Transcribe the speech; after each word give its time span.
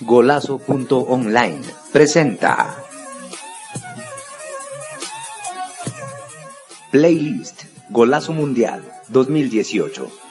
Golazo.online 0.00 1.64
presenta 1.92 2.74
Playlist 6.90 7.66
Golazo 7.88 8.32
Mundial 8.32 8.82
2018. 9.08 10.22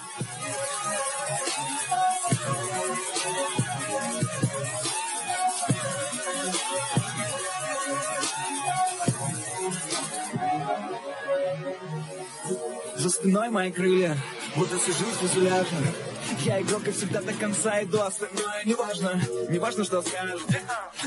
За 12.96 13.10
спиной 13.10 13.50
мои 13.50 13.72
крылья, 13.72 14.16
будто 14.56 14.78
сижу 14.78 15.06
в 15.06 15.28
фюзеляже. 15.28 15.76
Я 16.45 16.61
игрок, 16.61 16.85
как 16.85 16.95
всегда, 16.95 17.21
до 17.21 17.33
конца 17.33 17.83
иду, 17.83 18.01
остальное 18.01 18.65
неважно. 18.65 19.21
Неважно, 19.49 19.85
что 19.85 20.03
скажут. 20.03 20.43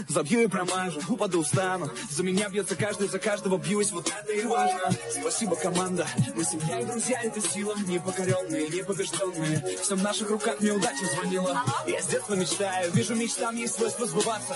Забью 0.08 0.42
и 0.42 0.48
промажу, 0.48 1.02
упаду, 1.08 1.44
встану. 1.44 1.90
За 2.10 2.24
меня 2.24 2.50
бьется 2.50 2.76
каждый, 2.76 3.08
за 3.08 3.20
каждого 3.20 3.58
бьюсь, 3.58 3.92
вот 3.92 4.08
это 4.08 4.34
и 4.34 4.46
важно. 4.46 4.92
Спасибо, 5.22 5.56
команда. 5.56 6.08
Мы 6.36 6.44
семья 6.44 6.80
и 6.80 6.86
друзья, 6.86 7.22
это 7.24 7.42
сила. 7.42 7.76
Непокоренные, 7.88 8.70
непобежденные. 8.70 9.78
Все 9.82 9.96
в 9.96 10.04
наших 10.04 10.30
руках, 10.30 10.60
мне 10.60 10.72
удача 10.72 11.06
звонила. 11.14 11.64
Я 11.88 12.02
с 12.02 12.08
детства 12.08 12.36
мечтаю, 12.36 12.92
вижу 12.92 13.16
мечтам 13.16 13.56
есть 13.56 13.76
свойство 13.76 14.06
сбываться. 14.06 14.56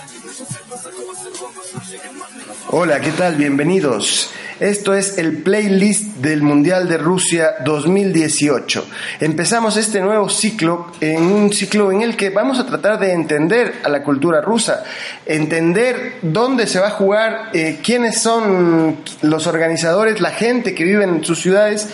Hola, 2.68 3.00
¿qué 3.00 3.12
tal? 3.12 3.36
Bienvenidos. 3.36 4.30
Esto 4.60 4.94
es 4.94 5.18
el 5.18 5.38
playlist 5.38 6.18
del 6.18 6.40
Mundial 6.42 6.88
de 6.88 6.96
Rusia 6.96 7.56
2018. 7.64 8.86
Empezamos 9.18 9.76
este 9.76 10.00
nuevo 10.00 10.28
ciclo 10.28 10.92
en 11.00 11.24
un 11.24 11.52
ciclo 11.52 11.90
en 11.90 12.02
el 12.02 12.16
que 12.16 12.30
vamos 12.30 12.60
a 12.60 12.66
tratar 12.66 13.00
de 13.00 13.12
entender 13.12 13.80
a 13.82 13.88
la 13.88 14.04
cultura 14.04 14.40
rusa, 14.40 14.84
entender 15.26 16.18
dónde 16.22 16.68
se 16.68 16.78
va 16.78 16.86
a 16.86 16.90
jugar, 16.90 17.50
eh, 17.52 17.80
quiénes 17.82 18.20
son 18.20 18.98
los 19.22 19.48
organizadores, 19.48 20.20
la 20.20 20.30
gente 20.30 20.72
que 20.72 20.84
vive 20.84 21.02
en 21.02 21.24
sus 21.24 21.40
ciudades 21.40 21.88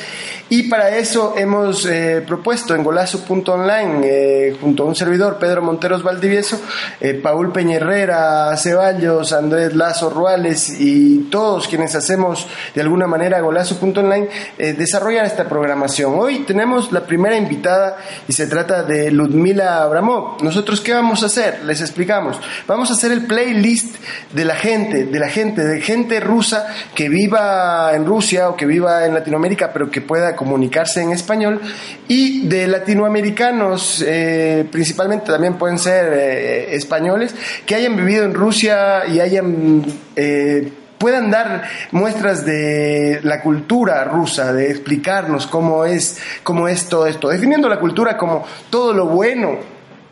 y 0.53 0.65
para 0.65 0.97
eso 0.97 1.35
hemos 1.37 1.87
eh, 1.87 2.25
propuesto 2.27 2.75
en 2.75 2.83
golazo.online, 2.83 4.01
eh, 4.03 4.57
junto 4.61 4.83
a 4.83 4.87
un 4.87 4.97
servidor, 4.97 5.39
Pedro 5.39 5.63
Monteros 5.63 6.03
Valdivieso, 6.03 6.61
eh, 7.01 7.15
Paul 7.15 7.53
Peñerrera, 7.53 8.57
Ceballos, 8.57 9.33
Andrés 9.33 9.77
Lazo 9.77 10.11
Ruales 10.11 10.81
y 10.81 11.29
todos 11.31 11.69
quienes 11.69 11.95
hacemos 11.95 12.49
de 12.75 12.81
alguna 12.81 13.07
manera 13.07 13.41
golazo.online, 13.41 14.29
eh, 14.59 14.73
desarrollar 14.73 15.25
esta 15.25 15.49
programación. 15.49 16.15
Hoy 16.19 16.41
tenemos 16.41 16.91
la 16.91 17.07
primera 17.07 17.37
invitada 17.37 17.99
y 18.27 18.33
se 18.33 18.49
trata 18.49 18.83
de 18.83 19.13
Ludmila 19.13 19.83
Abramov. 19.83 20.43
¿Nosotros 20.43 20.81
qué 20.81 20.93
vamos 20.93 21.23
a 21.23 21.27
hacer? 21.27 21.65
Les 21.65 21.81
explicamos. 21.81 22.41
Vamos 22.67 22.91
a 22.91 22.95
hacer 22.95 23.13
el 23.13 23.25
playlist 23.25 23.95
de 24.33 24.45
la 24.45 24.57
gente, 24.57 25.05
de 25.07 25.19
la 25.21 25.29
gente, 25.29 25.63
de 25.63 25.81
gente 25.81 26.19
rusa 26.19 26.67
que 26.93 27.09
viva 27.09 27.95
en 27.95 28.05
Rusia 28.05 28.49
o 28.49 28.57
que 28.57 28.67
viva 28.67 29.07
en 29.07 29.15
Latinoamérica, 29.15 29.73
pero 29.73 29.89
que 29.89 30.01
pueda 30.01 30.35
comunicarse 30.41 31.03
en 31.03 31.13
español 31.13 31.61
y 32.09 32.49
de 32.49 32.67
latinoamericanos, 32.67 34.03
eh, 34.07 34.65
principalmente 34.73 35.31
también 35.31 35.59
pueden 35.59 35.79
ser 35.79 36.11
eh, 36.15 36.75
españoles, 36.75 37.35
que 37.67 37.75
hayan 37.75 37.95
vivido 37.95 38.25
en 38.25 38.33
Rusia 38.33 39.07
y 39.07 39.21
hayan... 39.21 39.85
eh, 40.17 40.73
puedan 40.97 41.31
dar 41.31 41.63
muestras 41.93 42.45
de 42.45 43.21
la 43.23 43.41
cultura 43.41 44.05
rusa, 44.05 44.53
de 44.53 44.71
explicarnos 44.71 45.47
cómo 45.47 45.87
es, 45.87 46.19
cómo 46.43 46.69
es 46.69 46.89
todo 46.89 47.07
esto, 47.07 47.29
definiendo 47.29 47.69
la 47.71 47.79
cultura 47.79 48.19
como 48.19 48.45
todo 48.69 48.93
lo 48.93 49.07
bueno, 49.07 49.59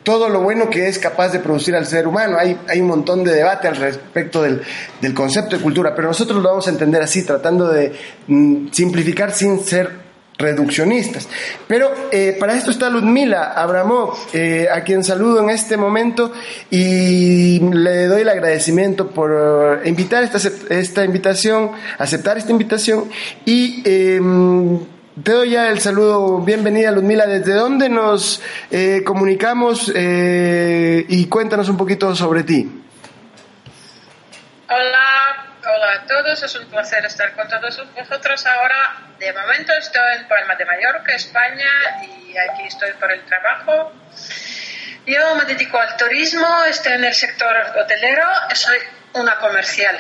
todo 0.02 0.30
lo 0.30 0.40
bueno 0.40 0.70
que 0.70 0.88
es 0.88 0.98
capaz 0.98 1.28
de 1.28 1.40
producir 1.40 1.76
al 1.76 1.84
ser 1.84 2.06
humano. 2.06 2.38
Hay, 2.38 2.58
hay 2.66 2.80
un 2.80 2.86
montón 2.86 3.22
de 3.22 3.34
debate 3.34 3.68
al 3.68 3.76
respecto 3.76 4.40
del, 4.40 4.62
del 5.02 5.12
concepto 5.12 5.56
de 5.56 5.62
cultura, 5.62 5.94
pero 5.94 6.08
nosotros 6.08 6.42
lo 6.42 6.48
vamos 6.48 6.66
a 6.66 6.70
entender 6.70 7.03
así, 7.03 7.22
tratando 7.22 7.69
de 7.69 7.92
mm, 8.26 8.69
simplificar 8.72 9.32
sin 9.32 9.60
ser 9.60 10.07
reduccionistas. 10.38 11.28
Pero 11.66 11.93
eh, 12.12 12.37
para 12.38 12.54
esto 12.54 12.71
está 12.71 12.88
Ludmila 12.88 13.53
Abramov, 13.53 14.15
eh, 14.32 14.69
a 14.72 14.82
quien 14.82 15.03
saludo 15.03 15.43
en 15.43 15.50
este 15.50 15.76
momento 15.76 16.32
y 16.71 17.59
le 17.60 18.06
doy 18.06 18.22
el 18.22 18.28
agradecimiento 18.28 19.09
por 19.09 19.82
eh, 19.84 19.88
invitar 19.88 20.22
esta, 20.22 20.38
esta 20.71 21.04
invitación, 21.04 21.72
aceptar 21.98 22.38
esta 22.38 22.53
invitación 22.53 23.10
y 23.44 23.82
eh, 23.84 24.21
te 25.22 25.32
doy 25.32 25.50
ya 25.50 25.69
el 25.69 25.81
saludo, 25.81 26.38
bienvenida 26.38 26.93
Ludmila, 26.93 27.27
¿desde 27.27 27.54
dónde 27.54 27.88
nos 27.88 28.41
eh, 28.71 29.03
comunicamos 29.04 29.93
y 29.93 31.27
cuéntanos 31.27 31.69
un 31.69 31.77
poquito 31.77 32.15
sobre 32.15 32.44
ti? 32.44 32.71
Hola, 34.71 35.07
hola 35.81 36.03
a 36.03 36.06
todos, 36.06 36.43
es 36.43 36.55
un 36.56 36.66
placer 36.66 37.05
estar 37.05 37.33
con 37.34 37.49
todos 37.49 37.81
vosotros 37.94 38.47
ahora. 38.47 38.97
De 39.19 39.33
momento 39.33 39.72
estoy 39.75 40.16
en 40.16 40.27
Palma 40.27 40.56
de 40.56 40.65
Mallorca, 40.65 41.15
España, 41.15 41.69
y 42.03 42.37
aquí 42.37 42.66
estoy 42.66 42.93
por 42.94 43.11
el 43.12 43.25
trabajo. 43.25 43.93
Yo 45.06 45.34
me 45.37 45.44
dedico 45.44 45.78
al 45.78 45.97
turismo, 45.97 46.65
estoy 46.65 46.94
en 46.94 47.05
el 47.05 47.15
sector 47.15 47.56
hotelero, 47.77 48.27
soy 48.55 48.78
una 49.15 49.37
comercial 49.37 49.97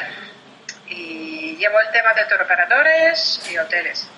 y 0.88 1.56
llevo 1.56 1.80
el 1.80 1.90
tema 1.92 2.12
de 2.12 2.24
turoperadores 2.24 3.40
y 3.50 3.58
hoteles. 3.58 4.08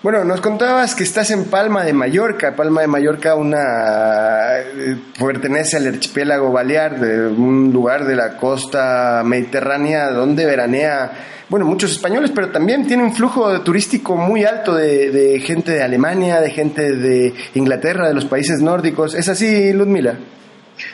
Bueno, 0.00 0.22
nos 0.22 0.40
contabas 0.40 0.94
que 0.94 1.02
estás 1.02 1.32
en 1.32 1.46
Palma 1.46 1.82
de 1.82 1.92
Mallorca. 1.92 2.54
Palma 2.54 2.82
de 2.82 2.86
Mallorca 2.86 3.34
una 3.34 4.60
eh, 4.60 4.96
pertenece 5.18 5.76
al 5.76 5.88
archipiélago 5.88 6.52
Balear, 6.52 7.00
de 7.00 7.26
un 7.26 7.72
lugar 7.72 8.04
de 8.04 8.14
la 8.14 8.36
costa 8.36 9.22
mediterránea 9.24 10.10
donde 10.10 10.46
veranea, 10.46 11.10
bueno, 11.48 11.66
muchos 11.66 11.90
españoles, 11.90 12.30
pero 12.32 12.50
también 12.50 12.86
tiene 12.86 13.02
un 13.02 13.12
flujo 13.12 13.60
turístico 13.62 14.14
muy 14.14 14.44
alto 14.44 14.76
de, 14.76 15.10
de 15.10 15.40
gente 15.40 15.72
de 15.72 15.82
Alemania, 15.82 16.40
de 16.40 16.50
gente 16.52 16.94
de 16.94 17.34
Inglaterra, 17.54 18.06
de 18.06 18.14
los 18.14 18.24
países 18.24 18.60
nórdicos. 18.60 19.16
¿Es 19.16 19.28
así, 19.28 19.72
Ludmila? 19.72 20.14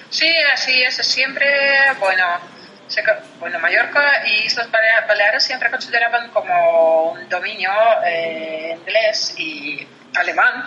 Sí, 0.08 0.32
así 0.54 0.82
es, 0.82 0.94
siempre, 1.06 1.44
bueno, 2.00 2.24
bueno, 3.38 3.58
Mallorca 3.58 4.26
y 4.26 4.44
Islas 4.46 4.70
Balea- 4.70 5.06
Baleares 5.06 5.44
siempre 5.44 5.70
consideraban 5.70 6.30
como 6.30 7.12
un 7.12 7.28
dominio 7.28 7.70
eh, 8.04 8.76
inglés 8.78 9.34
y 9.38 9.86
alemán. 10.16 10.64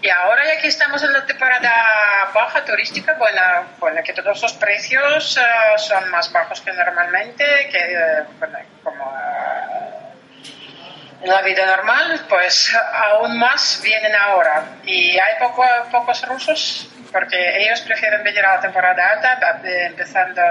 Y 0.00 0.08
ahora 0.08 0.44
ya 0.46 0.60
que 0.60 0.68
estamos 0.68 1.02
en 1.02 1.12
la 1.12 1.24
temporada 1.26 2.30
baja 2.32 2.64
turística, 2.64 3.14
bueno, 3.14 3.40
bueno 3.78 4.00
que 4.02 4.12
todos 4.12 4.40
los 4.42 4.52
precios 4.54 5.36
eh, 5.36 5.78
son 5.78 6.08
más 6.10 6.32
bajos 6.32 6.60
que 6.60 6.72
normalmente, 6.72 7.44
que 7.70 7.78
eh, 7.78 8.24
bueno, 8.38 8.58
como 8.82 9.04
eh, 9.04 11.22
en 11.22 11.30
la 11.30 11.42
vida 11.42 11.66
normal, 11.66 12.24
pues 12.28 12.74
aún 12.92 13.38
más 13.38 13.80
vienen 13.82 14.14
ahora. 14.14 14.64
Y 14.84 15.18
hay 15.18 15.34
poco, 15.38 15.64
pocos 15.90 16.22
rusos 16.26 16.88
porque 17.12 17.62
ellos 17.62 17.80
prefieren 17.82 18.22
venir 18.24 18.44
a 18.44 18.56
la 18.56 18.60
temporada 18.60 19.10
alta, 19.12 19.60
empezando 19.64 20.42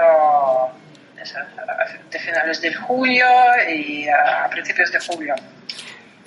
de 2.10 2.18
finales 2.18 2.60
de 2.60 2.74
julio 2.74 3.26
y 3.68 4.08
a 4.08 4.48
principios 4.50 4.90
de 4.92 4.98
julio. 5.00 5.34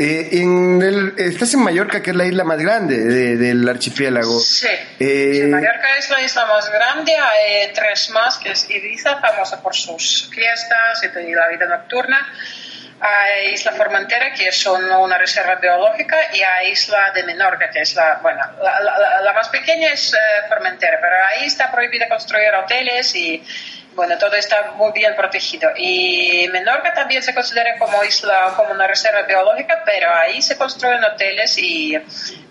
Eh, 0.01 0.29
en 0.31 0.81
el- 0.81 1.13
estás 1.17 1.53
en 1.55 1.59
Mallorca, 1.61 2.01
que 2.01 2.11
es 2.11 2.15
la 2.15 2.23
isla 2.25 2.45
más 2.45 2.57
grande 2.59 2.97
de- 2.97 3.35
del 3.35 3.67
archipiélago. 3.67 4.39
Sí, 4.39 4.67
Eh, 4.99 5.31
sí, 5.33 5.41
Mallorca 5.47 5.97
es 5.97 6.09
la 6.09 6.21
isla 6.21 6.45
más 6.45 6.71
grande, 6.71 7.13
hay 7.17 7.73
tres 7.73 8.09
más, 8.11 8.37
que 8.37 8.51
es 8.51 8.69
Ibiza, 8.69 9.19
famosa 9.19 9.61
por 9.61 9.75
sus 9.75 10.29
fiestas 10.33 11.03
y 11.03 11.33
la 11.33 11.49
vida 11.49 11.66
nocturna. 11.66 12.17
Hay 13.01 13.53
Isla 13.53 13.71
Formentera, 13.73 14.33
que 14.33 14.47
es 14.49 14.66
un- 14.66 14.89
una 14.91 15.17
reserva 15.17 15.55
biológica, 15.55 16.17
y 16.33 16.41
hay 16.43 16.71
Isla 16.71 17.11
de 17.16 17.23
Menorca, 17.23 17.69
que 17.69 17.81
es 17.81 17.93
la, 17.95 18.19
bueno, 18.21 18.39
la, 18.61 18.79
la- 18.81 18.97
la- 18.99 19.21
la 19.21 19.33
más 19.33 19.47
pequeña 19.49 19.90
es 19.93 20.13
eh, 20.13 20.17
Formentera, 20.49 20.97
pero 21.02 21.16
ahí 21.29 21.45
está 21.45 21.72
prohibido 21.72 22.07
construir 22.09 22.53
hoteles 22.55 23.13
y, 23.16 23.41
bueno, 23.99 24.17
todo 24.17 24.34
está 24.35 24.72
muy 24.78 24.93
bien 24.93 25.13
protegido. 25.13 25.72
Y 25.75 26.47
Menorca 26.53 26.93
también 26.93 27.22
se 27.22 27.34
considera 27.34 27.78
como 27.78 28.01
isla, 28.05 28.53
como 28.55 28.72
una 28.72 28.87
reserva 28.87 29.23
biológica, 29.23 29.84
pero 29.85 30.07
ahí 30.16 30.41
se 30.41 30.57
construyen 30.57 31.03
hoteles 31.03 31.57
y 31.57 31.97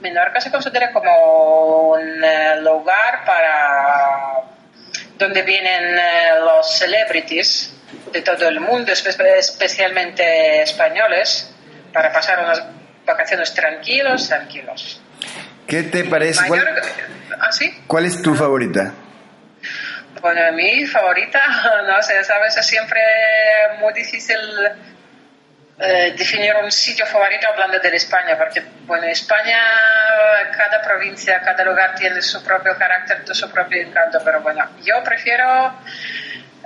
Menorca 0.03 0.43
se 0.43 0.51
considera 0.51 0.93
como 0.93 1.93
un 1.93 2.23
eh, 2.23 2.61
lugar 2.61 3.25
para 3.25 4.43
donde 5.17 5.41
vienen 5.41 5.97
eh, 5.97 6.03
los 6.45 6.71
celebrities 6.79 7.73
de 8.13 8.21
todo 8.21 8.47
el 8.47 8.61
mundo, 8.61 8.93
espe- 8.93 9.37
especialmente 9.39 10.61
españoles, 10.63 11.51
para 11.95 12.13
pasar 12.13 12.41
unas 12.41 12.63
vacaciones 13.07 13.55
tranquilos, 13.55 14.29
tranquilos. 14.29 15.01
¿Qué 15.67 15.85
te 15.85 16.05
parece? 16.05 16.47
¿Cuál, 16.47 16.63
¿ah, 17.41 17.53
sí? 17.53 17.73
cuál 17.87 18.05
es 18.05 18.21
tu 18.21 18.35
favorita? 18.35 18.93
Bueno, 20.21 20.53
mi 20.53 20.85
favorita, 20.87 21.41
no 21.87 22.03
sé, 22.03 22.19
es 22.19 22.67
siempre 22.67 23.01
muy 23.79 23.93
difícil 23.93 24.39
eh, 25.79 26.15
definir 26.17 26.57
un 26.57 26.73
sitio 26.73 27.07
favorito 27.07 27.47
hablando 27.49 27.79
de 27.79 27.97
España, 27.97 28.37
porque, 28.37 28.63
bueno, 28.87 29.07
España 29.07 29.61
cada 30.57 30.83
provincia, 30.83 31.41
cada 31.41 31.65
lugar 31.65 31.95
tiene 31.95 32.21
su 32.21 32.43
propio 32.43 32.77
carácter, 32.77 33.23
su 33.33 33.51
propio 33.51 33.81
encanto, 33.81 34.19
pero 34.25 34.41
bueno, 34.41 34.69
yo 34.83 35.03
prefiero 35.05 35.75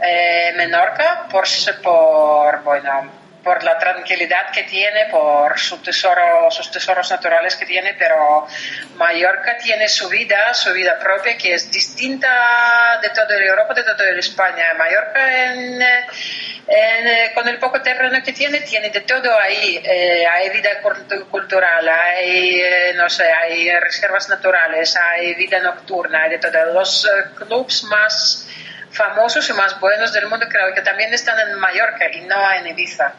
eh, 0.03 0.55
Menorca 0.57 1.27
por, 1.31 1.45
por, 1.83 2.63
bueno, 2.63 3.22
por 3.43 3.63
la 3.65 3.77
tranquilidad 3.79 4.51
que 4.53 4.63
tiene, 4.65 5.07
por 5.07 5.59
su 5.59 5.79
tesoro, 5.83 6.51
sus 6.51 6.71
tesoros 6.71 7.11
naturales 7.11 7.57
que 7.57 7.67
tiene, 7.67 7.95
pero 7.95 8.47
Mallorca 8.97 9.57
tiene 9.59 9.89
su 9.89 10.09
vida, 10.09 10.55
su 10.55 10.73
vida 10.73 10.99
propia, 10.99 11.37
que 11.37 11.55
es 11.55 11.71
distinta 11.71 12.99
de 13.03 13.11
toda 13.11 13.37
Europa, 13.37 13.75
de 13.75 13.83
toda 13.83 14.11
España. 14.11 14.75
Mallorca, 14.79 15.45
en, 15.45 15.83
en, 15.83 17.35
con 17.35 17.49
el 17.49 17.59
poco 17.59 17.83
terreno 17.83 18.23
que 18.25 18.33
tiene, 18.33 18.61
tiene 18.61 18.91
de 18.91 19.01
todo 19.01 19.37
ahí. 19.39 19.81
Eh, 19.85 20.25
hay 20.27 20.51
vida 20.51 20.71
cultural, 21.31 21.89
hay, 21.89 22.61
eh, 22.61 22.93
no 22.95 23.11
sé, 23.11 23.31
hay 23.31 23.71
reservas 23.81 24.29
naturales, 24.29 24.97
hay 24.97 25.35
vida 25.35 25.59
nocturna, 25.61 26.23
hay 26.23 26.31
de 26.31 26.39
todo. 26.39 26.73
Los 26.73 27.05
uh, 27.05 27.35
clubs 27.35 27.85
más 27.85 28.49
famosos 28.93 29.49
y 29.49 29.53
más 29.55 29.79
buenos 29.81 30.13
del 30.13 30.27
mundo 30.27 30.47
creo 30.49 30.73
que 30.75 30.83
también 30.83 31.13
están 31.13 31.39
en 31.41 31.59
Mallorca 31.59 32.11
y 32.13 32.21
no 32.23 32.53
en 32.53 32.67
Ibiza. 32.69 33.13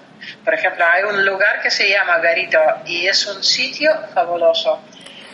Por 0.44 0.54
ejemplo, 0.54 0.84
hay 0.86 1.04
un 1.04 1.26
lugar 1.26 1.62
que 1.62 1.70
se 1.70 1.90
llama 1.90 2.20
Garito 2.20 2.60
y 2.86 3.08
es 3.08 3.26
un 3.28 3.44
sitio 3.44 3.92
fabuloso. 4.14 4.82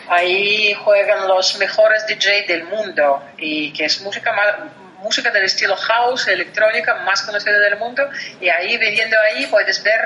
Ahí 0.09 0.74
juegan 0.74 1.27
los 1.27 1.57
mejores 1.59 2.06
DJ 2.07 2.45
del 2.47 2.63
mundo 2.65 3.24
y 3.38 3.71
que 3.74 3.86
es 3.86 4.01
música 4.01 4.31
música 5.01 5.31
del 5.31 5.45
estilo 5.45 5.75
house, 5.75 6.27
electrónica 6.27 7.03
más 7.06 7.21
conocida 7.21 7.57
del 7.59 7.77
mundo 7.77 8.03
y 8.41 8.50
ahí 8.50 8.77
viviendo 8.77 9.15
ahí 9.31 9.47
puedes 9.47 9.81
ver 9.83 10.00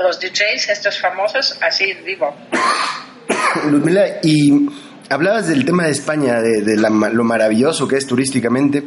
los 0.00 0.20
DJs 0.20 0.68
estos 0.68 1.00
famosos 1.00 1.58
así 1.60 1.92
vivo. 2.04 2.36
Ludmila, 3.64 4.06
y 4.22 4.68
hablabas 5.08 5.48
del 5.48 5.64
tema 5.64 5.86
de 5.86 5.92
España, 5.92 6.40
de, 6.40 6.76
lo 6.76 7.24
maravilloso 7.24 7.88
que 7.88 7.96
es 7.96 8.06
turísticamente. 8.06 8.82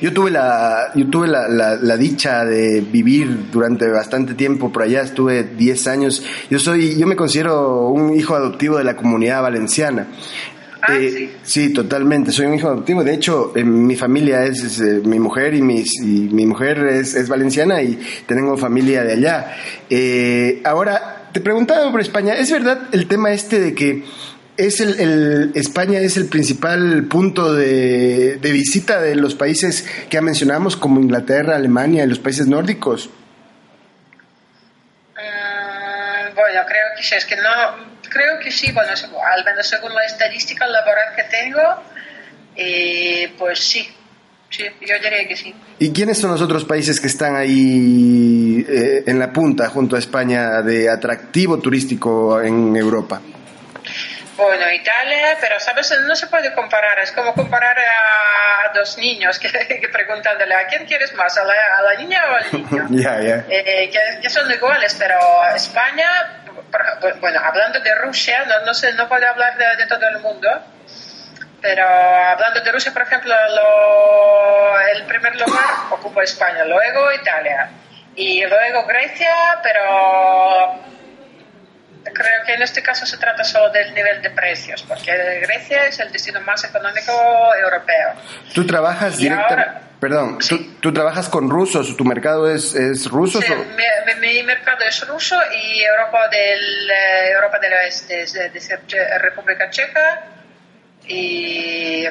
Yo 0.00 0.12
tuve 0.12 0.30
la, 0.30 0.90
yo 0.94 1.06
tuve 1.08 1.28
la, 1.28 1.48
la, 1.48 1.96
dicha 1.96 2.44
de 2.44 2.80
vivir 2.80 3.50
durante 3.50 3.88
bastante 3.88 4.34
tiempo 4.34 4.72
por 4.72 4.82
allá, 4.82 5.02
estuve 5.02 5.44
10 5.44 5.86
años. 5.88 6.24
Yo 6.48 6.58
soy, 6.58 6.98
yo 6.98 7.06
me 7.06 7.16
considero 7.16 7.88
un 7.88 8.16
hijo 8.16 8.34
adoptivo 8.34 8.78
de 8.78 8.84
la 8.84 8.96
comunidad 8.96 9.42
valenciana. 9.42 10.08
Ah, 10.82 10.96
eh, 10.98 11.30
sí. 11.42 11.72
totalmente. 11.72 12.32
Soy 12.32 12.46
un 12.46 12.54
hijo 12.54 12.68
adoptivo. 12.68 13.04
De 13.04 13.14
hecho, 13.14 13.52
mi 13.54 13.96
familia 13.96 14.44
es, 14.44 14.80
eh, 14.80 15.00
mi 15.04 15.18
mujer 15.18 15.54
y, 15.54 15.62
mis, 15.62 16.00
y 16.00 16.28
mi 16.32 16.46
mujer 16.46 16.78
es, 16.86 17.14
es, 17.14 17.28
valenciana 17.28 17.82
y 17.82 17.98
tengo 18.26 18.56
familia 18.56 19.04
de 19.04 19.12
allá. 19.12 19.56
Eh, 19.88 20.60
ahora, 20.64 21.28
te 21.32 21.40
preguntaba 21.40 21.90
por 21.90 22.00
España. 22.00 22.34
¿Es 22.34 22.50
verdad 22.50 22.88
el 22.92 23.06
tema 23.06 23.32
este 23.32 23.60
de 23.60 23.74
que 23.74 24.04
es 24.66 24.80
el, 24.80 25.52
España 25.54 26.00
es 26.00 26.16
el 26.16 26.26
principal 26.26 27.04
punto 27.04 27.54
de, 27.54 28.38
visita 28.42 29.00
de 29.00 29.14
los 29.16 29.34
países 29.34 29.82
que 29.82 30.16
ya 30.16 30.20
mencionamos, 30.20 30.76
como 30.76 31.00
Inglaterra, 31.00 31.56
Alemania 31.56 32.04
y 32.04 32.06
los 32.06 32.18
países 32.18 32.46
nórdicos. 32.46 33.08
Mm, 35.16 36.34
bueno, 36.34 36.60
creo 36.66 36.86
que 36.96 37.02
sí, 37.02 37.14
es 37.14 37.24
que 37.24 37.36
no, 37.36 37.42
creo 38.08 38.38
que 38.42 38.50
sí, 38.50 38.70
bueno, 38.72 38.90
al 38.90 39.44
menos 39.44 39.66
según 39.66 39.94
la 39.94 40.04
estadística 40.04 40.66
laboral 40.66 41.14
que 41.16 41.22
tengo, 41.24 41.62
eh, 42.56 43.32
pues 43.38 43.60
sí, 43.60 43.88
sí, 44.50 44.64
yo 44.80 44.94
diría 45.02 45.26
que 45.26 45.36
sí. 45.36 45.54
¿Y 45.78 45.90
quiénes 45.90 46.18
son 46.18 46.32
los 46.32 46.42
otros 46.42 46.64
países 46.64 47.00
que 47.00 47.06
están 47.06 47.34
ahí 47.34 48.64
eh, 48.68 49.04
en 49.06 49.18
la 49.18 49.32
punta 49.32 49.70
junto 49.70 49.96
a 49.96 49.98
España 49.98 50.60
de 50.60 50.90
atractivo 50.90 51.58
turístico 51.58 52.42
en 52.42 52.76
Europa? 52.76 53.22
Bueno, 54.40 54.70
Italia, 54.70 55.36
pero 55.38 55.60
sabes, 55.60 55.94
no 56.06 56.16
se 56.16 56.26
puede 56.26 56.52
comparar, 56.54 56.98
es 57.00 57.12
como 57.12 57.34
comparar 57.34 57.76
a 57.78 58.72
dos 58.72 58.96
niños 58.96 59.38
que, 59.38 59.50
que 59.80 59.88
preguntándole 59.88 60.54
a 60.54 60.66
quién 60.66 60.86
quieres 60.86 61.12
más, 61.14 61.36
a 61.36 61.44
la, 61.44 61.94
niña 61.98 62.22
o 62.30 62.34
al 62.34 62.52
niño. 62.52 62.86
Eh, 63.50 63.90
que, 64.22 64.30
son 64.30 64.50
iguales, 64.50 64.96
pero 64.98 65.18
España, 65.54 66.42
bueno, 67.20 67.38
hablando 67.44 67.80
de 67.80 67.94
Rusia, 67.96 68.44
no, 68.46 68.64
no, 68.64 68.72
sé, 68.72 68.94
no 68.94 69.08
puedo 69.08 69.28
hablar 69.28 69.58
de, 69.58 69.86
todo 69.86 70.08
el 70.08 70.20
mundo, 70.20 70.48
pero 71.60 71.86
hablando 71.86 72.60
de 72.60 72.72
Rusia, 72.72 72.92
por 72.94 73.02
ejemplo, 73.02 73.34
el 74.94 75.04
primer 75.04 75.36
lugar 75.36 75.64
ocupa 75.90 76.22
España, 76.22 76.64
luego 76.64 77.12
Italia 77.12 77.68
y 78.16 78.44
luego 78.46 78.86
Grecia, 78.86 79.60
pero 79.62 80.80
Creo 82.12 82.44
que 82.46 82.54
en 82.54 82.62
este 82.62 82.82
caso 82.82 83.06
se 83.06 83.16
trata 83.18 83.44
solo 83.44 83.70
del 83.70 83.94
nivel 83.94 84.20
de 84.22 84.30
precios, 84.30 84.82
porque 84.82 85.12
Grecia 85.40 85.86
es 85.86 85.98
el 86.00 86.10
destino 86.12 86.40
más 86.42 86.64
económico 86.64 87.12
europeo. 87.54 88.14
¿Tú 88.54 88.66
trabajas 88.66 89.16
directamente? 89.16 89.90
Perdón, 90.00 90.38
¿tú, 90.80 90.94
trabajas 90.94 91.28
con 91.28 91.50
rusos? 91.50 91.94
¿Tu 91.94 92.04
mercado 92.06 92.50
es, 92.50 92.74
es 92.74 93.06
ruso? 93.10 93.42
Sí, 93.42 93.52
mi, 94.18 94.42
mercado 94.42 94.82
es 94.88 95.06
ruso 95.06 95.36
y 95.52 95.82
Europa 95.82 96.26
del, 96.28 96.90
eh, 96.90 97.32
Europa 97.34 97.58
del 97.58 97.74
Oeste, 97.74 98.22
es 98.22 98.32
de 98.32 99.18
República 99.18 99.68
Checa 99.68 100.24
y 101.06 102.06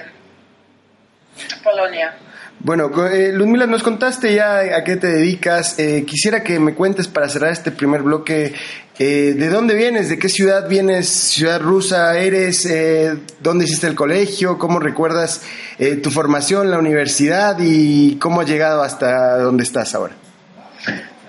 Polonia. 1.64 2.14
Bueno, 2.62 2.92
eh, 3.08 3.32
Ludmila, 3.34 3.68
nos 3.68 3.84
contaste 3.84 4.34
ya 4.36 4.60
a 4.60 4.84
qué 4.84 4.98
te 4.98 5.08
dedicas. 5.08 5.80
Eh, 5.80 6.04
quisiera 6.06 6.44
que 6.44 6.60
me 6.60 6.76
cuentes 6.76 7.08
para 7.08 7.30
cerrar 7.30 7.54
este 7.54 7.72
primer 7.72 8.02
bloque, 8.02 8.54
eh, 9.02 9.34
¿de 9.34 9.48
dónde 9.48 9.76
vienes? 9.76 10.10
¿De 10.10 10.20
qué 10.20 10.28
ciudad 10.28 10.68
vienes? 10.68 11.08
¿Ciudad 11.08 11.62
rusa 11.62 12.18
eres? 12.18 12.66
Eh, 12.66 13.16
¿Dónde 13.40 13.64
hiciste 13.64 13.88
el 13.88 13.96
colegio? 13.96 14.60
¿Cómo 14.60 14.78
recuerdas 14.78 15.42
eh, 15.80 15.96
tu 15.96 16.12
formación, 16.12 16.70
la 16.70 16.78
universidad 16.78 17.56
y 17.60 18.20
cómo 18.20 18.42
has 18.42 18.48
llegado 18.48 18.84
hasta 18.84 19.38
donde 19.38 19.64
estás 19.64 19.96
ahora? 19.96 20.16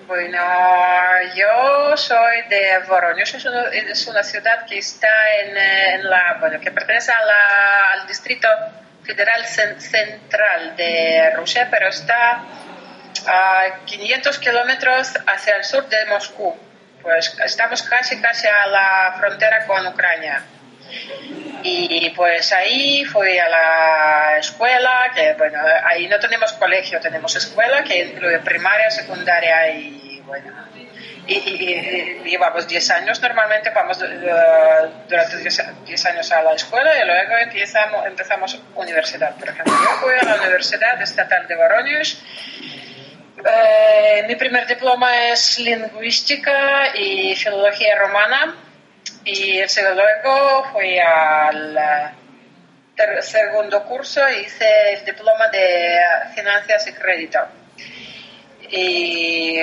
Bueno, 0.08 0.38
yo 1.36 1.96
soy 1.96 2.42
de 2.50 2.88
Voronezh, 2.88 3.36
es 3.36 4.08
una, 4.08 4.24
ciudad 4.24 4.66
que 4.68 4.78
está 4.78 5.06
en, 5.44 5.56
en 5.56 6.10
la, 6.10 6.38
bueno, 6.40 6.58
que 6.58 6.72
pertenece 6.72 7.12
a 7.12 7.24
la, 7.24 8.00
al 8.00 8.08
distrito 8.08 8.48
Federal 9.10 9.44
Central 9.46 10.76
de 10.76 11.32
Rusia, 11.34 11.66
pero 11.68 11.88
está 11.88 12.44
a 13.26 13.84
500 13.84 14.38
kilómetros 14.38 15.12
hacia 15.26 15.56
el 15.56 15.64
sur 15.64 15.88
de 15.88 16.04
Moscú. 16.06 16.56
Pues 17.02 17.36
estamos 17.44 17.82
casi, 17.82 18.20
casi 18.20 18.46
a 18.46 18.66
la 18.66 19.16
frontera 19.18 19.66
con 19.66 19.84
Ucrania. 19.86 20.42
Y 21.62 22.10
pues 22.10 22.52
ahí 22.52 23.04
fui 23.04 23.36
a 23.38 23.48
la 23.48 24.36
escuela, 24.38 25.10
que 25.14 25.34
bueno, 25.34 25.58
ahí 25.84 26.08
no 26.08 26.18
tenemos 26.18 26.52
colegio, 26.54 27.00
tenemos 27.00 27.34
escuela 27.36 27.82
que 27.82 28.04
incluye 28.04 28.38
primaria, 28.40 28.90
secundaria 28.90 29.70
y 29.70 30.22
bueno, 30.24 30.52
y, 31.26 32.20
llevamos 32.24 32.66
10 32.66 32.90
años, 32.90 33.20
normalmente 33.20 33.70
vamos 33.70 34.00
uh, 34.02 35.08
durante 35.08 35.36
10 35.36 36.06
años 36.06 36.32
a 36.32 36.42
la 36.42 36.54
escuela 36.54 36.90
y 36.98 37.06
luego 37.06 37.36
empezamos, 37.38 38.06
empezamos 38.06 38.60
universidad. 38.74 39.34
Por 39.36 39.48
ejemplo, 39.48 39.72
yo 39.72 39.90
fui 39.98 40.14
a 40.20 40.24
la 40.24 40.40
Universidad 40.40 41.00
Estatal 41.00 41.46
de 41.46 41.56
Voronezh. 41.56 42.18
Eh, 43.44 44.24
mi 44.26 44.34
primer 44.34 44.66
diploma 44.66 45.28
es 45.28 45.58
lingüística 45.58 46.94
y 46.94 47.34
filología 47.36 47.96
romana 47.96 48.54
y 49.24 49.60
luego 49.94 50.64
fui 50.72 50.98
al 50.98 51.78
segundo 53.20 53.82
curso 53.84 54.20
y 54.30 54.40
hice 54.40 54.94
el 54.94 55.04
diploma 55.04 55.48
de 55.48 56.00
finanzas 56.34 56.86
y 56.86 56.92
crédito. 56.92 57.38
Y 58.68 59.58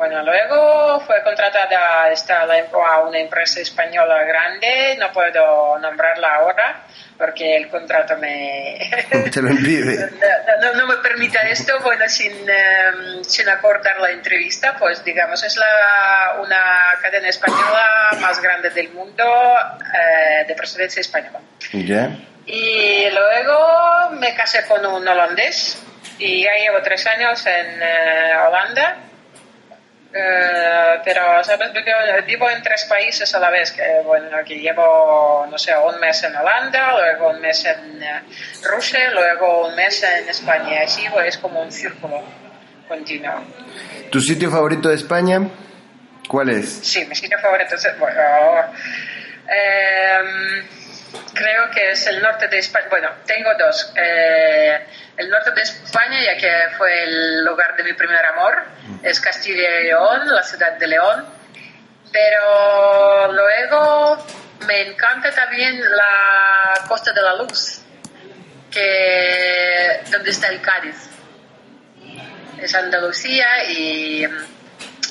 bueno, 0.00 0.22
luego 0.22 0.98
fue 1.00 1.22
contratada 1.22 2.10
esta, 2.10 2.44
a 2.44 3.00
una 3.00 3.18
empresa 3.18 3.60
española 3.60 4.24
grande, 4.24 4.96
no 4.98 5.12
puedo 5.12 5.78
nombrarla 5.78 6.36
ahora 6.36 6.86
porque 7.18 7.54
el 7.54 7.68
contrato 7.68 8.16
me... 8.16 8.78
Te 9.30 9.42
lo 9.42 9.50
impide. 9.50 10.10
no, 10.74 10.86
me 10.86 10.96
permite 11.02 11.36
esto, 11.50 11.78
bueno, 11.80 12.08
sin, 12.08 12.32
em, 12.32 13.22
sin 13.22 13.46
acortar 13.50 14.00
la 14.00 14.10
entrevista, 14.10 14.74
pues 14.78 15.04
digamos, 15.04 15.44
es 15.44 15.54
la, 15.58 16.36
una 16.40 16.98
cadena 17.02 17.28
española 17.28 18.08
más 18.22 18.40
grande 18.40 18.70
del 18.70 18.88
mundo 18.94 19.22
eh, 19.22 20.46
de 20.48 20.54
procedencia 20.54 21.00
española. 21.00 21.40
Y 22.46 23.10
luego 23.10 24.12
me 24.12 24.34
casé 24.34 24.64
con 24.66 24.86
un 24.86 25.06
holandés 25.06 25.76
y 26.18 26.42
ya 26.44 26.52
llevo 26.54 26.80
tres 26.82 27.06
años 27.06 27.44
en 27.44 27.82
eh, 27.82 28.32
Holanda 28.48 29.09
eh, 30.12 31.00
pero, 31.04 31.42
¿sabes? 31.44 31.70
vivo 32.26 32.50
en 32.50 32.62
tres 32.62 32.84
países 32.88 33.32
a 33.34 33.38
la 33.38 33.50
vez, 33.50 33.72
que, 33.72 33.82
bueno, 34.04 34.36
aquí 34.36 34.56
llevo, 34.56 35.46
no 35.50 35.56
sé, 35.58 35.72
un 35.76 36.00
mes 36.00 36.22
en 36.24 36.34
Holanda, 36.34 36.92
luego 36.98 37.30
un 37.30 37.40
mes 37.40 37.64
en 37.64 38.02
eh, 38.02 38.22
Rusia, 38.64 39.10
luego 39.12 39.68
un 39.68 39.74
mes 39.76 40.02
en 40.02 40.28
España. 40.28 40.80
Así 40.84 41.06
pues, 41.12 41.28
es 41.28 41.38
como 41.38 41.62
un 41.62 41.70
círculo 41.70 42.22
continuo. 42.88 43.44
¿Tu 44.10 44.20
sitio 44.20 44.50
favorito 44.50 44.88
de 44.88 44.96
España? 44.96 45.40
¿Cuál 46.28 46.50
es? 46.50 46.68
Sí, 46.82 47.04
mi 47.06 47.14
sitio 47.14 47.38
favorito 47.38 47.74
es, 47.74 47.98
bueno, 47.98 48.20
Eh, 49.52 50.62
creo 51.34 51.70
que 51.70 51.90
es 51.90 52.06
el 52.06 52.22
norte 52.22 52.46
de 52.48 52.58
España. 52.58 52.86
Bueno, 52.88 53.08
tengo 53.26 53.50
dos. 53.58 53.92
Eh, 53.96 54.78
el 55.16 55.28
norte 55.28 55.50
de 55.52 55.62
España, 55.62 56.22
ya 56.22 56.36
que 56.36 56.76
fue 56.76 57.04
el 57.04 57.44
lugar 57.44 57.76
de 57.76 57.84
mi 57.84 57.92
primer 57.92 58.24
amor, 58.26 58.64
es 59.02 59.20
Castilla 59.20 59.80
y 59.80 59.84
León, 59.84 60.28
la 60.28 60.42
ciudad 60.42 60.72
de 60.78 60.86
León. 60.86 61.26
Pero 62.12 63.32
luego 63.32 64.26
me 64.66 64.88
encanta 64.88 65.30
también 65.30 65.80
la 65.80 66.84
Costa 66.88 67.12
de 67.12 67.22
la 67.22 67.36
Luz, 67.36 67.82
que 68.70 70.00
donde 70.10 70.30
está 70.30 70.48
el 70.48 70.60
Cádiz. 70.60 70.96
Es 72.60 72.74
Andalucía 72.74 73.64
y 73.68 74.26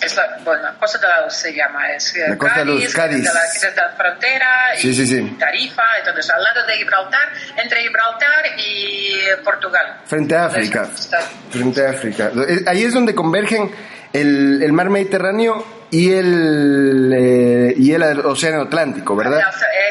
es 0.02 0.16
la, 0.16 0.38
bueno, 0.44 0.70
Costa 0.80 0.98
de 1.00 1.08
la 1.08 1.22
Luz 1.26 1.34
se 1.34 1.54
llama, 1.54 1.92
es 1.92 2.14
La 2.28 2.38
Costa 2.38 2.60
de 2.60 2.66
la 2.66 2.72
Luz, 2.72 2.94
Cádiz. 2.94 3.24
De 3.24 3.70
la, 3.70 3.82
la 3.88 3.92
frontera 3.98 4.48
Sí, 4.78 4.90
y 4.90 4.94
sí, 4.94 5.08
sí. 5.08 5.36
Tarifa, 5.40 5.84
entonces 6.00 6.30
al 6.30 6.44
lado 6.44 6.66
de 6.66 6.74
Gibraltar, 6.78 7.30
entre 7.58 7.82
Gibraltar 7.82 8.46
y 8.58 9.20
Portugal. 9.44 10.02
Frente 10.06 10.36
a 10.36 10.46
África. 10.46 10.82
Entonces, 10.84 11.20
Frente 11.52 11.86
a 11.86 11.90
África. 11.92 12.32
Eh, 12.48 12.64
Ahí 12.68 12.84
es 12.84 12.94
donde 12.94 13.14
convergen 13.16 13.72
el, 14.14 14.62
el 14.64 14.74
mar 14.74 14.90
Mediterráneo 14.90 15.66
y 15.92 16.14
el, 16.14 17.12
eh, 17.16 17.74
y 17.78 17.94
el 17.94 18.04
Océano 18.26 18.62
Atlántico, 18.64 19.16
¿verdad? 19.16 19.42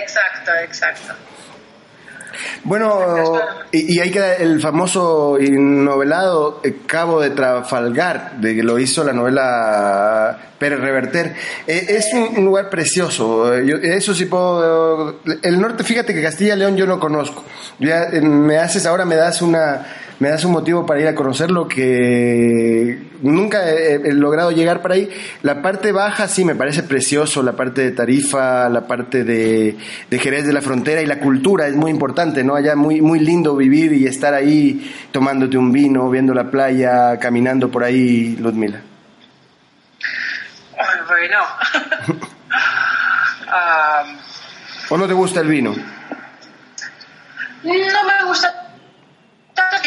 Exacto, 0.01 0.53
exacto. 0.63 1.15
Bueno, 2.65 3.41
y, 3.73 3.97
y 3.97 4.01
ahí 4.01 4.11
queda 4.11 4.35
el 4.37 4.61
famoso 4.61 5.39
y 5.41 5.51
novelado 5.51 6.61
eh, 6.65 6.77
Cabo 6.87 7.21
de 7.21 7.31
Trafalgar, 7.31 8.33
de 8.41 8.55
que 8.57 8.63
lo 8.63 8.79
hizo 8.79 9.05
la 9.05 9.13
novela 9.13 10.39
Pérez 10.59 10.81
Reverter. 10.81 11.35
Eh, 11.67 11.87
es 11.89 12.09
un, 12.13 12.45
lugar 12.45 12.69
precioso. 12.69 13.55
eh, 13.57 13.81
eso 13.83 14.15
sí 14.15 14.27
puedo. 14.27 15.21
El 15.43 15.61
norte, 15.61 15.85
fíjate 15.85 16.15
que 16.15 16.23
Castilla 16.23 16.55
y 16.55 16.59
León 16.59 16.77
yo 16.77 16.87
no 16.87 16.99
conozco. 16.99 17.45
Ya 17.79 18.09
me 18.23 18.59
haces 18.59 18.87
ahora, 18.87 19.05
me 19.05 19.17
das 19.17 19.43
una. 19.43 19.87
Me 20.21 20.31
das 20.31 20.45
un 20.45 20.51
motivo 20.51 20.85
para 20.85 21.01
ir 21.01 21.07
a 21.07 21.15
conocerlo 21.15 21.69
que 21.69 22.99
nunca 23.23 23.71
he, 23.71 23.95
he 23.95 24.13
logrado 24.13 24.51
llegar 24.51 24.83
para 24.83 24.95
ahí. 24.95 25.09
La 25.43 25.63
parte 25.63 25.93
baja 25.93 26.27
sí 26.27 26.45
me 26.45 26.57
parece 26.57 26.83
precioso, 26.83 27.41
la 27.45 27.53
parte 27.53 27.83
de 27.83 27.93
Tarifa, 27.93 28.69
la 28.69 28.89
parte 28.89 29.23
de, 29.23 29.77
de 30.11 30.19
Jerez 30.19 30.45
de 30.45 30.53
la 30.53 30.61
Frontera 30.61 31.03
y 31.03 31.07
la 31.07 31.21
cultura 31.21 31.69
es 31.69 31.77
muy 31.77 31.93
importante, 31.93 32.43
¿no? 32.43 32.57
Allá 32.57 32.75
muy, 32.75 33.01
muy 33.01 33.21
lindo 33.21 33.55
vivir 33.55 33.93
y 33.93 34.07
estar 34.07 34.35
ahí 34.35 34.93
tomándote 35.13 35.57
un 35.57 35.71
vino, 35.71 36.11
viendo 36.11 36.35
la 36.35 36.51
playa, 36.51 37.17
caminando 37.21 37.71
por 37.71 37.85
ahí, 37.85 38.37
Ludmila. 38.41 38.81
Bueno. 41.07 41.39
Ah, 43.47 44.03
¿O 44.91 44.97
no 44.97 45.07
te 45.07 45.13
gusta 45.13 45.41
el 45.41 45.49
vino? 45.49 45.71
no 47.63 47.73
me 47.73 48.25
gusta 48.27 48.68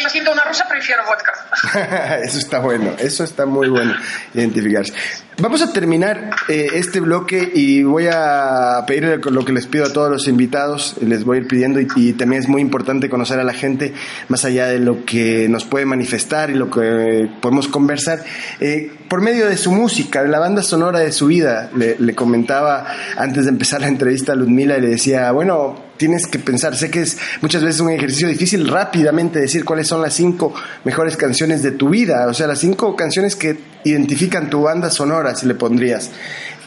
que 0.02 0.10
siento 0.10 0.32
una 0.32 0.44
rusa, 0.44 0.66
prefiero 0.68 1.02
vodka. 1.06 2.18
eso 2.22 2.38
está 2.38 2.58
bueno, 2.58 2.92
eso 2.98 3.24
está 3.24 3.46
muy 3.46 3.68
bueno 3.68 3.94
identificarse. 4.34 4.92
Vamos 5.38 5.62
a 5.62 5.72
terminar 5.72 6.30
eh, 6.48 6.68
este 6.74 7.00
bloque 7.00 7.50
y 7.54 7.82
voy 7.82 8.06
a 8.12 8.84
pedir 8.86 9.20
lo 9.24 9.44
que 9.44 9.52
les 9.52 9.66
pido 9.66 9.86
a 9.86 9.92
todos 9.92 10.10
los 10.10 10.28
invitados, 10.28 10.96
les 11.00 11.24
voy 11.24 11.38
a 11.38 11.40
ir 11.40 11.48
pidiendo 11.48 11.80
y, 11.80 11.88
y 11.96 12.12
también 12.12 12.42
es 12.42 12.48
muy 12.48 12.60
importante 12.60 13.08
conocer 13.08 13.40
a 13.40 13.44
la 13.44 13.54
gente 13.54 13.94
más 14.28 14.44
allá 14.44 14.66
de 14.66 14.78
lo 14.78 15.04
que 15.04 15.48
nos 15.48 15.64
puede 15.64 15.86
manifestar 15.86 16.50
y 16.50 16.54
lo 16.54 16.70
que 16.70 17.30
podemos 17.40 17.66
conversar. 17.68 18.22
Eh, 18.60 18.92
por 19.08 19.20
medio 19.20 19.46
de 19.48 19.56
su 19.56 19.72
música, 19.72 20.22
de 20.22 20.28
la 20.28 20.38
banda 20.38 20.62
sonora 20.62 21.00
de 21.00 21.12
su 21.12 21.26
vida, 21.26 21.70
le, 21.74 21.96
le 21.98 22.14
comentaba 22.14 22.86
antes 23.16 23.44
de 23.44 23.50
empezar 23.50 23.80
la 23.80 23.88
entrevista 23.88 24.32
a 24.32 24.34
Ludmila 24.34 24.76
y 24.76 24.82
le 24.82 24.88
decía, 24.88 25.32
bueno, 25.32 25.91
tienes 26.02 26.26
que 26.26 26.40
pensar, 26.40 26.76
sé 26.76 26.90
que 26.90 27.02
es 27.02 27.16
muchas 27.42 27.62
veces 27.62 27.80
un 27.80 27.90
ejercicio 27.90 28.26
difícil 28.26 28.66
rápidamente 28.66 29.38
decir 29.38 29.64
cuáles 29.64 29.86
son 29.86 30.02
las 30.02 30.12
cinco 30.12 30.52
mejores 30.82 31.16
canciones 31.16 31.62
de 31.62 31.70
tu 31.70 31.90
vida, 31.90 32.26
o 32.26 32.34
sea, 32.34 32.48
las 32.48 32.58
cinco 32.58 32.96
canciones 32.96 33.36
que 33.36 33.56
identifican 33.84 34.50
tu 34.50 34.62
banda 34.62 34.90
sonora, 34.90 35.36
si 35.36 35.46
le 35.46 35.54
pondrías. 35.54 36.10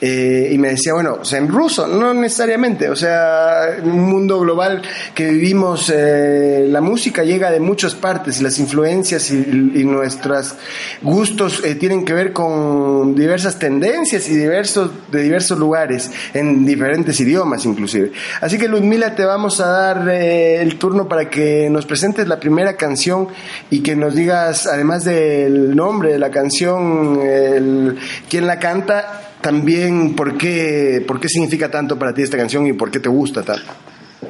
Eh, 0.01 0.49
y 0.51 0.57
me 0.57 0.69
decía, 0.69 0.93
bueno, 0.93 1.19
o 1.21 1.25
sea, 1.25 1.39
en 1.39 1.47
ruso, 1.47 1.87
no 1.87 2.13
necesariamente, 2.13 2.89
o 2.89 2.95
sea, 2.95 3.75
en 3.77 3.89
un 3.89 4.09
mundo 4.09 4.39
global 4.39 4.81
que 5.13 5.29
vivimos, 5.29 5.91
eh, 5.93 6.65
la 6.67 6.81
música 6.81 7.23
llega 7.23 7.49
de 7.51 7.59
muchas 7.59 7.95
partes 7.95 8.41
las 8.41 8.59
influencias 8.59 9.31
y, 9.31 9.35
y 9.75 9.83
nuestros 9.85 10.55
gustos 11.01 11.63
eh, 11.63 11.75
tienen 11.75 12.05
que 12.05 12.13
ver 12.13 12.33
con 12.33 13.15
diversas 13.15 13.57
tendencias 13.57 14.27
y 14.29 14.35
diversos, 14.35 14.91
de 15.11 15.23
diversos 15.23 15.57
lugares, 15.57 16.11
en 16.33 16.65
diferentes 16.65 17.19
idiomas 17.19 17.65
inclusive. 17.65 18.11
Así 18.41 18.57
que 18.57 18.67
Ludmila, 18.67 19.15
te 19.15 19.25
vamos 19.25 19.59
a 19.59 19.67
dar 19.67 20.09
eh, 20.09 20.61
el 20.61 20.77
turno 20.77 21.07
para 21.07 21.29
que 21.29 21.69
nos 21.69 21.85
presentes 21.85 22.27
la 22.27 22.39
primera 22.39 22.75
canción 22.75 23.27
y 23.69 23.81
que 23.81 23.95
nos 23.95 24.15
digas, 24.15 24.67
además 24.67 25.05
del 25.05 25.75
nombre 25.75 26.11
de 26.13 26.19
la 26.19 26.31
canción, 26.31 27.19
el, 27.21 27.97
quién 28.29 28.47
la 28.47 28.59
canta, 28.59 29.24
también 29.45 30.15
por 30.15 30.39
qué, 30.39 31.05
por 31.07 31.19
qué 31.19 31.29
significa 31.29 31.69
tanto 31.69 31.99
para 31.99 32.11
ti 32.11 32.23
esta 32.23 32.35
canción 32.35 32.65
y 32.65 32.73
por 32.73 32.89
qué 32.89 32.99
te 32.99 33.09
gusta 33.09 33.43
tanto. 33.43 33.71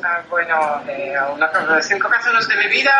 Ah, 0.03 0.21
bueno, 0.29 0.81
eh, 0.89 1.13
una 1.33 1.49
las 1.69 1.87
cinco 1.87 2.09
canciones 2.09 2.45
de 2.49 2.57
mi 2.57 2.67
vida, 2.67 2.91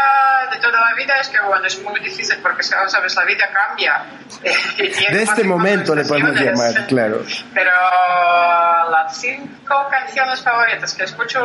de 0.50 0.58
toda 0.62 0.80
la 0.80 0.96
vida, 0.96 1.14
es 1.20 1.28
que 1.28 1.42
bueno, 1.46 1.66
es 1.66 1.84
muy 1.84 2.00
difícil 2.00 2.38
porque, 2.42 2.64
sabes, 2.64 3.16
la 3.18 3.26
vida 3.26 3.50
cambia. 3.52 4.06
De 5.12 5.24
este 5.24 5.44
momento 5.44 5.94
le 5.94 6.06
podemos 6.06 6.40
llamar, 6.40 6.88
claro. 6.88 7.22
Pero 7.54 7.72
las 8.90 9.18
cinco 9.18 9.76
canciones 9.92 10.42
favoritas 10.42 10.94
que 10.94 11.04
escucho, 11.04 11.42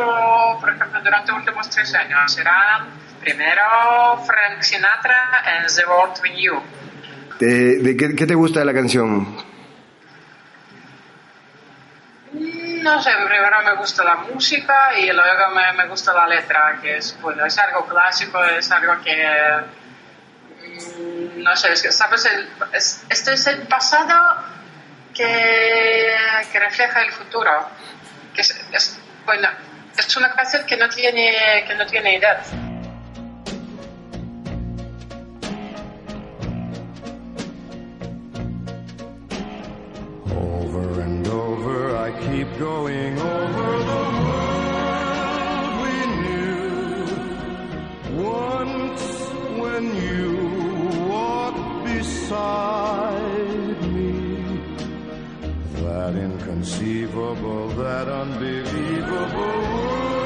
por 0.61 0.69
ejemplo, 0.69 1.01
durante 1.03 1.33
los 1.33 1.41
últimos 1.41 1.69
tres 1.69 1.93
años 1.95 2.33
serán, 2.33 2.87
primero, 3.19 3.61
Frank 4.25 4.61
Sinatra 4.61 5.43
en 5.57 5.67
The 5.67 5.85
World 5.85 6.13
With 6.23 6.37
You. 6.37 6.61
¿De, 7.41 7.79
de 7.79 7.97
qué, 7.97 8.15
qué 8.15 8.25
te 8.25 8.35
gusta 8.35 8.59
de 8.61 8.65
la 8.65 8.73
canción? 8.73 9.50
No 12.81 13.01
sé, 13.01 13.11
primero 13.27 13.61
me 13.63 13.75
gusta 13.75 14.03
la 14.03 14.15
música 14.15 14.97
y 14.97 15.11
luego 15.11 15.49
me, 15.53 15.73
me 15.73 15.87
gusta 15.87 16.13
la 16.13 16.25
letra, 16.27 16.79
que 16.81 16.97
es, 16.97 17.19
bueno, 17.21 17.45
es 17.45 17.57
algo 17.59 17.85
clásico, 17.85 18.43
es 18.43 18.71
algo 18.71 18.99
que, 19.03 19.61
mm, 20.65 21.43
no 21.43 21.55
sé, 21.55 21.73
es 21.73 21.81
que, 21.81 21.91
¿sabes? 21.91 22.25
El, 22.25 22.49
es, 22.73 23.03
esto 23.09 23.31
es 23.31 23.45
el 23.47 23.67
pasado 23.67 24.37
que, 25.13 26.15
que 26.51 26.59
refleja 26.59 27.01
el 27.03 27.11
futuro. 27.11 27.69
Que 28.33 28.41
es, 28.41 28.51
es- 28.71 28.99
bueno, 29.25 29.47
es 29.97 30.17
una 30.17 30.33
canción 30.33 30.65
que 30.65 30.77
no 30.77 30.89
tiene, 30.89 31.63
que 31.67 31.75
no 31.75 31.85
tiene 31.85 32.15
edad. 32.15 32.39
I 42.01 42.11
keep 42.13 42.57
going 42.57 43.19
over 43.19 43.77
the 43.91 44.03
world 44.25 45.71
we 45.83 45.95
knew. 46.23 47.05
Once 48.23 49.03
when 49.61 49.83
you 50.07 50.25
walked 51.07 51.85
beside 51.85 53.77
me, 53.93 54.13
that 55.83 56.13
inconceivable, 56.15 57.67
that 57.69 58.07
unbelievable 58.07 60.20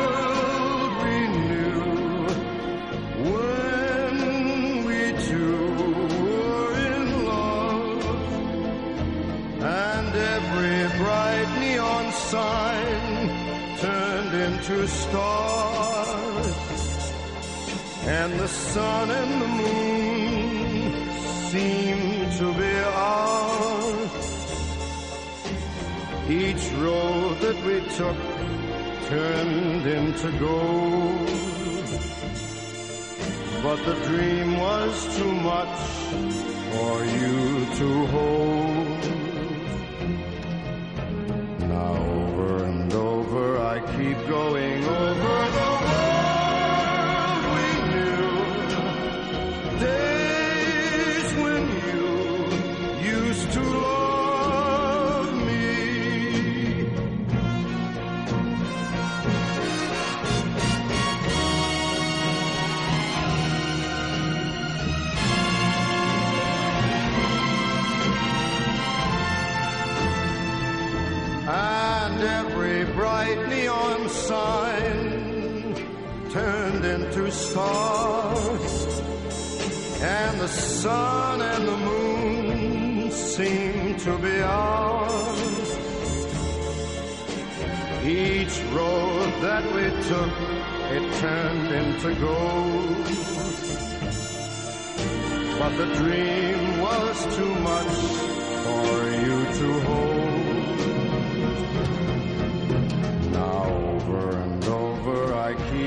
bright 11.16 11.52
neon 11.60 12.12
sign 12.12 13.30
turned 13.84 14.34
into 14.48 14.88
stars, 14.88 16.48
and 18.20 18.32
the 18.44 18.48
sun 18.48 19.08
and 19.22 19.32
the 19.44 19.52
moon 19.62 21.10
seemed 21.52 22.32
to 22.42 22.48
be 22.62 22.74
ours. 23.08 24.16
Each 26.44 26.66
road 26.84 27.34
that 27.46 27.58
we 27.68 27.78
took 28.00 28.20
turned 29.12 29.86
into 30.00 30.30
gold. 30.46 31.30
But 33.66 33.80
the 33.90 33.96
dream 34.10 34.50
was 34.68 34.94
too 35.18 35.34
much 35.52 35.80
for 36.72 36.96
you 37.18 37.38
to 37.80 37.90
hold. 38.14 38.85
Over 41.86 42.66
and 42.66 42.94
over. 42.94 43.60
I 43.60 43.80
keep 43.96 44.18
going 44.28 44.65
and 80.02 80.40
the 80.42 80.48
sun 80.48 81.42
and 81.42 81.68
the 81.68 81.78
moon 81.78 83.12
seemed 83.12 84.00
to 84.00 84.18
be 84.18 84.42
ours. 84.42 85.78
Each 88.04 88.60
road 88.74 89.32
that 89.42 89.64
we 89.74 89.84
took, 90.10 90.34
it 90.92 91.14
turned 91.22 91.72
into 91.72 92.14
gold. 92.20 93.06
But 95.60 95.78
the 95.78 95.88
dream 95.96 96.82
was 96.82 97.36
too 97.38 97.56
much 97.56 97.96
for 98.66 99.12
you 99.26 99.46
to 99.60 99.80
hold. 99.82 100.35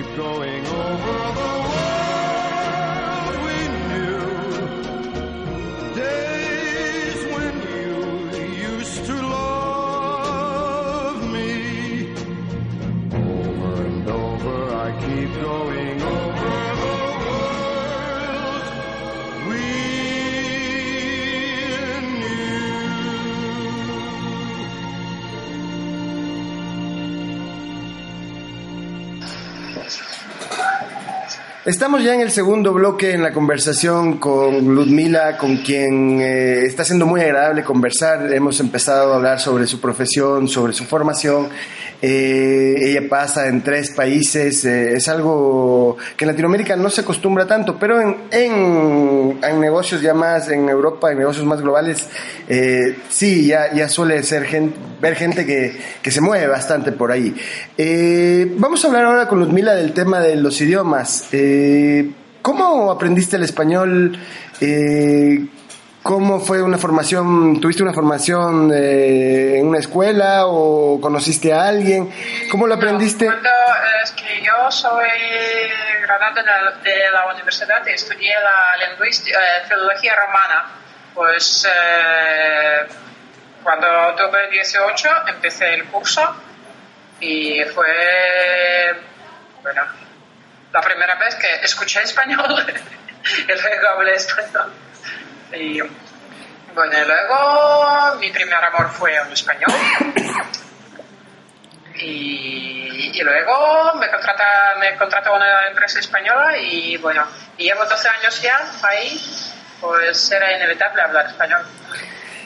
Keep 0.03 0.17
going 0.17 0.65
over 0.67 1.33
the 1.33 1.68
Estamos 31.69 32.03
ya 32.03 32.15
en 32.15 32.23
el 32.23 32.31
segundo 32.31 32.73
bloque 32.73 33.13
en 33.13 33.23
la 33.23 33.31
conversación 33.31 34.17
con 34.17 34.75
Ludmila, 34.75 35.37
con 35.37 35.59
quien 35.59 36.19
eh, 36.19 36.63
está 36.65 36.83
siendo 36.83 37.05
muy 37.05 37.21
agradable 37.21 37.63
conversar. 37.63 38.33
Hemos 38.33 38.59
empezado 38.61 39.13
a 39.13 39.17
hablar 39.17 39.39
sobre 39.39 39.67
su 39.67 39.79
profesión, 39.79 40.49
sobre 40.49 40.73
su 40.73 40.87
formación. 40.87 41.51
Eh, 42.01 42.75
ella 42.79 43.03
pasa 43.11 43.49
en 43.49 43.63
tres 43.63 43.91
países. 43.91 44.65
eh, 44.65 44.95
es 44.95 45.09
algo 45.09 45.99
que 46.17 46.25
en 46.25 46.31
Latinoamérica 46.31 46.75
no 46.75 46.89
se 46.89 47.03
acostumbra 47.03 47.47
tanto, 47.47 47.79
pero 47.79 48.01
en, 48.01 48.17
en, 48.31 49.61
negocios 49.61 50.01
ya 50.01 50.15
más, 50.15 50.49
en 50.49 50.71
Europa, 50.71 51.13
en 51.13 51.19
negocios 51.19 51.45
más 51.45 51.61
globales, 51.61 52.09
sí, 53.11 53.47
ya, 53.47 53.75
ya 53.75 53.91
suele 53.91 54.23
ser 54.23 54.45
gente, 54.45 54.79
ver 55.03 55.17
gente 55.17 55.45
que, 55.45 55.79
que 56.01 56.11
se 56.11 56.23
mueve 56.23 56.47
bastante 56.47 56.93
por 56.93 57.13
ahí. 57.13 57.35
Vamos 58.57 58.83
a 58.83 58.89
hablar 58.89 59.05
ahora 59.05 59.29
con 59.29 59.41
Ludmila 59.41 59.75
del 59.75 59.93
tema 59.93 60.21
de 60.21 60.37
los 60.37 60.59
idiomas. 60.63 61.29
¿Cómo 62.43 62.91
aprendiste 62.91 63.37
el 63.37 63.43
español? 63.45 64.19
Eh, 64.61 65.47
¿Cómo 66.03 66.41
fue 66.41 66.63
una 66.63 66.79
formación? 66.79 67.61
¿Tuviste 67.61 67.83
una 67.83 67.93
formación 67.93 68.71
eh, 68.75 69.59
en 69.59 69.67
una 69.67 69.79
escuela 69.79 70.47
o 70.47 70.99
conociste 71.01 71.53
a 71.53 71.67
alguien? 71.69 72.11
¿Cómo 72.51 72.67
lo 72.67 72.75
aprendiste? 72.75 73.27
No, 73.27 73.33
cuando, 73.33 73.49
eh, 73.51 74.03
es 74.05 74.11
que 74.13 74.41
yo 74.43 74.71
soy 74.71 75.09
graduada 76.03 76.35
de, 76.35 76.43
la- 76.45 76.79
de 76.83 77.11
la 77.13 77.33
universidad 77.35 77.87
y 77.87 77.91
estudié 77.91 78.33
la 78.43 78.89
lingüística, 78.89 79.39
eh, 79.39 79.67
filología 79.69 80.15
romana. 80.17 80.65
Pues 81.15 81.67
eh, 81.69 82.87
cuando 83.63 83.87
tuve 84.17 84.51
18 84.51 85.09
empecé 85.29 85.75
el 85.75 85.85
curso 85.87 86.23
y 87.21 87.61
fue, 87.75 88.95
bueno, 89.63 89.83
la 90.79 90.85
primera 90.85 91.15
vez 91.17 91.35
que 91.35 91.55
escuché 91.65 92.03
español 92.03 92.65
y 93.49 93.53
luego 93.53 93.89
hablé 93.89 94.15
español. 94.15 94.73
Y 95.53 95.81
bueno, 95.81 96.93
y 96.93 97.05
luego 97.05 98.15
mi 98.21 98.31
primer 98.31 98.65
amor 98.65 98.89
fue 98.91 99.17
en 99.17 99.33
español. 99.33 99.73
Y, 101.97 103.11
y 103.13 103.23
luego 103.23 103.95
me 103.97 104.09
contrata, 104.09 104.77
me 104.79 104.97
contrata 104.97 105.33
una 105.33 105.67
empresa 105.67 105.99
española 105.99 106.57
y 106.57 106.97
bueno, 106.99 107.27
y 107.57 107.65
llevo 107.65 107.85
12 107.85 108.09
años 108.09 108.41
ya 108.41 108.61
ahí, 108.85 109.21
pues 109.81 110.31
era 110.31 110.53
inevitable 110.53 111.03
hablar 111.03 111.27
español 111.27 111.63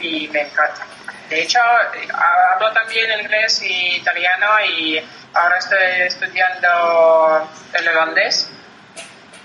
y 0.01 0.27
me 0.29 0.41
encanta. 0.41 0.87
De 1.33 1.41
hecho, 1.43 1.59
hablo 1.61 2.71
también 2.75 3.07
inglés 3.23 3.63
y 3.63 3.97
italiano 3.97 4.47
y 4.77 4.99
ahora 5.33 5.57
estoy 5.57 5.79
estudiando 6.07 7.49
el 7.73 7.89
holandés, 7.89 8.51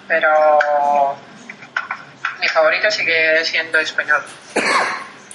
pero 0.06 0.30
mi 2.41 2.47
favorito 2.50 2.91
sigue 2.91 3.45
siendo 3.45 3.80
español. 3.80 4.21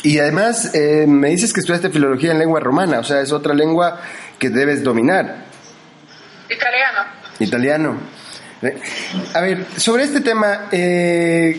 Y 0.02 0.18
además 0.18 0.74
eh, 0.74 1.06
me 1.08 1.28
dices 1.30 1.54
que 1.54 1.60
estudiaste 1.60 1.88
filología 1.88 2.32
en 2.32 2.38
lengua 2.40 2.60
romana, 2.60 2.98
o 2.98 3.04
sea, 3.04 3.20
es 3.22 3.32
otra 3.32 3.54
lengua 3.54 3.98
que 4.38 4.50
debes 4.50 4.82
dominar. 4.84 5.44
Italiano. 6.50 7.00
Italiano. 7.38 7.96
A 9.34 9.40
ver, 9.40 9.64
sobre 9.78 10.04
este 10.04 10.20
tema 10.20 10.68
eh, 10.70 11.58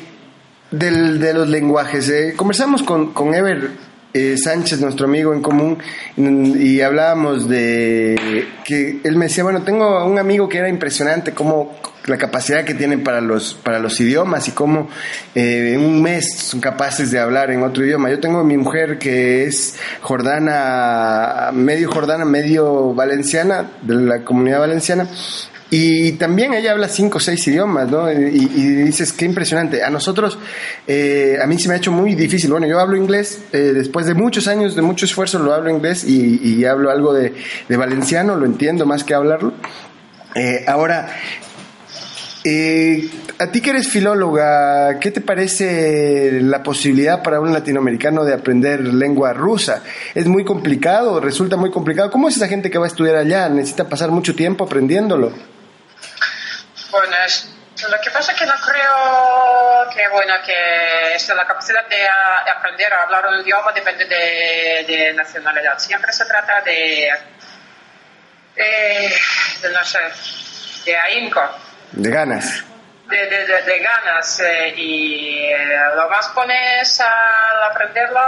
del- 0.69 1.19
de 1.19 1.33
los 1.33 1.47
lenguajes, 1.49 2.07
eh, 2.09 2.33
conversamos 2.37 2.83
con, 2.83 3.11
con 3.11 3.33
Ever 3.33 3.71
eh, 4.13 4.37
Sánchez, 4.37 4.79
nuestro 4.79 5.05
amigo 5.07 5.33
en 5.33 5.41
común, 5.41 5.77
y 6.17 6.81
hablábamos 6.81 7.49
de 7.49 8.45
que 8.63 8.99
él 9.03 9.15
me 9.15 9.25
decía, 9.25 9.43
bueno, 9.43 9.63
tengo 9.63 10.05
un 10.05 10.19
amigo 10.19 10.47
que 10.47 10.59
era 10.59 10.69
impresionante 10.69 11.33
cómo 11.33 11.75
la 12.05 12.17
capacidad 12.17 12.65
que 12.65 12.73
tienen 12.73 13.03
para 13.03 13.21
los, 13.21 13.53
para 13.53 13.79
los 13.79 13.99
idiomas 13.99 14.47
y 14.47 14.51
cómo 14.51 14.89
eh, 15.35 15.73
en 15.75 15.81
un 15.81 16.01
mes 16.01 16.37
son 16.37 16.59
capaces 16.59 17.11
de 17.11 17.19
hablar 17.19 17.49
en 17.51 17.63
otro 17.63 17.85
idioma. 17.85 18.09
Yo 18.09 18.19
tengo 18.19 18.39
a 18.39 18.43
mi 18.43 18.57
mujer 18.57 18.97
que 18.97 19.45
es 19.45 19.77
jordana, 20.01 21.51
medio 21.53 21.89
jordana, 21.89 22.25
medio 22.25 22.93
valenciana, 22.93 23.71
de 23.81 23.95
la 23.95 24.23
comunidad 24.23 24.59
valenciana, 24.59 25.07
y 25.75 26.11
también 26.11 26.53
ella 26.53 26.73
habla 26.73 26.87
cinco 26.87 27.17
o 27.17 27.19
seis 27.19 27.47
idiomas, 27.47 27.89
¿no? 27.89 28.11
Y, 28.11 28.45
dices, 28.85 29.11
qué 29.11 29.25
impresionante. 29.25 29.81
A 29.81 29.89
nosotros, 29.89 30.37
eh, 30.85 31.39
a 31.41 31.47
mí 31.47 31.57
se 31.57 31.67
me 31.67 31.73
ha 31.73 31.77
hecho 31.77 31.91
muy 31.91 32.13
difícil. 32.13 32.51
Bueno, 32.51 32.67
yo 32.67 32.79
hablo 32.79 32.95
inglés, 32.95 33.41
eh, 33.51 33.57
después 33.73 34.05
de 34.05 34.13
muchos 34.13 34.47
años, 34.47 34.75
de 34.75 34.83
mucho 34.83 35.05
esfuerzo, 35.05 35.39
lo 35.39 35.51
hablo 35.51 35.71
inglés 35.71 36.03
y, 36.03 36.63
hablo 36.65 36.91
algo 36.91 37.11
de, 37.11 37.33
de 37.67 37.75
valenciano, 37.77 38.35
lo 38.35 38.45
entiendo 38.45 38.85
más 38.85 39.03
que 39.03 39.15
hablarlo. 39.15 39.51
Eh, 40.35 40.63
ahora, 40.67 41.09
eh, 42.43 43.09
a 43.39 43.47
ti 43.47 43.59
que 43.59 43.71
eres 43.71 43.87
filóloga, 43.87 44.99
¿qué 44.99 45.09
te 45.09 45.21
parece 45.21 46.39
la 46.39 46.61
posibilidad 46.61 47.23
para 47.23 47.39
un 47.39 47.51
latinoamericano 47.51 48.25
de 48.25 48.35
aprender 48.35 48.93
lengua 48.93 49.33
rusa? 49.33 49.81
¿Es 50.13 50.27
muy 50.27 50.45
complicado? 50.45 51.19
¿Resulta 51.19 51.57
muy 51.57 51.71
complicado? 51.71 52.11
¿Cómo 52.11 52.27
es 52.27 52.37
esa 52.37 52.47
gente 52.47 52.69
que 52.69 52.77
va 52.77 52.85
a 52.85 52.89
estudiar 52.89 53.15
allá? 53.15 53.49
¿Necesita 53.49 53.89
pasar 53.89 54.11
mucho 54.11 54.35
tiempo 54.35 54.65
aprendiéndolo? 54.65 55.31
Bueno, 56.93 57.15
es- 57.25 57.47
lo 57.89 57.99
que 57.99 58.11
pasa 58.11 58.33
es 58.33 58.37
que 58.37 58.45
no 58.45 58.53
creo 58.53 59.89
que, 59.95 60.07
bueno, 60.09 60.35
que 60.45 61.15
es 61.15 61.27
la 61.29 61.43
capacidad 61.47 61.83
de 61.87 62.07
a- 62.07 62.43
de 62.45 62.51
aprender 62.51 62.93
a 62.93 63.01
hablar 63.01 63.25
un 63.25 63.39
idioma 63.41 63.71
depende 63.71 64.05
de, 64.05 64.85
de 64.87 65.13
nacionalidad. 65.13 65.79
Siempre 65.79 66.13
se 66.13 66.23
trata 66.25 66.61
de, 66.61 67.07
eh, 68.55 69.13
de 69.61 69.69
no 69.71 69.83
sé, 69.83 69.99
de 70.85 70.95
ahínco, 70.95 71.41
De 71.93 72.11
ganas. 72.11 72.63
de, 73.07 73.25
de, 73.25 73.45
de- 73.47 73.61
de 73.63 73.79
ganas. 73.79 74.39
eh, 74.41 74.73
y 74.77 75.45
eh, 75.51 75.79
lo 75.95 76.07
más 76.09 76.27
pones 76.29 77.01
al 77.01 77.63
aprenderlo, 77.71 78.21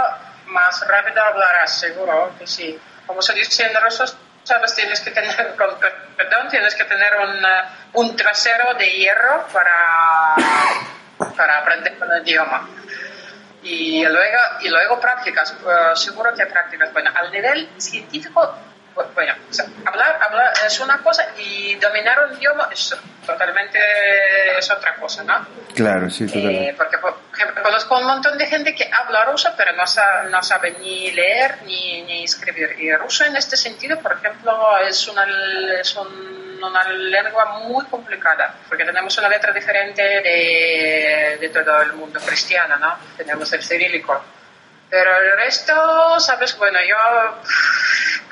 más 0.46 0.84
rápido 0.88 1.22
hablarás, 1.22 1.78
seguro 1.78 2.34
que 2.36 2.48
sí. 2.48 2.76
Como 3.06 3.22
se 3.22 3.32
dice 3.34 3.62
en 3.64 3.80
ruso, 3.80 4.04
sabes, 4.46 4.74
tienes 4.74 5.00
que 5.00 5.10
tener, 5.10 5.54
con 5.58 5.78
per- 5.78 5.94
perdón, 6.16 6.48
tienes 6.48 6.74
que 6.74 6.84
tener 6.84 7.14
un, 7.16 7.44
eh, 7.44 7.62
un 7.94 8.16
trasero 8.16 8.74
de 8.74 8.86
hierro 8.90 9.46
para, 9.52 10.34
para 11.36 11.58
aprender 11.58 11.98
con 11.98 12.10
el 12.12 12.22
idioma. 12.26 12.68
Y 13.62 14.04
luego, 14.04 14.38
y 14.60 14.68
luego 14.68 15.00
prácticas, 15.00 15.52
eh, 15.52 15.96
seguro 15.96 16.32
que 16.34 16.46
prácticas. 16.46 16.92
Bueno, 16.92 17.10
al 17.14 17.32
nivel 17.32 17.68
científico, 17.78 18.56
bueno, 19.14 19.34
o 19.50 19.52
sea, 19.52 19.66
hablar, 19.84 20.18
hablar 20.22 20.52
es 20.66 20.80
una 20.80 20.98
cosa 20.98 21.26
y 21.38 21.74
dominar 21.76 22.18
un 22.28 22.36
idioma 22.38 22.68
es 22.72 22.94
totalmente 23.26 23.78
es 24.58 24.70
otra 24.70 24.94
cosa, 24.96 25.22
¿no? 25.24 25.46
Claro, 25.74 26.08
sí, 26.10 26.26
Eh, 26.32 26.74
porque, 26.76 26.96
por 26.98 27.18
ejemplo, 27.34 27.62
conozco 27.62 27.98
un 27.98 28.06
montón 28.06 28.38
de 28.38 28.46
gente 28.46 28.74
que 28.74 28.88
habla 28.92 29.24
ruso, 29.24 29.52
pero 29.56 29.72
no, 29.72 29.86
sa- 29.86 30.22
no 30.30 30.42
sabe 30.42 30.72
ni 30.80 31.10
leer 31.12 31.62
ni, 31.64 32.02
ni 32.02 32.24
escribir. 32.24 32.76
Y 32.78 32.92
ruso 32.94 33.24
en 33.24 33.36
este 33.36 33.56
sentido, 33.56 33.98
por 34.00 34.12
ejemplo, 34.14 34.78
es 34.78 35.06
una, 35.08 35.26
es 35.80 35.94
un- 35.96 36.46
una 36.62 36.84
lengua 36.88 37.58
muy 37.60 37.84
complicada, 37.86 38.54
porque 38.68 38.84
tenemos 38.84 39.16
una 39.18 39.28
letra 39.28 39.52
diferente 39.52 40.02
de, 40.02 41.36
de 41.40 41.48
todo 41.50 41.82
el 41.82 41.92
mundo 41.92 42.18
cristiano, 42.20 42.76
¿no? 42.78 42.96
Tenemos 43.16 43.52
el 43.52 43.62
cirílico. 43.62 44.24
Pero 44.88 45.16
el 45.18 45.32
resto, 45.36 46.20
¿sabes? 46.20 46.56
Bueno, 46.58 46.78
yo 46.82 46.96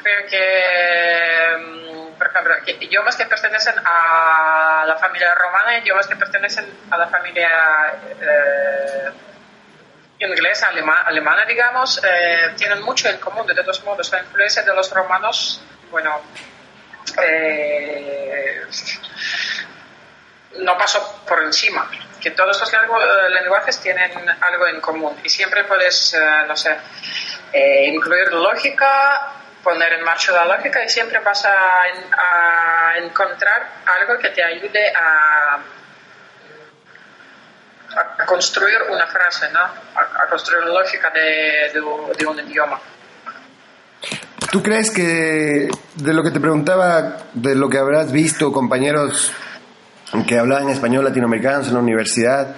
creo 0.02 0.26
que, 0.28 1.56
mm, 1.58 2.18
por 2.18 2.26
ejemplo, 2.28 2.54
idiomas 2.66 3.16
que 3.16 3.26
pertenecen 3.26 3.74
a 3.84 4.84
la 4.86 4.96
familia 4.96 5.34
romana, 5.34 5.78
idiomas 5.78 6.06
que 6.06 6.14
pertenecen 6.16 6.66
a 6.90 6.96
la 6.96 7.08
familia 7.08 7.50
eh, 8.20 9.10
inglesa, 10.20 10.68
alema- 10.68 11.02
alemana, 11.04 11.44
digamos, 11.44 12.00
eh, 12.04 12.52
tienen 12.56 12.82
mucho 12.82 13.08
en 13.08 13.18
común. 13.18 13.46
De 13.46 13.54
todos 13.56 13.82
modos, 13.82 14.10
la 14.12 14.20
influencia 14.20 14.62
de 14.62 14.74
los 14.74 14.90
romanos, 14.92 15.60
bueno, 15.90 16.20
eh, 17.20 18.62
no 20.58 20.78
pasó 20.78 21.22
por 21.26 21.42
encima. 21.42 21.90
Que 22.24 22.30
todos 22.30 22.58
los 22.58 22.72
eh, 22.72 22.76
lenguajes 23.28 23.78
tienen 23.80 24.10
algo 24.40 24.66
en 24.66 24.80
común 24.80 25.14
y 25.22 25.28
siempre 25.28 25.64
puedes, 25.64 26.14
eh, 26.14 26.18
no 26.48 26.56
sé, 26.56 26.74
eh, 27.52 27.84
incluir 27.92 28.32
lógica, 28.32 29.32
poner 29.62 29.92
en 29.92 30.02
marcha 30.04 30.32
la 30.32 30.46
lógica 30.56 30.82
y 30.82 30.88
siempre 30.88 31.18
vas 31.18 31.44
a, 31.44 31.52
en- 31.92 32.14
a 32.14 32.96
encontrar 33.04 33.68
algo 34.00 34.18
que 34.18 34.30
te 34.30 34.42
ayude 34.42 34.90
a, 34.94 35.58
construir 38.26 38.78
una 38.90 39.06
frase, 39.06 39.50
¿no? 39.52 39.60
A, 39.60 40.26
construir 40.30 40.64
lógica 40.64 41.10
de 41.10 41.80
un- 41.80 42.10
de 42.12 42.26
un 42.26 42.38
idioma. 42.40 42.80
¿Tú 44.50 44.62
crees 44.62 44.90
que 44.90 45.68
de 45.94 46.14
lo 46.14 46.22
que 46.22 46.30
te 46.30 46.40
preguntaba, 46.40 47.18
de 47.34 47.54
lo 47.54 47.68
que 47.68 47.78
habrás 47.78 48.10
visto, 48.12 48.50
compañeros 48.52 49.32
que 50.26 50.38
hablaban 50.38 50.68
español 50.68 51.04
latinoamericanos 51.04 51.68
en 51.68 51.74
la 51.74 51.80
universidad, 51.80 52.54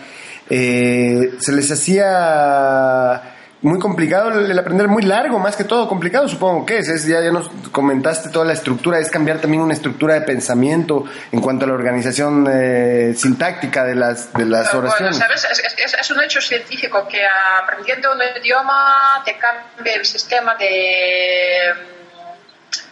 eh, 0.50 1.34
se 1.38 1.52
les 1.52 1.70
hacía 1.72 3.32
muy 3.62 3.78
complicado 3.80 4.30
el 4.38 4.56
aprender, 4.56 4.86
muy 4.86 5.02
largo, 5.02 5.38
más 5.40 5.56
que 5.56 5.64
todo 5.64 5.88
complicado, 5.88 6.28
supongo 6.28 6.64
que 6.66 6.78
es. 6.78 6.88
es 6.88 7.04
ya, 7.06 7.20
ya 7.20 7.32
nos 7.32 7.48
comentaste 7.72 8.28
toda 8.28 8.44
la 8.44 8.52
estructura, 8.52 8.98
es 9.00 9.10
cambiar 9.10 9.38
también 9.40 9.62
una 9.62 9.72
estructura 9.74 10.14
de 10.14 10.20
pensamiento 10.20 11.04
en 11.32 11.40
cuanto 11.40 11.64
a 11.64 11.68
la 11.68 11.74
organización 11.74 12.46
eh, 12.52 13.14
sintáctica 13.16 13.82
de 13.84 13.94
las, 13.96 14.32
de 14.34 14.44
las 14.44 14.70
Bueno, 14.72 14.88
oraciones. 14.88 15.16
¿sabes? 15.16 15.44
Es, 15.50 15.94
es- 16.00 16.10
un 16.10 16.22
hecho 16.22 16.40
científico 16.40 17.08
que 17.08 17.18
aprendiendo 17.62 18.12
un 18.12 18.18
idioma 18.40 19.22
te 19.24 19.36
cambia 19.36 19.94
el 19.96 20.04
sistema 20.06 20.54
de 20.54 21.72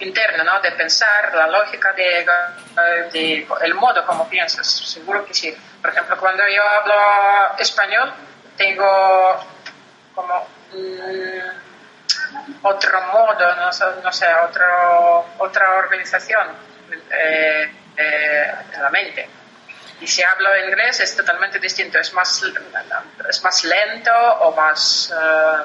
interno, 0.05 0.45
¿no? 0.45 0.61
De 0.61 0.73
pensar, 0.73 1.35
la 1.35 1.47
lógica, 1.47 1.93
de, 1.93 2.27
de- 3.12 3.47
el 3.62 3.75
modo 3.75 4.05
como 4.07 4.29
piensas. 4.29 4.67
Seguro 4.67 5.25
que 5.25 5.35
sí. 5.35 5.55
Por 5.81 5.90
ejemplo, 5.90 6.17
cuando 6.19 6.43
yo 6.49 6.62
hablo 6.62 6.95
español, 7.59 8.12
tengo 8.57 9.45
como 10.14 10.47
mm, 10.73 12.59
otro 12.62 13.01
modo, 13.12 13.55
no 14.03 14.12
sé, 14.12 14.27
otro, 14.49 15.27
otra 15.38 15.75
organización 15.79 16.49
eh, 17.11 17.73
eh, 17.97 18.55
en 18.75 18.83
la 18.83 18.90
mente. 18.90 19.29
Y 20.01 20.07
si 20.07 20.23
hablo 20.23 20.49
inglés 20.67 21.01
es 21.01 21.17
totalmente 21.17 21.59
distinto, 21.59 21.99
es 21.99 22.12
más, 22.12 22.43
es 23.29 23.43
más 23.43 23.64
lento 23.64 24.12
o 24.40 24.55
más, 24.55 25.12
eh, 25.17 25.62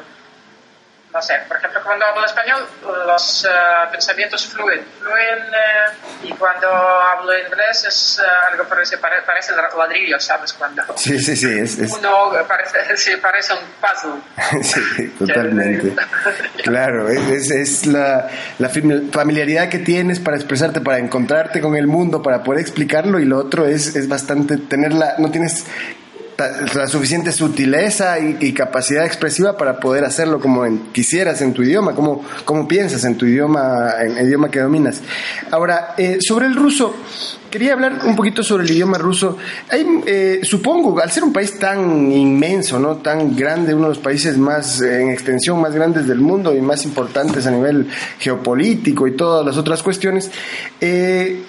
no 1.11 1.21
sé, 1.23 1.33
por 1.47 1.57
ejemplo, 1.57 1.81
cuando 1.83 2.05
hablo 2.05 2.23
español 2.25 2.67
los 3.07 3.45
eh, 3.45 3.47
pensamientos 3.91 4.45
fluyen, 4.45 4.85
fluyen 4.99 5.39
eh, 5.39 5.97
y 6.23 6.33
cuando 6.33 6.67
hablo 6.69 7.31
inglés 7.37 7.83
es 7.87 8.21
eh, 8.23 8.27
algo 8.51 8.63
parece, 8.65 8.97
pare- 8.99 9.23
parecen 9.25 9.55
ladrillos, 9.77 10.23
¿sabes? 10.23 10.53
Cuando 10.53 10.83
Sí, 10.97 11.17
sí, 11.19 11.35
sí, 11.35 11.47
es, 11.59 11.79
es- 11.79 11.91
uno 11.93 12.31
parece, 12.47 12.77
sí, 12.97 13.11
parece 13.21 13.53
un 13.53 13.59
puzzle. 13.81 14.61
Sí, 14.63 15.07
totalmente. 15.17 15.95
Claro, 16.63 17.09
es, 17.09 17.49
es- 17.51 17.85
la, 17.87 18.27
la 18.59 18.69
fam- 18.69 19.11
familiaridad 19.11 19.67
que 19.69 19.79
tienes 19.79 20.19
para 20.19 20.37
expresarte, 20.37 20.81
para 20.81 20.99
encontrarte 20.99 21.59
con 21.61 21.75
el 21.75 21.87
mundo, 21.87 22.21
para 22.21 22.43
poder 22.43 22.61
explicarlo 22.61 23.19
y 23.19 23.25
lo 23.25 23.37
otro 23.39 23.65
es, 23.65 23.95
es 23.95 24.07
bastante 24.07 24.57
tenerla, 24.57 25.15
no 25.17 25.31
tienes 25.31 25.65
la 26.73 26.87
suficiente 26.87 27.31
sutileza 27.31 28.19
y, 28.19 28.53
capacidad 28.53 29.05
expresiva 29.05 29.57
para 29.57 29.79
poder 29.79 30.03
hacerlo 30.05 30.39
como 30.39 30.63
quisieras 30.91 31.41
en 31.41 31.53
tu 31.53 31.63
idioma, 31.63 31.93
como, 31.93 32.23
como 32.45 32.67
piensas 32.67 33.03
en 33.05 33.15
tu 33.15 33.25
idioma, 33.25 33.91
en 34.01 34.17
el 34.17 34.27
idioma 34.27 34.49
que 34.49 34.59
dominas. 34.59 35.01
Ahora, 35.51 35.93
eh, 35.97 36.17
sobre 36.21 36.47
el 36.47 36.55
ruso, 36.55 36.95
quería 37.49 37.73
hablar 37.73 37.99
un 38.05 38.15
poquito 38.15 38.43
sobre 38.43 38.63
el 38.63 38.71
idioma 38.71 38.97
ruso. 38.97 39.37
Eh, 39.71 40.41
supongo, 40.43 40.99
al 40.99 41.11
ser 41.11 41.23
un 41.23 41.33
país 41.33 41.57
tan 41.57 42.11
inmenso, 42.11 42.79
¿no? 42.79 42.97
tan 42.97 43.35
grande, 43.35 43.73
uno 43.73 43.83
de 43.83 43.89
los 43.89 43.99
países 43.99 44.37
más 44.37 44.81
eh, 44.81 45.01
en 45.01 45.09
extensión 45.09 45.59
más 45.59 45.73
grandes 45.73 46.07
del 46.07 46.19
mundo 46.19 46.55
y 46.55 46.61
más 46.61 46.85
importantes 46.85 47.45
a 47.47 47.51
nivel 47.51 47.87
geopolítico 48.19 49.07
y 49.07 49.15
todas 49.15 49.45
las 49.45 49.57
otras 49.57 49.83
cuestiones, 49.83 50.31
eh, 50.79 51.43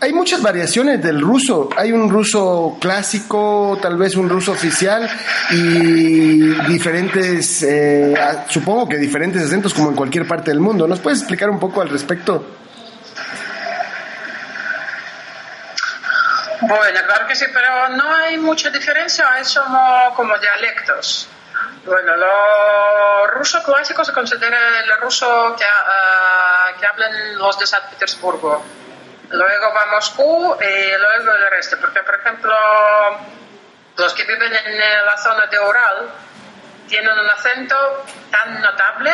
hay 0.00 0.12
muchas 0.12 0.40
variaciones 0.40 1.02
del 1.02 1.20
ruso. 1.20 1.68
Hay 1.76 1.92
un 1.92 2.08
ruso 2.08 2.76
clásico, 2.80 3.78
tal 3.80 3.96
vez 3.96 4.14
un 4.14 4.28
ruso 4.28 4.52
oficial 4.52 5.08
y 5.50 6.54
diferentes, 6.68 7.62
eh, 7.62 8.14
supongo 8.48 8.88
que 8.88 8.96
diferentes 8.96 9.42
acentos 9.42 9.74
como 9.74 9.90
en 9.90 9.96
cualquier 9.96 10.26
parte 10.26 10.50
del 10.50 10.60
mundo. 10.60 10.86
¿Nos 10.86 11.00
puedes 11.00 11.20
explicar 11.20 11.50
un 11.50 11.58
poco 11.58 11.82
al 11.82 11.88
respecto? 11.88 12.44
Bueno, 16.60 17.00
claro 17.06 17.26
que 17.26 17.36
sí, 17.36 17.46
pero 17.52 17.88
no 17.90 18.14
hay 18.14 18.36
mucha 18.36 18.70
diferencia, 18.70 19.24
es 19.40 19.58
como, 20.14 20.38
dialectos. 20.38 21.28
Bueno, 21.84 22.16
lo 22.16 23.26
ruso 23.28 23.62
clásico 23.62 24.04
se 24.04 24.12
considera 24.12 24.80
el 24.80 25.00
ruso 25.00 25.56
que, 25.56 25.64
ah, 25.64 26.68
que 26.78 26.86
hablan 26.86 27.38
los 27.38 27.58
de 27.58 27.66
San 27.66 27.80
Petersburgo. 27.90 28.62
Luego 29.30 29.74
va 29.74 29.86
Moscú 29.86 30.56
y 30.60 30.98
luego 30.98 31.32
el 31.32 31.50
resto, 31.50 31.76
porque 31.80 32.02
por 32.02 32.14
ejemplo, 32.14 32.54
los 33.96 34.14
que 34.14 34.24
viven 34.24 34.54
en 34.54 34.80
eh, 34.80 35.02
la 35.04 35.18
zona 35.18 35.46
de 35.46 35.58
Ural 35.58 36.08
tienen 36.88 37.18
un 37.18 37.30
acento 37.30 38.04
tan 38.30 38.60
notable 38.62 39.12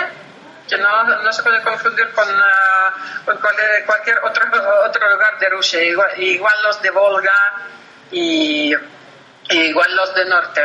que 0.69 0.79
no, 0.79 1.05
no 1.05 1.33
se 1.33 1.43
puede 1.43 1.61
confundir 1.63 2.11
con, 2.13 2.27
ah, 2.29 2.95
con 3.25 3.39
cualquier, 3.39 3.85
cualquier 3.85 4.19
otro, 4.19 4.45
otro 4.85 5.11
lugar 5.11 5.39
de 5.39 5.49
Rusia. 5.51 5.83
Igual, 5.83 6.23
igual 6.23 6.55
los 6.63 6.81
de 6.81 6.91
Volga 6.91 7.35
y, 8.11 8.75
igual 9.51 9.97
los 9.97 10.15
de 10.15 10.25
Norte. 10.27 10.63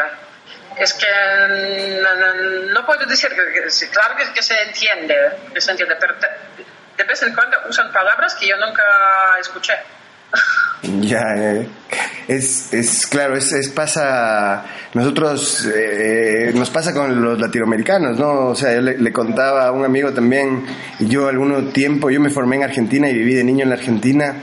Es 0.77 0.93
que 0.93 1.07
mm, 1.07 2.71
no, 2.71 2.85
puedo 2.85 3.05
decir 3.05 3.29
que, 3.29 3.87
claro 3.89 4.15
que, 4.15 4.31
que 4.31 4.41
se 4.41 4.61
entiende, 4.61 5.39
que 5.53 5.59
se 5.59 5.71
entiende, 5.71 5.97
pero 5.99 6.15
de, 6.99 7.03
vez 7.05 7.23
en 7.23 7.33
cuando 7.33 7.57
usan 7.69 7.91
palabras 7.91 8.35
que 8.35 8.47
yo 8.47 8.55
nunca 8.57 8.83
escuché. 9.39 9.73
Ya. 11.01 11.23
Es, 12.29 12.73
es 12.73 13.05
claro, 13.07 13.35
es, 13.35 13.51
es 13.51 13.67
pasa, 13.67 14.63
nosotros, 14.93 15.67
eh, 15.75 16.51
nos 16.55 16.69
pasa 16.69 16.93
con 16.93 17.21
los 17.21 17.37
latinoamericanos, 17.37 18.17
¿no? 18.17 18.47
O 18.47 18.55
sea, 18.55 18.75
yo 18.75 18.81
le, 18.81 18.97
le 18.97 19.11
contaba 19.11 19.67
a 19.67 19.71
un 19.73 19.83
amigo 19.83 20.13
también, 20.13 20.65
yo 20.99 21.27
algún 21.27 21.73
tiempo, 21.73 22.09
yo 22.09 22.21
me 22.21 22.29
formé 22.29 22.55
en 22.57 22.63
Argentina 22.63 23.09
y 23.09 23.13
viví 23.13 23.33
de 23.33 23.43
niño 23.43 23.63
en 23.63 23.69
la 23.71 23.75
Argentina, 23.75 24.35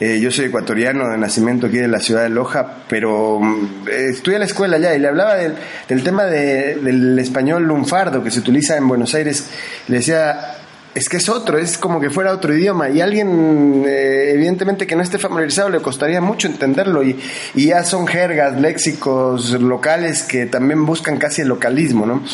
eh, 0.00 0.18
yo 0.18 0.32
soy 0.32 0.46
ecuatoriano 0.46 1.08
de 1.08 1.18
nacimiento 1.18 1.68
aquí 1.68 1.76
de 1.78 1.86
la 1.88 2.00
ciudad 2.00 2.22
de 2.24 2.30
Loja, 2.30 2.66
pero 2.88 3.38
mm, 3.40 3.86
estudié 3.88 4.36
a 4.36 4.40
la 4.40 4.46
escuela 4.46 4.76
allá 4.78 4.92
y 4.94 4.98
le 4.98 5.06
hablaba 5.06 5.36
del, 5.36 5.54
del 5.88 6.02
tema 6.02 6.24
de- 6.24 6.76
del 6.76 7.16
español 7.20 7.62
lunfardo 7.62 8.24
que 8.24 8.32
se 8.32 8.40
utiliza 8.40 8.76
en 8.76 8.88
Buenos 8.88 9.14
Aires, 9.14 9.50
le 9.86 9.98
decía, 9.98 10.56
es 10.96 11.10
que 11.10 11.18
es 11.18 11.28
otro, 11.28 11.58
es 11.58 11.76
como 11.76 12.00
que 12.00 12.08
fuera 12.08 12.32
otro 12.32 12.56
idioma 12.56 12.88
y 12.88 13.02
alguien 13.02 13.84
eh, 13.86 14.30
evidentemente 14.32 14.86
que 14.86 14.96
no 14.96 15.02
esté 15.02 15.18
familiarizado 15.18 15.68
le 15.68 15.80
costaría 15.80 16.22
mucho 16.22 16.48
entenderlo 16.48 17.02
y, 17.02 17.20
y 17.54 17.66
ya 17.66 17.84
son 17.84 18.06
jergas, 18.06 18.58
léxicos 18.58 19.50
locales 19.60 20.22
que 20.22 20.46
también 20.46 20.86
buscan 20.86 21.18
casi 21.18 21.42
el 21.42 21.48
localismo, 21.48 22.06
¿no? 22.06 22.24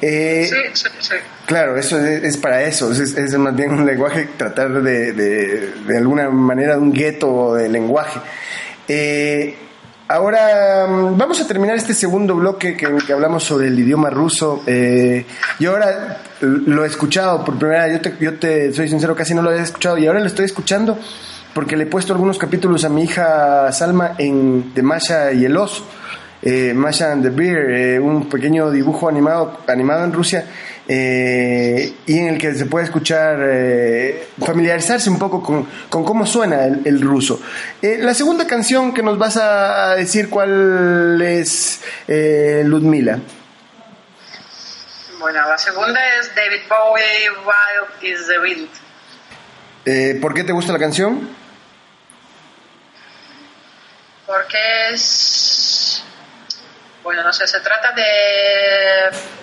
Eh, 0.00 0.48
Sí, 0.48 0.56
sí, 0.72 0.88
sí. 1.00 1.14
Claro, 1.44 1.76
eso 1.76 2.00
es, 2.00 2.24
es 2.24 2.36
para 2.38 2.62
eso, 2.62 2.90
es, 2.92 2.98
es 2.98 3.38
más 3.38 3.54
bien 3.54 3.72
un 3.72 3.84
lenguaje, 3.84 4.26
tratar 4.38 4.82
de, 4.82 5.12
de, 5.12 5.72
de 5.86 5.96
alguna 5.98 6.30
manera 6.30 6.78
un 6.78 6.92
gueto 6.92 7.54
de 7.54 7.68
lenguaje. 7.68 8.20
Eh, 8.88 9.54
ahora 10.08 10.86
mm, 10.88 11.16
vamos 11.16 11.40
a 11.40 11.46
terminar 11.46 11.76
este 11.76 11.94
segundo 11.94 12.34
bloque 12.34 12.76
que, 12.76 12.88
que 13.06 13.12
hablamos 13.12 13.44
sobre 13.44 13.68
el 13.68 13.78
idioma 13.78 14.10
ruso. 14.10 14.62
Eh, 14.66 15.26
yo 15.60 15.72
ahora 15.72 16.22
lo 16.40 16.84
he 16.84 16.88
escuchado 16.88 17.44
por 17.44 17.58
primera 17.58 17.86
vez, 17.86 17.94
yo 17.94 18.00
te, 18.00 18.24
yo 18.24 18.38
te 18.38 18.72
soy 18.72 18.88
sincero, 18.88 19.14
casi 19.14 19.34
no 19.34 19.42
lo 19.42 19.50
había 19.50 19.62
escuchado 19.62 19.98
y 19.98 20.06
ahora 20.06 20.20
lo 20.20 20.26
estoy 20.26 20.46
escuchando 20.46 20.98
porque 21.54 21.76
le 21.76 21.84
he 21.84 21.86
puesto 21.86 22.12
algunos 22.12 22.38
capítulos 22.38 22.84
a 22.84 22.88
mi 22.88 23.04
hija 23.04 23.70
Salma 23.72 24.14
en 24.18 24.74
de 24.74 24.82
Masha 24.82 25.32
y 25.32 25.44
el 25.44 25.56
oso. 25.56 25.86
Eh, 26.40 26.72
Masha 26.72 27.10
and 27.10 27.24
the 27.24 27.30
Bear, 27.30 27.70
eh, 27.70 27.98
un 27.98 28.28
pequeño 28.28 28.70
dibujo 28.70 29.08
animado, 29.08 29.58
animado 29.66 30.04
en 30.04 30.12
Rusia 30.12 30.46
eh, 30.90 31.92
y 32.06 32.18
en 32.18 32.28
el 32.28 32.38
que 32.38 32.54
se 32.54 32.64
puede 32.64 32.86
escuchar, 32.86 33.38
eh, 33.42 34.28
familiarizarse 34.42 35.10
un 35.10 35.18
poco 35.18 35.42
con, 35.42 35.68
con 35.90 36.02
cómo 36.02 36.24
suena 36.24 36.64
el, 36.64 36.80
el 36.86 37.02
ruso. 37.02 37.42
Eh, 37.82 37.98
la 38.00 38.14
segunda 38.14 38.46
canción 38.46 38.94
que 38.94 39.02
nos 39.02 39.18
vas 39.18 39.36
a 39.36 39.94
decir 39.96 40.30
cuál 40.30 41.20
es, 41.20 41.82
Ludmila. 42.08 43.18
Bueno, 45.18 45.46
la 45.46 45.58
segunda 45.58 46.00
es 46.16 46.34
David 46.34 46.62
Bowie, 46.70 47.30
Wild 47.44 48.02
is 48.02 48.26
the 48.26 48.38
Wind. 48.38 50.20
¿Por 50.22 50.32
qué 50.32 50.44
te 50.44 50.52
gusta 50.52 50.72
la 50.72 50.78
canción? 50.78 51.28
Porque 54.26 54.58
es. 54.92 56.02
Bueno, 57.02 57.22
no 57.22 57.32
sé, 57.32 57.46
se 57.46 57.60
trata 57.60 57.92
de. 57.92 59.37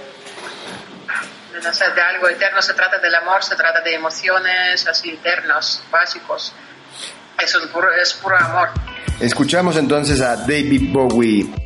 No 1.63 1.73
sé, 1.73 1.85
de 1.91 2.01
algo 2.01 2.29
eterno, 2.29 2.61
se 2.61 2.73
trata 2.73 2.97
del 2.97 3.15
amor, 3.15 3.43
se 3.43 3.55
trata 3.55 3.81
de 3.81 3.93
emociones 3.93 4.87
así 4.87 5.11
eternos, 5.11 5.81
básicos. 5.91 6.53
Es, 7.39 7.55
un 7.55 7.67
puro, 7.69 7.87
es 7.93 8.13
puro 8.13 8.37
amor. 8.37 8.69
Escuchamos 9.19 9.77
entonces 9.77 10.21
a 10.21 10.35
David 10.35 10.91
Bowie. 10.91 11.64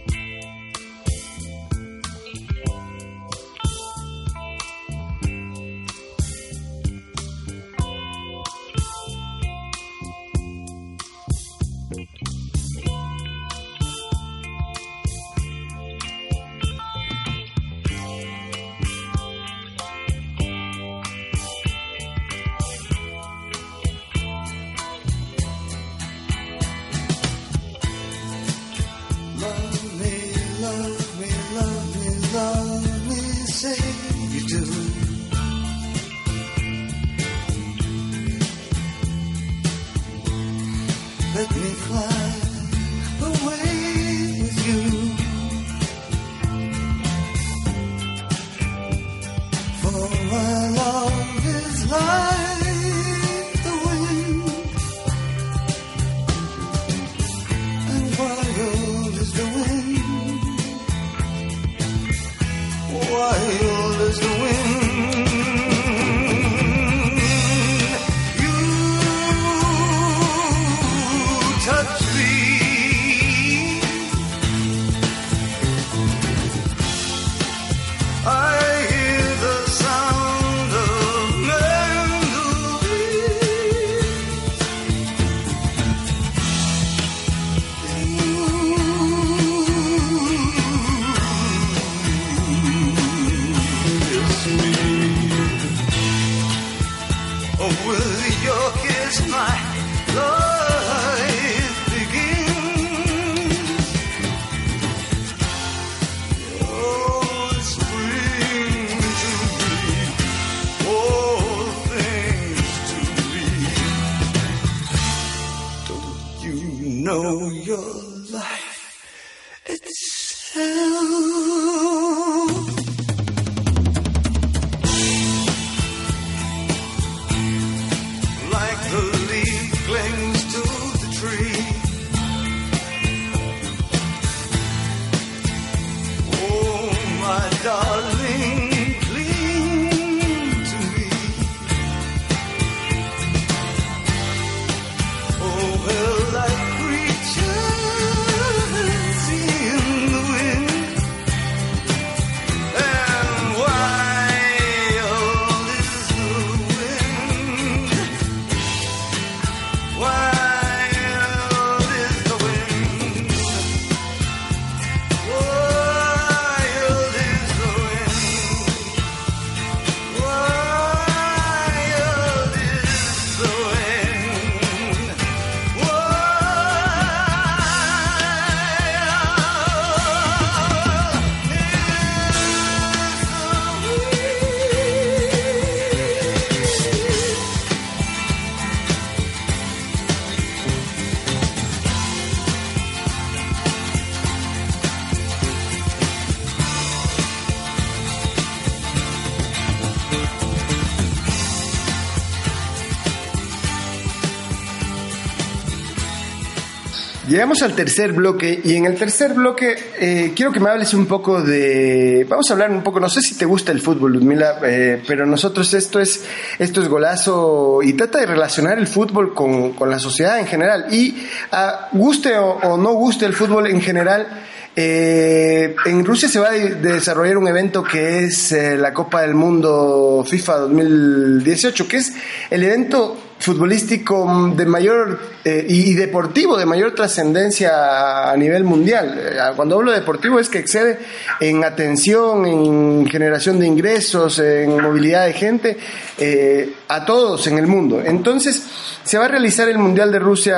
Llegamos 207.30 207.62
al 207.62 207.76
tercer 207.76 208.14
bloque 208.14 208.60
y 208.64 208.74
en 208.74 208.86
el 208.86 208.96
tercer 208.96 209.36
bloque 209.36 209.76
eh, 210.00 210.34
quiero 210.36 210.52
que 210.52 210.60
me 210.60 210.72
hables 210.72 210.96
un 210.96 211.06
poco 211.06 211.44
de... 211.44 212.26
Vamos 212.28 212.50
a 212.50 212.54
hablar 212.54 212.72
un 212.72 212.82
poco, 212.82 213.00
no 213.00 213.08
sé 213.08 213.22
si 213.22 213.36
te 213.38 213.46
gusta 213.46 213.72
el 213.72 213.82
fútbol, 213.82 214.14
Ludmila, 214.14 214.60
eh, 214.64 215.04
pero 215.06 215.28
nosotros 215.28 215.72
esto 215.76 216.00
es, 216.00 216.24
esto 216.58 216.82
es 216.82 216.88
golazo 216.88 217.82
y 217.84 217.94
trata 217.94 218.18
de 218.20 218.26
relacionar 218.26 218.80
el 218.80 218.88
fútbol 218.88 219.36
con, 219.36 219.74
con 219.74 219.92
la 219.92 220.00
sociedad 220.00 220.40
en 220.40 220.48
general. 220.48 220.88
Y 220.92 221.24
ah, 221.52 221.90
guste 221.92 222.36
o, 222.36 222.78
no 222.78 222.94
guste 222.94 223.28
el 223.28 223.34
fútbol 223.36 223.68
en 223.68 223.80
general, 223.82 224.28
eh, 224.76 225.76
en 225.86 226.04
Rusia 226.06 226.28
se 226.30 226.40
va 226.40 226.48
a 226.50 226.54
de- 226.54 226.76
desarrollar 226.78 227.38
un 227.38 227.48
evento 227.48 227.84
que 227.84 228.24
es 228.24 228.56
la 228.76 228.92
Copa 228.92 229.22
del 229.22 229.36
Mundo 229.36 230.26
FIFA 230.28 230.58
2018, 230.62 231.88
que 231.88 231.98
es 231.98 232.12
el 232.50 232.64
evento 232.64 233.18
futbolístico 233.40 234.52
de 234.56 234.66
mayor 234.66 235.20
eh, 235.46 235.66
y 235.68 235.94
deportivo 235.94 236.58
de 236.58 236.66
mayor 236.66 236.94
trascendencia 236.94 238.32
a 238.32 238.36
nivel 238.36 238.66
mundial. 238.66 239.18
Eh, 239.18 239.38
Cuando 239.56 239.76
hablo 239.76 239.92
de 239.92 240.00
deportivo 240.00 240.40
es 240.40 240.50
que 240.50 240.60
excede 240.60 241.00
en 241.40 241.64
atención, 241.64 242.46
en 242.46 243.08
generación 243.08 243.60
de 243.60 243.68
ingresos, 243.68 244.40
en 244.40 244.82
movilidad 244.82 245.26
de 245.26 245.34
gente, 245.34 245.78
eh, 246.18 246.74
a 246.92 247.06
todos 247.06 247.46
en 247.46 247.60
el 247.60 247.68
mundo. 247.68 248.02
Entonces, 248.04 248.64
se 249.04 249.18
va 249.20 249.26
a 249.26 249.28
realizar 249.28 249.70
el 249.70 249.78
Mundial 249.78 250.12
de 250.12 250.18
Rusia 250.18 250.58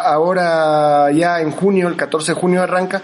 ahora 0.00 1.10
ya 1.12 1.40
en 1.40 1.52
junio, 1.52 1.86
el 1.86 1.94
14 1.96 2.32
de 2.34 2.40
junio 2.40 2.62
arranca, 2.62 3.00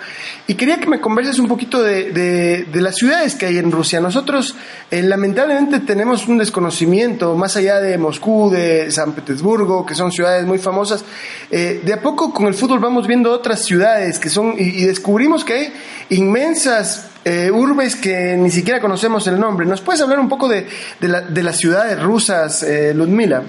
y 0.49 0.55
quería 0.55 0.79
que 0.81 0.87
me 0.89 1.01
converses 1.01 1.39
un 1.39 1.47
poquito 1.47 1.81
de, 1.83 2.11
de- 2.13 2.81
las 2.81 2.97
ciudades 2.97 3.35
que 3.37 3.47
hay 3.47 3.59
en 3.59 3.71
Rusia. 3.73 4.01
Nosotros 4.01 4.57
eh, 4.91 5.03
lamentablemente 5.03 5.81
tenemos 5.81 6.27
un 6.29 6.39
desconocimiento, 6.39 7.35
más 7.37 7.57
allá 7.57 7.81
de 7.81 7.97
Moscú, 7.97 8.51
de 8.51 8.91
San 8.91 9.13
Petersburgo, 9.13 9.87
que 9.87 9.95
son 9.95 10.11
ciudades 10.13 10.45
muy 10.45 10.59
famosas, 10.59 11.05
eh, 11.51 11.81
de 11.85 11.93
a 11.93 12.03
poco 12.03 12.33
con 12.33 12.47
el 12.47 12.55
fútbol 12.55 12.81
vamos 12.81 13.07
viendo 13.07 13.31
otras 13.33 13.65
ciudades 13.65 14.19
que 14.19 14.31
son, 14.31 14.55
y, 14.59 14.83
y 14.83 14.85
descubrimos 14.85 15.45
que 15.45 15.55
hay 15.55 15.73
inmensas 16.11 17.08
eh, 17.25 17.51
urbes 17.51 17.97
que 17.97 18.35
ni 18.37 18.51
siquiera 18.51 18.81
conocemos 18.81 19.27
el 19.27 19.39
nombre. 19.39 19.67
¿Nos 19.67 19.81
puedes 19.81 20.01
hablar 20.01 20.19
un 20.19 20.29
poco 20.29 20.49
de, 20.49 20.69
de, 21.01 21.09
la- 21.09 21.21
de 21.23 21.43
las 21.43 21.57
ciudades 21.57 22.01
rusas, 22.03 22.63
eh, 22.63 22.93
Ludmila? 22.95 23.43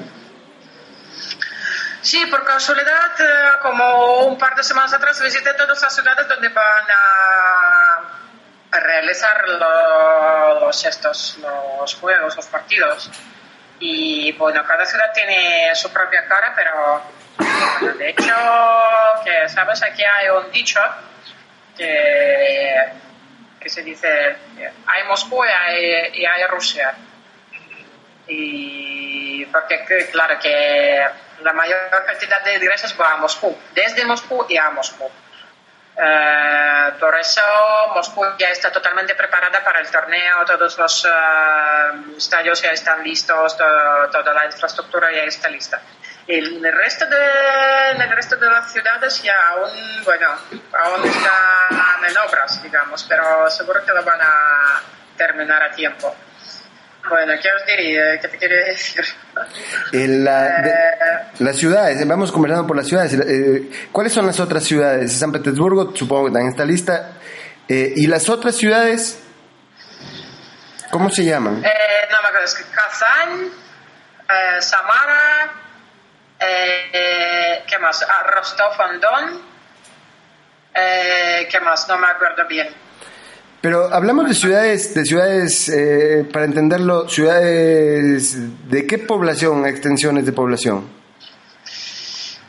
Sí, 2.02 2.26
por 2.32 2.44
casualidad, 2.46 3.12
eh, 3.20 3.24
como 3.62 4.22
un 4.28 4.38
par 4.38 4.56
de 4.56 4.64
semanas 4.64 4.94
atrás 4.94 5.22
visité 5.22 5.54
todas 5.54 5.82
las 5.82 5.94
ciudades 5.94 6.28
donde 6.28 6.48
van 6.50 6.86
a, 6.90 8.80
realizar 8.80 9.48
lo- 9.50 10.60
los, 10.66 10.86
estos, 10.86 11.38
los 11.42 11.96
juegos, 11.96 12.36
los 12.36 12.46
partidos. 12.48 13.10
Y 13.80 14.32
bueno, 14.34 14.64
cada 14.66 14.86
ciudad 14.86 15.12
tiene 15.14 15.74
su 15.76 15.90
propia 15.92 16.26
cara, 16.28 16.54
pero 16.56 17.02
bueno, 17.82 17.98
de 17.98 18.10
hecho, 18.10 18.34
que 19.24 19.50
sabes, 19.50 19.82
aquí 19.84 20.04
hay 20.04 20.30
un 20.30 20.52
dicho 20.52 20.80
que, 21.78 22.76
que 23.60 23.70
se 23.70 23.84
dice, 23.84 24.36
hay 24.88 25.04
Moscú 25.08 25.44
y 25.44 25.48
hay, 25.50 26.12
y 26.22 26.26
hay 26.26 26.44
Rusia. 26.48 26.94
Y 28.28 29.46
porque, 29.48 29.84
que- 29.86 30.08
claro, 30.12 30.38
que 30.40 31.06
la 31.42 31.54
mayor 31.54 31.78
cantidad 32.06 32.42
de 32.44 32.56
ingresos 32.56 32.96
va 33.00 33.14
a 33.14 33.18
Moscú, 33.18 33.58
desde 33.74 34.06
Moscú 34.06 34.46
y 34.50 34.58
a 34.58 34.70
Moscú. 34.70 35.10
Eh, 36.02 36.92
por 37.00 37.18
eso 37.20 37.42
Moscú 37.94 38.24
ya 38.38 38.50
está 38.50 38.72
totalmente 38.72 39.16
preparada 39.16 39.62
para 39.64 39.80
el 39.82 39.90
torneo, 39.92 40.46
todos 40.46 40.78
los 40.78 41.06
eh, 41.06 41.10
estadios 42.18 42.62
ya 42.62 42.72
están 42.72 43.04
listos, 43.04 43.58
to- 43.58 44.10
toda 44.12 44.34
la 44.34 44.46
infraestructura 44.46 45.12
ya 45.12 45.24
está 45.24 45.50
lista. 45.50 45.82
En 46.32 46.64
el 46.64 46.74
resto 46.78 47.08
de, 47.08 47.92
en 47.96 48.02
el 48.04 48.10
resto 48.16 48.36
de 48.36 48.48
las 48.52 48.72
ciudades 48.72 49.24
ya 49.24 49.34
aún, 49.50 50.04
bueno, 50.06 50.28
aún 50.80 51.04
están 51.08 52.06
en 52.08 52.18
obras, 52.20 52.62
digamos, 52.62 53.04
pero 53.10 53.50
seguro 53.50 53.84
que 53.84 53.92
lo 53.92 54.04
van 54.04 54.22
a 54.22 54.80
terminar 55.18 55.64
a 55.64 55.72
tiempo. 55.72 56.16
Bueno, 57.10 57.34
¿qué 57.42 57.50
os 57.52 57.66
diría? 57.66 58.20
¿Qué 58.22 58.28
te 58.28 58.38
quería 58.38 58.66
decir? 58.66 59.04
En 59.92 60.24
la- 60.24 60.62
de- 60.62 60.70
Eh, 60.70 61.28
las 61.40 61.58
ciudades, 61.58 62.08
vamos 62.08 62.32
conversando 62.32 62.68
por 62.68 62.78
las 62.78 62.86
ciudades. 62.88 63.14
eh, 63.16 63.88
¿Cuáles 63.92 64.14
son 64.14 64.28
las 64.28 64.40
otras 64.40 64.64
ciudades? 64.64 65.12
San 65.18 65.32
Petersburgo, 65.32 65.96
supongo 65.96 66.26
que 66.26 66.28
están 66.30 66.44
en 66.44 66.50
esta 66.50 66.66
lista. 66.66 67.10
Eh, 67.68 67.94
¿Y 67.96 68.06
las 68.06 68.30
otras 68.30 68.56
ciudades? 68.56 69.20
¿Cómo 70.92 71.10
se 71.10 71.24
llaman? 71.26 71.64
Eh, 71.66 72.08
no 72.12 72.22
me 72.22 72.28
acuerdo, 72.28 72.46
es 72.46 72.54
que 72.54 72.64
Kazán, 72.66 73.46
eh, 74.30 74.62
Samara, 74.62 75.52
eh, 76.40 77.64
¿qué 77.68 77.78
más? 77.80 78.04
Ah, 78.04 78.24
Rostov-on-Don, 78.36 79.42
eh, 80.74 81.48
¿qué 81.50 81.60
más? 81.60 81.88
No 81.88 81.98
me 81.98 82.08
acuerdo 82.08 82.48
bien. 82.48 82.70
Pero 83.62 83.94
hablamos 83.94 84.28
de 84.28 84.34
ciudades, 84.34 84.94
de 84.94 85.04
ciudades, 85.04 85.68
eh, 85.68 86.26
para 86.32 86.46
entenderlo, 86.46 87.10
ciudades 87.10 88.70
de 88.70 88.88
qué 88.88 89.00
población, 89.00 89.66
extensiones 89.66 90.26
de 90.26 90.32
población. 90.32 90.90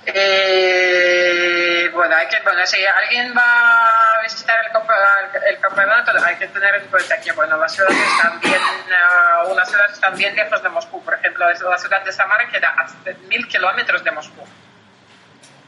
Eh, 0.07 1.70
bueno, 2.01 2.17
hay 2.17 2.29
que, 2.29 2.41
bueno, 2.41 2.65
si 2.65 2.83
alguien 2.87 3.35
va 3.37 3.91
a 3.91 4.23
visitar 4.23 4.59
el, 4.65 4.73
campe- 4.73 5.43
el 5.51 5.61
campeonato, 5.61 6.13
hay 6.25 6.37
que 6.37 6.49
tener 6.49 6.77
en 6.77 6.87
cuenta 6.87 7.21
que, 7.21 7.31
bueno, 7.33 7.59
las 7.59 7.75
ciudades 7.75 7.99
están 7.99 8.41
bien, 8.41 8.55
eh, 8.55 9.51
unas 9.51 9.69
ciudades 9.69 9.93
están 9.93 10.17
lejos 10.17 10.63
de 10.63 10.69
Moscú. 10.71 11.05
Por 11.05 11.13
ejemplo, 11.13 11.47
la 11.47 11.77
ciudad 11.77 12.03
de 12.03 12.11
Samara 12.11 12.49
queda 12.49 12.75
a 12.75 12.87
mil 13.29 13.47
kilómetros 13.47 14.03
de 14.03 14.11
Moscú. 14.13 14.43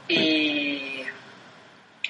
Y, 0.09 1.07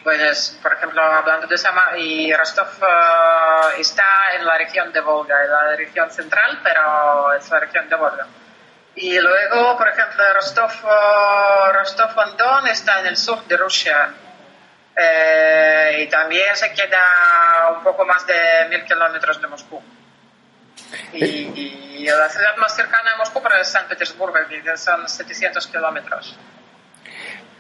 bueno, 0.05 0.25
es, 0.27 0.57
por 0.63 0.73
ejemplo, 0.73 1.03
hablando 1.03 1.49
de 1.49 1.59
Samara, 1.59 1.99
y 1.99 2.33
Rostov 2.33 2.69
eh, 2.81 3.81
está 3.81 4.35
en 4.37 4.47
la 4.47 4.57
región 4.57 4.93
de 4.93 5.01
Volga, 5.01 5.43
en 5.43 5.51
la 5.51 5.75
región 5.75 6.13
central, 6.13 6.61
pero 6.63 7.33
es 7.33 7.51
la 7.51 7.59
región 7.59 7.89
de 7.89 7.97
Volga. 7.97 8.27
Y 8.95 9.19
luego, 9.19 9.77
por 9.79 9.89
ejemplo, 9.89 10.23
Rostov, 10.35 10.71
eh, 10.71 11.73
Rostov-on-Don 11.79 12.67
está 12.69 13.01
en 13.01 13.07
el 13.07 13.17
sur 13.17 13.43
de 13.47 13.57
Rusia. 13.57 14.13
Eh, 14.95 16.03
y 16.03 16.09
también 16.09 16.55
se 16.55 16.71
queda 16.73 17.73
un 17.77 17.83
poco 17.83 18.05
más 18.05 18.27
de 18.27 18.35
mil 18.69 18.85
kilómetros 18.85 19.41
de 19.41 19.49
Moscú. 19.49 19.81
Y, 21.15 21.25
y 21.25 22.05
la 22.07 22.29
ciudad 22.29 22.57
más 22.59 22.75
cercana 22.75 23.13
a 23.15 23.19
Moscú 23.19 23.41
es 23.61 23.69
San 23.69 23.87
Petersburgo, 23.89 24.35
que 24.49 24.77
son 24.77 25.09
700 25.09 25.67
kilómetros. 25.69 26.39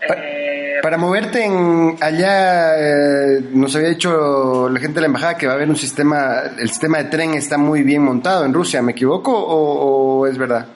Eh, 0.02 0.80
Para 0.82 0.98
moverte 0.98 1.44
en 1.44 1.96
allá, 2.00 2.74
eh, 2.76 3.40
nos 3.52 3.74
había 3.76 3.90
dicho 3.90 4.68
la 4.68 4.80
gente 4.80 4.96
de 4.96 5.02
la 5.02 5.06
embajada 5.06 5.36
que 5.36 5.46
va 5.46 5.52
a 5.52 5.56
haber 5.56 5.68
un 5.68 5.76
sistema, 5.76 6.42
el 6.58 6.68
sistema 6.68 6.98
de 6.98 7.04
tren 7.04 7.34
está 7.34 7.56
muy 7.56 7.82
bien 7.82 8.02
montado 8.02 8.44
en 8.44 8.52
Rusia, 8.52 8.82
¿me 8.82 8.92
equivoco 8.92 9.32
o, 9.32 10.20
o 10.22 10.26
es 10.26 10.36
verdad? 10.36 10.66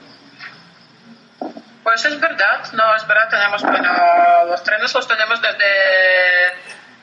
Pues 1.86 2.04
es 2.04 2.18
verdad, 2.18 2.64
no, 2.72 2.96
es 2.96 3.06
verdad, 3.06 3.28
tenemos, 3.30 3.62
bueno, 3.62 3.88
los 4.48 4.60
trenes 4.64 4.92
los 4.92 5.06
tenemos 5.06 5.40
desde, 5.40 6.52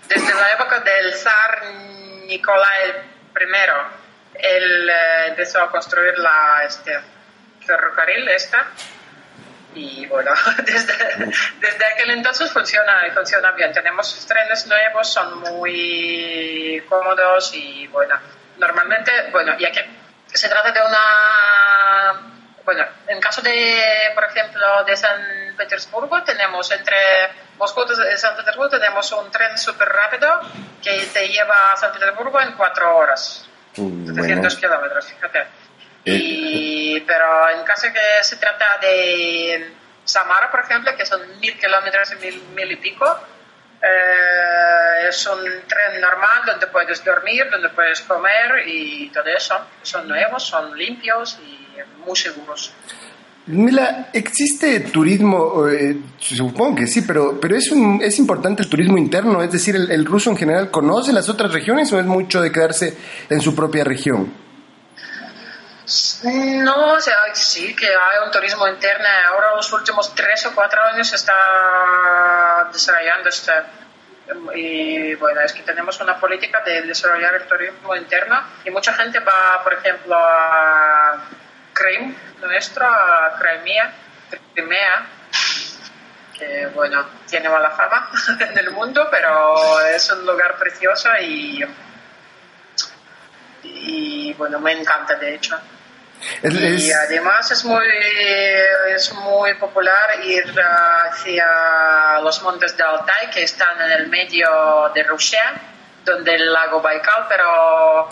desde 0.09 0.33
la 0.35 0.51
época 0.51 0.81
del 0.81 1.13
zar 1.13 1.63
Nicolai 2.25 2.89
I. 2.89 3.57
Él 4.33 4.89
eh, 4.89 5.27
empezó 5.29 5.61
a 5.61 5.71
construir 5.71 6.19
la 6.19 6.63
este, 6.65 6.99
ferrocarril 7.65 8.27
esta 8.27 8.65
y 9.73 10.05
bueno, 10.07 10.31
desde, 10.65 11.31
desde 11.61 11.85
aquel 11.85 12.09
entonces 12.09 12.51
funciona 12.51 13.09
funciona 13.13 13.51
bien. 13.51 13.71
Tenemos 13.71 14.25
trenes 14.27 14.67
nuevos, 14.67 15.07
son 15.07 15.39
muy 15.39 16.83
cómodos 16.89 17.53
y 17.53 17.87
bueno, 17.87 18.19
normalmente, 18.57 19.29
bueno, 19.31 19.57
ya 19.57 19.71
que 19.71 19.89
se 20.25 20.49
trata 20.49 20.73
de 20.73 20.81
una 20.81 22.32
bueno, 22.65 22.85
en 23.07 23.19
caso 23.19 23.41
de, 23.41 24.11
por 24.15 24.23
ejemplo, 24.25 24.83
de 24.85 24.95
San 24.95 25.21
Petersburgo, 25.57 26.23
tenemos 26.23 26.71
entre 26.71 26.95
Moscú 27.57 27.83
y 27.83 28.17
San 28.17 28.35
Petersburgo 28.35 28.69
tenemos 28.77 29.11
un 29.11 29.29
tren 29.31 29.57
súper 29.57 29.89
rápido 29.89 30.41
que 30.81 30.97
te 31.13 31.27
lleva 31.27 31.73
a 31.73 31.77
San 31.77 31.91
Petersburgo 31.91 32.41
en 32.41 32.53
cuatro 32.53 32.95
horas, 32.97 33.47
Mm, 33.77 34.05
700 34.15 34.55
kilómetros, 34.55 35.05
fíjate. 35.07 35.45
Y, 36.05 36.99
pero 37.01 37.49
en 37.49 37.63
caso 37.63 37.87
que 37.91 38.23
se 38.23 38.35
trata 38.35 38.77
de 38.81 39.73
Samara, 40.03 40.51
por 40.51 40.59
ejemplo, 40.59 40.95
que 40.95 41.05
son 41.05 41.39
mil 41.39 41.57
kilómetros 41.57 42.11
y 42.11 42.15
mil, 42.17 42.43
mil 42.53 42.71
y 42.71 42.75
pico, 42.75 43.19
eh, 43.81 45.07
es 45.07 45.25
un 45.27 45.43
tren 45.67 45.99
normal 45.99 46.43
donde 46.45 46.67
puedes 46.67 47.03
dormir, 47.03 47.49
donde 47.49 47.69
puedes 47.69 48.01
comer 48.01 48.63
y 48.67 49.09
todo 49.09 49.27
eso. 49.27 49.65
Son 49.81 50.07
nuevos, 50.07 50.43
son 50.43 50.77
limpios 50.77 51.39
y 51.41 51.62
muy 52.05 52.15
seguros. 52.15 52.73
Mila, 53.45 54.09
¿existe 54.13 54.79
turismo? 54.79 55.67
eh, 55.67 55.97
supongo 56.17 56.75
que 56.75 56.87
sí, 56.87 57.01
pero, 57.01 57.39
pero 57.41 57.57
es, 57.57 57.69
un, 57.71 58.01
es 58.01 58.17
importante 58.19 58.63
el 58.63 58.69
turismo 58.69 58.97
interno, 58.97 59.43
es 59.43 59.51
decir, 59.51 59.75
el, 59.75 59.91
el 59.91 60.05
ruso 60.05 60.29
en 60.29 60.37
general 60.37 60.71
conoce 60.71 61.11
las 61.11 61.27
otras 61.27 61.51
regiones 61.51 61.91
o 61.91 61.99
es 61.99 62.05
mucho 62.05 62.39
de 62.39 62.51
quedarse 62.51 62.97
en 63.29 63.41
su 63.41 63.53
propia 63.53 63.83
región? 63.83 64.43
No, 66.23 66.93
o 66.93 67.01
sea, 67.01 67.15
sí 67.33 67.75
que 67.75 67.87
hay 67.87 68.25
un 68.25 68.31
turismo 68.31 68.67
interno. 68.67 69.05
Ahora 69.27 69.55
los 69.55 69.71
últimos 69.73 70.15
tres 70.15 70.45
o 70.45 70.55
cuatro 70.55 70.81
años 70.81 71.09
se 71.09 71.17
está 71.17 72.69
desarrollando 72.71 73.27
este. 73.27 73.51
Y 74.55 75.13
bueno, 75.15 75.41
es 75.41 75.51
que 75.51 75.63
tenemos 75.63 75.99
una 75.99 76.17
política 76.17 76.61
de 76.63 76.83
desarrollar 76.83 77.35
el 77.35 77.45
turismo 77.45 77.93
interno 77.95 78.41
y 78.63 78.69
mucha 78.69 78.93
gente 78.93 79.19
va, 79.19 79.61
por 79.61 79.73
ejemplo, 79.73 80.15
a 80.15 81.27
Krim, 81.73 82.15
nuestro, 82.41 82.85
a 82.87 83.37
Crimea, 83.39 83.93
Crimea, 84.53 85.05
que 86.37 86.67
bueno, 86.67 87.05
tiene 87.29 87.49
mala 87.49 87.71
fama 87.71 88.09
en 88.39 88.57
el 88.57 88.71
mundo, 88.71 89.07
pero 89.11 89.79
es 89.81 90.09
un 90.11 90.25
lugar 90.25 90.55
precioso 90.57 91.09
y, 91.21 91.63
y 93.63 94.33
bueno, 94.33 94.59
me 94.59 94.73
encanta 94.73 95.15
de 95.15 95.35
hecho. 95.35 95.57
Es- 96.41 96.53
Y 96.53 96.89
es- 96.89 96.95
además 96.95 97.51
es 97.51 97.63
muy, 97.65 97.85
es 98.89 99.13
muy 99.13 99.53
popular 99.55 100.23
ir 100.23 100.45
hacia 100.57 102.19
los 102.21 102.41
montes 102.43 102.75
de 102.77 102.83
Altai, 102.83 103.29
que 103.29 103.43
están 103.43 103.81
en 103.81 103.91
el 103.91 104.07
medio 104.07 104.91
de 104.93 105.03
Rusia, 105.03 105.53
donde 106.05 106.35
el 106.35 106.51
lago 106.51 106.81
Baikal, 106.81 107.25
pero 107.29 108.09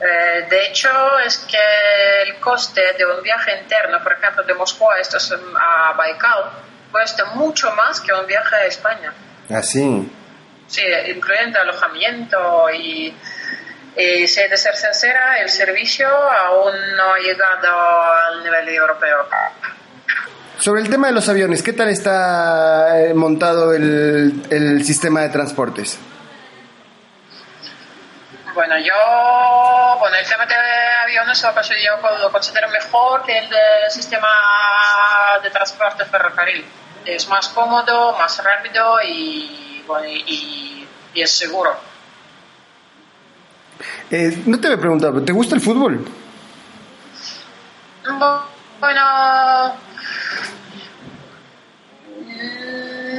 eh, 0.00 0.46
de 0.48 0.66
hecho 0.66 0.88
es 1.24 1.38
que 1.38 2.22
el 2.22 2.38
coste 2.38 2.80
de 2.96 3.04
un 3.04 3.22
viaje 3.22 3.58
interno, 3.60 4.02
por 4.02 4.12
ejemplo, 4.12 4.44
de 4.44 4.54
Moscú 4.54 4.88
a, 4.90 5.00
estos, 5.00 5.32
a 5.32 5.92
Baikal, 5.94 6.50
cuesta 6.92 7.24
mucho 7.34 7.72
más 7.72 8.00
que 8.00 8.12
un 8.12 8.26
viaje 8.26 8.54
a 8.54 8.66
España. 8.66 9.12
Así. 9.50 10.10
Sí, 10.68 10.82
incluyendo 11.08 11.60
alojamiento 11.60 12.70
y, 12.70 13.16
y 13.96 14.28
si 14.28 14.40
he 14.40 14.48
de 14.48 14.56
ser 14.56 14.76
sincera, 14.76 15.40
el 15.40 15.48
servicio 15.48 16.08
aún 16.08 16.74
no 16.96 17.14
ha 17.14 17.18
llegado 17.18 18.02
al 18.28 18.44
nivel 18.44 18.68
europeo. 18.68 19.26
Sobre 20.58 20.82
el 20.82 20.90
tema 20.90 21.08
de 21.08 21.14
los 21.14 21.28
aviones, 21.28 21.62
¿qué 21.62 21.72
tal 21.72 21.88
está 21.88 23.00
eh, 23.00 23.14
montado 23.14 23.72
el, 23.72 24.42
el 24.50 24.84
sistema 24.84 25.22
de 25.22 25.30
transportes? 25.30 25.98
Bueno, 28.58 28.76
yo, 28.76 28.92
bueno, 30.00 30.16
el 30.16 30.26
tema 30.28 30.44
de 30.44 30.54
aviones 31.04 31.44
lo, 31.44 31.80
yo 31.80 32.18
lo 32.18 32.32
considero 32.32 32.68
mejor 32.68 33.22
que 33.24 33.38
el 33.38 33.48
del 33.48 33.88
sistema 33.88 34.26
de 35.40 35.48
transporte 35.50 36.04
ferrocarril. 36.04 36.64
Es 37.04 37.28
más 37.28 37.50
cómodo, 37.50 38.18
más 38.18 38.42
rápido 38.42 39.00
y, 39.06 39.84
bueno, 39.86 40.06
y, 40.08 40.88
y 41.14 41.22
es 41.22 41.30
seguro. 41.30 41.76
Eh, 44.10 44.42
no 44.46 44.58
te 44.60 44.66
había 44.66 44.80
preguntado, 44.80 45.12
¿pero 45.12 45.24
¿te 45.24 45.32
gusta 45.32 45.54
el 45.54 45.60
fútbol? 45.60 46.04
Bu- 48.06 48.42
Bueno, 48.80 49.76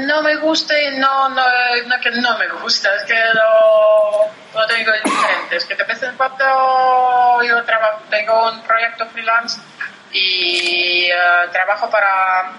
no 0.10 0.22
me 0.24 0.36
gusta 0.38 0.74
y 0.82 0.98
no, 0.98 1.30
no, 1.30 1.44
no 1.88 2.00
que 2.02 2.12
no 2.12 2.38
me 2.38 2.48
gusta, 2.62 2.90
es 2.96 3.04
que 3.04 3.14
lo, 3.34 4.60
lo 4.60 4.68
tengo 4.68 4.92
diferente. 4.92 5.56
Es 5.58 5.66
que 5.66 5.76
de 5.76 5.84
vez 5.84 6.02
en 6.04 6.16
cuando 6.18 7.42
yo 7.44 7.64
trabajo, 7.64 8.02
tengo 8.10 8.50
un 8.50 8.62
proyecto 8.64 9.06
freelance 9.08 9.60
y 10.12 11.06
eh, 11.06 11.48
trabajo 11.52 11.90
para 11.90 12.52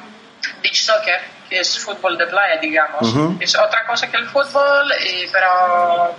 beach 0.63 0.83
soccer, 0.85 1.21
que 1.49 1.61
es 1.61 1.79
fútbol 1.79 2.17
de 2.17 2.27
playa, 2.27 2.61
digamos. 2.61 3.03
Es 3.41 3.57
otra 3.59 3.85
cosa 3.87 4.11
que 4.11 4.17
el 4.17 4.27
fútbol, 4.29 4.93
y- 5.05 5.27
pero 5.33 6.17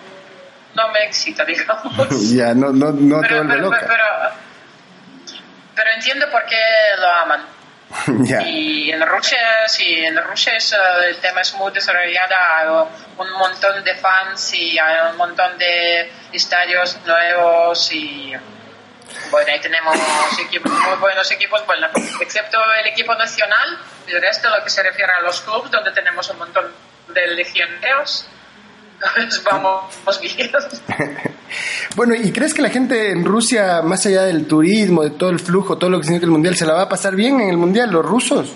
no 0.75 0.87
me 0.91 1.05
excita, 1.05 1.45
digamos. 1.51 1.93
ya, 2.35 2.53
no, 2.53 2.71
no, 2.71 2.91
no 2.91 3.21
te 3.21 3.27
pero, 3.27 3.43
vuelve 3.43 3.53
pero, 3.55 3.61
loca. 3.69 3.85
pero- 3.87 4.31
pero 5.75 5.89
entiendo 5.91 6.29
por 6.29 6.43
qué 6.45 6.61
lo 6.99 7.09
aman. 7.09 7.45
Y 8.45 8.91
en 8.91 9.05
Rusia, 9.05 9.39
sí, 9.67 10.05
en 10.05 10.17
Rusia 10.23 10.55
es, 10.55 10.73
eh, 10.73 10.77
el 11.07 11.17
tema 11.17 11.41
es 11.41 11.53
muy 11.55 11.71
desarrollado, 11.71 12.35
hay 12.35 12.67
un 13.17 13.31
montón 13.33 13.83
de 13.83 13.95
fans 13.95 14.53
y 14.53 14.77
hay 14.77 15.11
un 15.11 15.17
montón 15.17 15.57
de 15.57 16.11
estadios 16.31 16.97
nuevos 17.05 17.91
y 17.91 18.33
bueno, 19.29 19.51
ahí 19.51 19.59
tenemos 19.59 19.97
equipos, 20.39 20.71
muy 20.71 20.97
buenos 20.97 21.29
equipos, 21.31 21.65
bueno, 21.65 21.87
excepto 22.21 22.59
el 22.79 22.87
equipo 22.87 23.13
nacional, 23.15 23.77
el 24.07 24.21
resto 24.21 24.49
lo 24.49 24.63
que 24.63 24.69
se 24.69 24.83
refiere 24.83 25.11
a 25.11 25.21
los 25.21 25.41
clubes 25.41 25.71
donde 25.71 25.91
tenemos 25.91 26.29
un 26.29 26.37
montón 26.37 26.73
de 27.09 27.27
legionarios, 27.27 28.27
pues 29.15 29.43
vamos 29.43 30.21
bien. 30.21 30.51
Bueno, 31.95 32.15
¿y 32.15 32.31
crees 32.31 32.53
que 32.53 32.61
la 32.61 32.69
gente 32.69 33.11
en 33.11 33.25
Rusia, 33.25 33.81
más 33.81 34.05
allá 34.05 34.21
del 34.21 34.47
turismo, 34.47 35.03
de 35.03 35.09
todo 35.09 35.29
el 35.29 35.39
flujo, 35.39 35.77
todo 35.77 35.89
lo 35.89 35.97
que 35.97 36.05
significa 36.05 36.25
el 36.27 36.31
mundial, 36.31 36.55
se 36.55 36.65
la 36.65 36.73
va 36.73 36.83
a 36.83 36.89
pasar 36.89 37.13
bien 37.15 37.41
en 37.41 37.49
el 37.49 37.57
mundial, 37.57 37.91
los 37.91 38.05
rusos? 38.05 38.53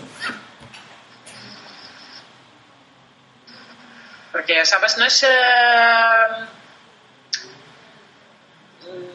Porque, 4.31 4.63
¿sabes? 4.65 4.97
No 4.97 5.03
es... 5.05 5.23
eh, 5.23 5.27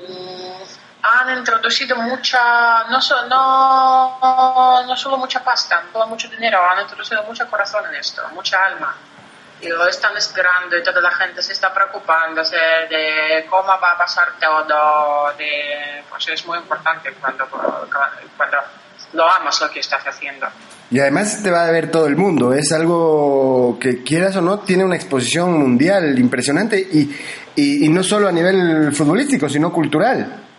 mm, 0.09 0.63
han 1.03 1.39
introducido 1.39 1.97
mucha... 1.97 2.85
No, 2.91 3.01
so- 3.01 3.27
no, 3.27 4.83
no 4.87 4.97
solo 4.97 5.17
mucha 5.19 5.43
pasta, 5.43 5.83
no 5.87 5.93
solo 5.93 6.07
mucho 6.09 6.29
dinero, 6.29 6.59
han 6.63 6.83
introducido 6.83 7.23
mucho 7.25 7.49
corazón 7.49 7.85
en 7.89 7.95
esto, 7.97 8.23
mucha 8.35 8.65
alma. 8.67 8.95
Y 9.63 9.69
lo 9.69 9.87
están 9.87 10.17
esperando 10.17 10.77
y 10.77 10.83
toda 10.83 11.01
la 11.01 11.11
gente 11.11 11.43
se 11.43 11.53
está 11.53 11.73
preocupándose 11.73 12.57
de 12.57 13.47
cómo 13.49 13.67
va 13.67 13.93
a 13.95 13.99
pasar 13.99 14.33
todo. 14.41 15.33
De, 15.37 16.03
pues 16.09 16.29
es 16.29 16.47
muy 16.47 16.59
importante 16.59 17.13
cuando, 17.21 17.47
cuando 17.49 18.57
lo 19.13 19.29
amas 19.29 19.61
lo 19.61 19.71
que 19.71 19.81
estás 19.81 20.07
haciendo. 20.07 20.47
Y 20.91 20.99
además 20.99 21.43
te 21.43 21.51
va 21.51 21.67
a 21.67 21.71
ver 21.71 21.91
todo 21.91 22.07
el 22.07 22.17
mundo, 22.17 22.53
es 22.53 22.73
algo 22.73 23.79
que 23.81 24.03
quieras 24.03 24.35
o 24.37 24.41
no, 24.41 24.59
tiene 24.61 24.85
una 24.85 24.97
exposición 24.97 25.53
mundial 25.57 26.19
impresionante 26.19 26.81
y, 26.81 27.17
y, 27.55 27.87
y 27.87 27.89
no 27.89 28.03
solo 28.03 28.29
a 28.29 28.33
nivel 28.33 28.93
futbolístico, 28.93 29.49
sino 29.49 29.73
cultural. 29.73 30.50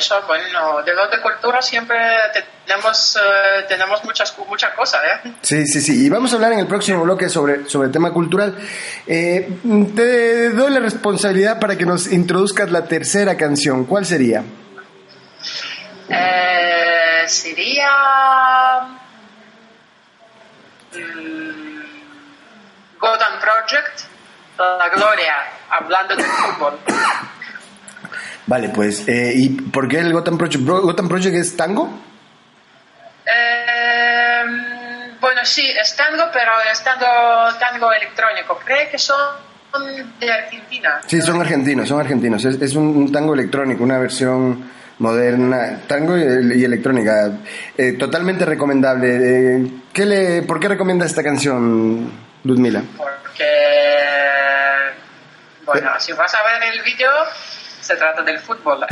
Eso, 0.00 0.22
bueno, 0.26 0.80
de 0.82 0.94
lo 0.94 1.08
de 1.08 1.20
cultura 1.20 1.60
siempre 1.60 1.98
tenemos, 2.64 3.16
eh, 3.16 3.64
tenemos 3.68 4.02
muchas, 4.02 4.34
muchas 4.48 4.72
cosas, 4.74 5.02
¿eh? 5.04 5.32
Sí, 5.42 5.66
sí, 5.66 5.82
sí. 5.82 6.06
Y 6.06 6.08
vamos 6.08 6.32
a 6.32 6.36
hablar 6.36 6.52
en 6.52 6.60
el 6.60 6.66
próximo 6.66 7.02
bloque 7.02 7.28
sobre, 7.28 7.68
sobre 7.68 7.88
el 7.88 7.92
tema 7.92 8.10
cultural. 8.10 8.56
Eh, 9.06 9.58
te 9.94 10.48
doy 10.50 10.72
la 10.72 10.80
responsabilidad 10.80 11.60
para 11.60 11.76
que 11.76 11.84
nos 11.84 12.10
introduzcas 12.10 12.70
la 12.70 12.86
tercera 12.86 13.36
canción. 13.36 13.84
¿Cuál 13.84 14.06
sería? 14.06 14.42
Eh, 16.08 17.24
sería... 17.26 17.90
mm, 20.94 21.80
Gotham 22.98 23.38
Project, 23.38 24.00
La 24.56 24.88
Gloria, 24.94 25.34
hablando 25.68 26.16
del 26.16 26.24
fútbol. 26.24 26.78
Vale, 28.50 28.70
pues, 28.70 29.06
eh, 29.06 29.32
¿y 29.36 29.48
por 29.50 29.86
qué 29.86 30.00
el 30.00 30.12
Gotham 30.12 30.36
Project? 30.36 30.66
¿Gotham 30.66 31.08
Project 31.08 31.36
es 31.36 31.56
tango? 31.56 31.88
Eh, 33.24 34.42
bueno, 35.20 35.40
sí, 35.44 35.70
es 35.70 35.94
tango, 35.94 36.24
pero 36.32 36.50
es 36.72 36.82
tango, 36.82 37.06
tango 37.60 37.92
electrónico. 37.92 38.58
Creo 38.64 38.90
que 38.90 38.98
son 38.98 39.16
de 40.18 40.32
Argentina. 40.32 41.00
Sí, 41.06 41.22
son 41.22 41.40
argentinos, 41.40 41.88
son 41.88 42.00
argentinos. 42.00 42.44
Es, 42.44 42.60
es 42.60 42.74
un, 42.74 43.12
tango 43.12 43.34
electrónico, 43.34 43.84
una 43.84 43.98
versión 43.98 44.68
moderna, 44.98 45.82
tango 45.86 46.18
y, 46.18 46.22
y 46.60 46.64
electrónica. 46.64 47.30
Eh, 47.78 47.92
totalmente 47.92 48.44
recomendable. 48.44 49.58
Eh, 49.58 49.66
¿qué 49.92 50.04
le, 50.04 50.42
¿Por 50.42 50.58
qué 50.58 50.66
recomiendas 50.66 51.10
esta 51.10 51.22
canción, 51.22 52.10
Ludmila? 52.42 52.82
porque 52.96 53.44
bueno, 55.64 55.92
si 56.00 56.12
vas 56.14 56.34
a 56.34 56.42
ver 56.42 56.74
el 56.74 56.82
vídeo, 56.82 57.10
se 57.90 57.96
trata 57.96 58.22
del 58.22 58.38
fútbol. 58.38 58.86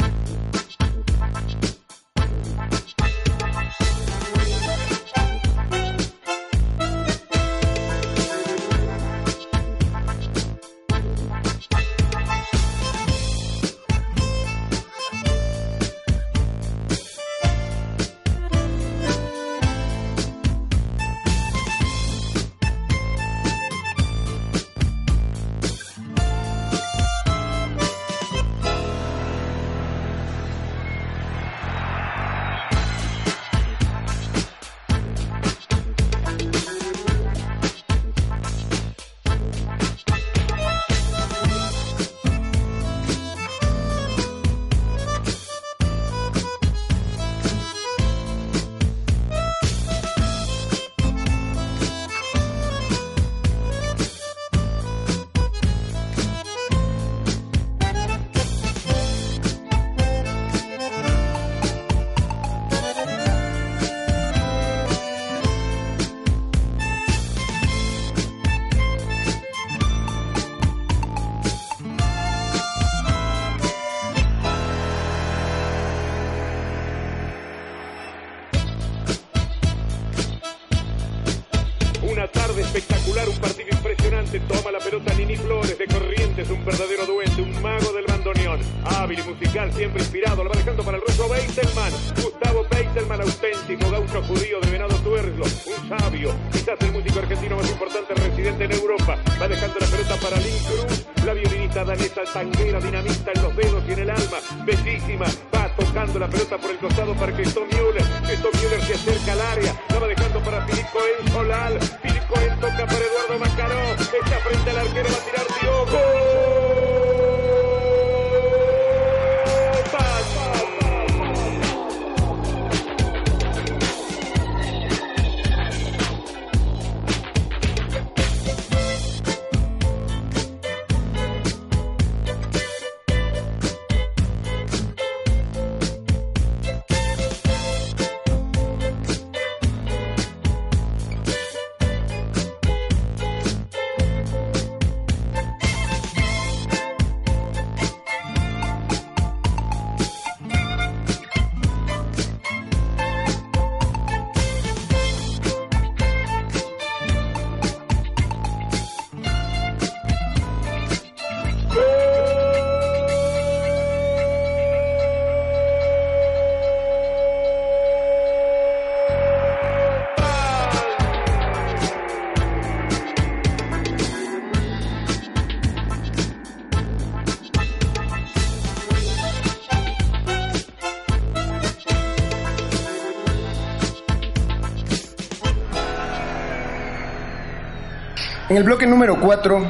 El 188.58 188.64
bloque 188.64 188.88
número 188.88 189.20
4 189.20 189.68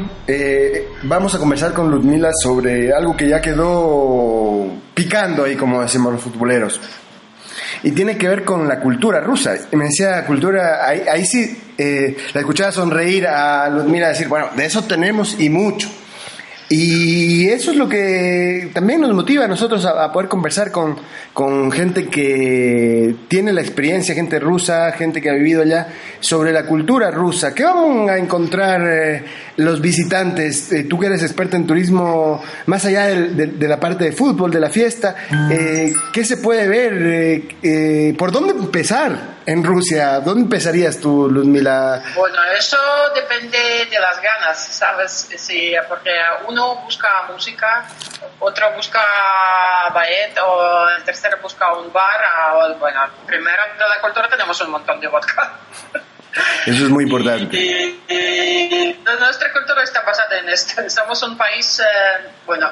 vamos 1.03 1.35
a 1.35 1.39
conversar 1.39 1.75
con 1.75 1.91
Ludmila 1.91 2.31
sobre 2.33 2.91
algo 2.91 3.15
que 3.15 3.29
ya 3.29 3.39
quedó 3.39 4.67
picando 4.95 5.45
ahí, 5.45 5.57
como 5.57 5.83
decimos 5.83 6.15
los 6.15 6.23
futboleros. 6.23 6.81
Y 7.83 7.91
tiene 7.93 8.17
que 8.17 8.29
ver 8.29 8.45
con 8.45 8.67
la 8.67 8.81
cultura 8.81 9.21
rusa. 9.21 9.57
Me 9.73 9.85
decía 9.85 10.25
cultura, 10.25 10.89
ahí, 10.89 11.03
ahí 11.07 11.27
sí 11.27 11.75
eh, 11.77 12.17
la 12.33 12.41
escuchaba 12.41 12.73
sonreír 12.73 13.27
a 13.27 13.69
Ludmila 13.69 14.09
decir, 14.09 14.27
bueno, 14.27 14.49
de 14.57 14.65
eso 14.65 14.83
tenemos 14.85 15.39
y 15.39 15.51
mucho. 15.51 15.91
Y 16.71 17.49
eso 17.49 17.71
es 17.71 17.79
lo 17.79 17.89
que 17.89 18.71
también 18.75 19.01
nos 19.01 19.15
motiva 19.15 19.47
a 19.47 19.49
nosotros 19.49 19.87
a, 19.87 20.13
poder 20.13 20.29
conversar 20.29 20.71
con, 20.71 20.97
con 21.33 21.73
gente 21.73 22.09
que 22.09 23.15
tiene 23.29 23.55
la 23.55 23.63
experiencia, 23.63 24.15
gente 24.15 24.39
rusa, 24.39 24.93
gente 24.93 25.23
que 25.23 25.31
ha 25.31 25.33
vivido 25.33 25.63
allá, 25.63 25.89
sobre 26.21 26.53
la 26.53 26.67
cultura 26.67 27.11
rusa. 27.11 27.55
¿Qué 27.55 27.65
vamos 27.65 28.11
a 28.11 28.19
encontrar 28.19 28.83
eh, 28.87 29.25
los 29.57 29.81
visitantes? 29.81 30.71
Eh, 30.71 30.85
tú 30.85 30.99
que 30.99 31.07
eres 31.07 31.23
experta 31.23 31.57
en 31.57 31.67
turismo, 31.67 32.43
más 32.67 32.85
allá 32.85 33.07
de, 33.07 33.69
la 33.69 33.81
parte 33.81 34.05
de 34.05 34.13
fútbol, 34.13 34.51
de 34.51 34.61
la 34.61 34.69
fiesta, 34.69 35.17
eh, 35.51 35.95
¿qué 36.13 36.25
se 36.25 36.37
puede 36.37 36.69
ver? 36.69 38.15
¿Por 38.17 38.31
dónde 38.31 38.53
empezar 38.53 39.39
en 39.47 39.65
Rusia? 39.65 40.21
¿Dónde 40.21 40.43
empezarías 40.43 40.99
tú, 40.99 41.31
Ludmila? 41.31 42.03
Bueno, 42.15 42.37
eso 42.59 42.77
depende 43.15 43.59
de 43.91 43.99
las 43.99 44.21
ganas, 44.21 44.59
¿sabes? 44.59 45.29
Sí, 45.37 45.73
porque 45.89 46.11
uno 46.47 46.58
busca 46.77 47.09
música, 47.31 47.87
otro 48.41 48.73
busca 48.73 49.01
ballet 49.93 50.37
o 50.45 50.89
el 50.91 51.03
tercero 51.05 51.39
busca 51.43 51.73
un 51.75 51.93
bar. 51.93 52.21
O, 52.55 52.75
bueno, 52.77 53.01
primero 53.27 53.63
de 53.79 53.89
la 53.89 54.01
cultura 54.01 54.29
tenemos 54.29 54.61
un 54.61 54.71
montón 54.71 55.01
de 55.01 55.07
vodka. 55.09 55.53
Eso 56.67 56.85
es 56.85 56.91
muy 56.91 57.05
importante. 57.05 57.57
Y, 57.57 58.01
y 58.09 59.05
nuestra 59.19 59.53
cultura 59.53 59.83
está 59.83 60.03
basada 60.03 60.39
en 60.39 60.49
esto. 60.51 60.89
Somos 60.89 61.23
un 61.23 61.37
país, 61.37 61.81
eh, 61.81 62.31
bueno, 62.47 62.71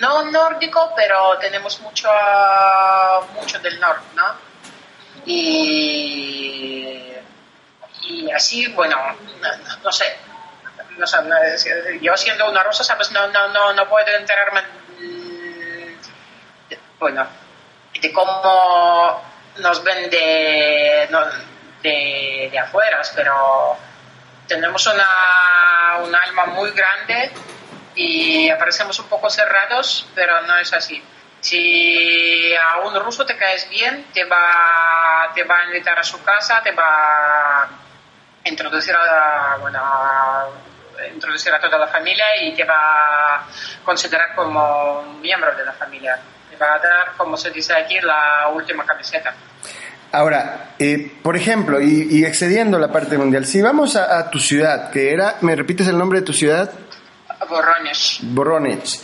no 0.00 0.22
nórdico, 0.24 0.92
pero 0.94 1.36
tenemos 1.38 1.80
mucho, 1.80 2.08
mucho 3.34 3.58
del 3.58 3.80
norte, 3.80 4.04
¿no? 4.14 4.34
Y, 5.26 7.12
y 8.04 8.30
así, 8.30 8.66
bueno, 8.68 8.96
no, 9.40 9.56
no- 9.56 9.76
no 9.84 9.92
sé. 9.92 10.16
No 10.98 11.06
sé, 11.06 11.16
yo 12.02 12.16
siendo 12.16 12.50
una 12.50 12.62
rusa, 12.64 12.82
¿sabes? 12.84 13.10
No, 13.12 13.26
no, 13.28 13.48
no, 13.48 13.72
no 13.72 13.88
puedo 13.88 14.06
enterarme, 14.16 14.62
de- 16.68 16.78
bueno, 16.98 17.26
de 18.00 18.12
cómo 18.12 19.22
nos 19.58 19.82
ven 19.82 20.10
de, 20.10 21.08
de, 21.82 22.48
de 22.50 22.58
afueras, 22.58 23.12
pero 23.14 23.76
tenemos 24.46 24.86
una, 24.86 25.98
un 26.04 26.14
alma 26.14 26.46
muy 26.46 26.70
grande 26.72 27.30
y 27.94 28.50
aparecemos 28.50 28.98
un 28.98 29.08
poco 29.08 29.30
cerrados, 29.30 30.06
pero 30.14 30.42
no 30.42 30.56
es 30.58 30.72
así. 30.72 31.02
Si 31.40 32.54
a 32.56 32.78
un 32.78 32.94
ruso 33.00 33.24
te 33.24 33.36
caes 33.36 33.68
bien, 33.70 34.06
te 34.12 34.24
va, 34.24 35.30
te 35.34 35.44
va 35.44 35.58
a 35.60 35.64
invitar 35.66 35.98
a 35.98 36.02
su 36.02 36.22
casa, 36.24 36.60
te 36.62 36.72
va 36.72 37.62
a 37.62 37.68
introducir 38.44 38.94
a, 38.96 39.56
bueno, 39.60 39.78
a 39.82 40.48
introducir 41.12 41.52
a 41.52 41.60
toda 41.60 41.78
la 41.78 41.88
familia 41.88 42.24
y 42.42 42.54
te 42.54 42.64
va 42.64 43.36
a 43.36 43.46
considerar 43.84 44.34
como 44.34 45.00
un 45.00 45.20
miembro 45.20 45.54
de 45.56 45.64
la 45.64 45.72
familia. 45.72 46.18
Te 46.50 46.56
va 46.56 46.74
a 46.74 46.78
dar, 46.78 47.12
como 47.16 47.36
se 47.36 47.50
dice 47.50 47.74
aquí, 47.74 47.98
la 48.00 48.48
última 48.52 48.84
camiseta. 48.84 49.34
Ahora, 50.10 50.70
eh, 50.78 51.18
por 51.22 51.36
ejemplo, 51.36 51.80
y, 51.80 52.08
y 52.10 52.24
excediendo 52.24 52.78
la 52.78 52.90
parte 52.90 53.18
mundial, 53.18 53.44
si 53.44 53.60
vamos 53.60 53.94
a, 53.94 54.18
a 54.18 54.30
tu 54.30 54.38
ciudad, 54.38 54.90
que 54.90 55.12
era, 55.12 55.36
¿me 55.42 55.54
repites 55.54 55.86
el 55.86 55.98
nombre 55.98 56.20
de 56.20 56.26
tu 56.26 56.32
ciudad? 56.32 56.70
Borrones. 57.48 58.18
Voronezh. 58.22 59.02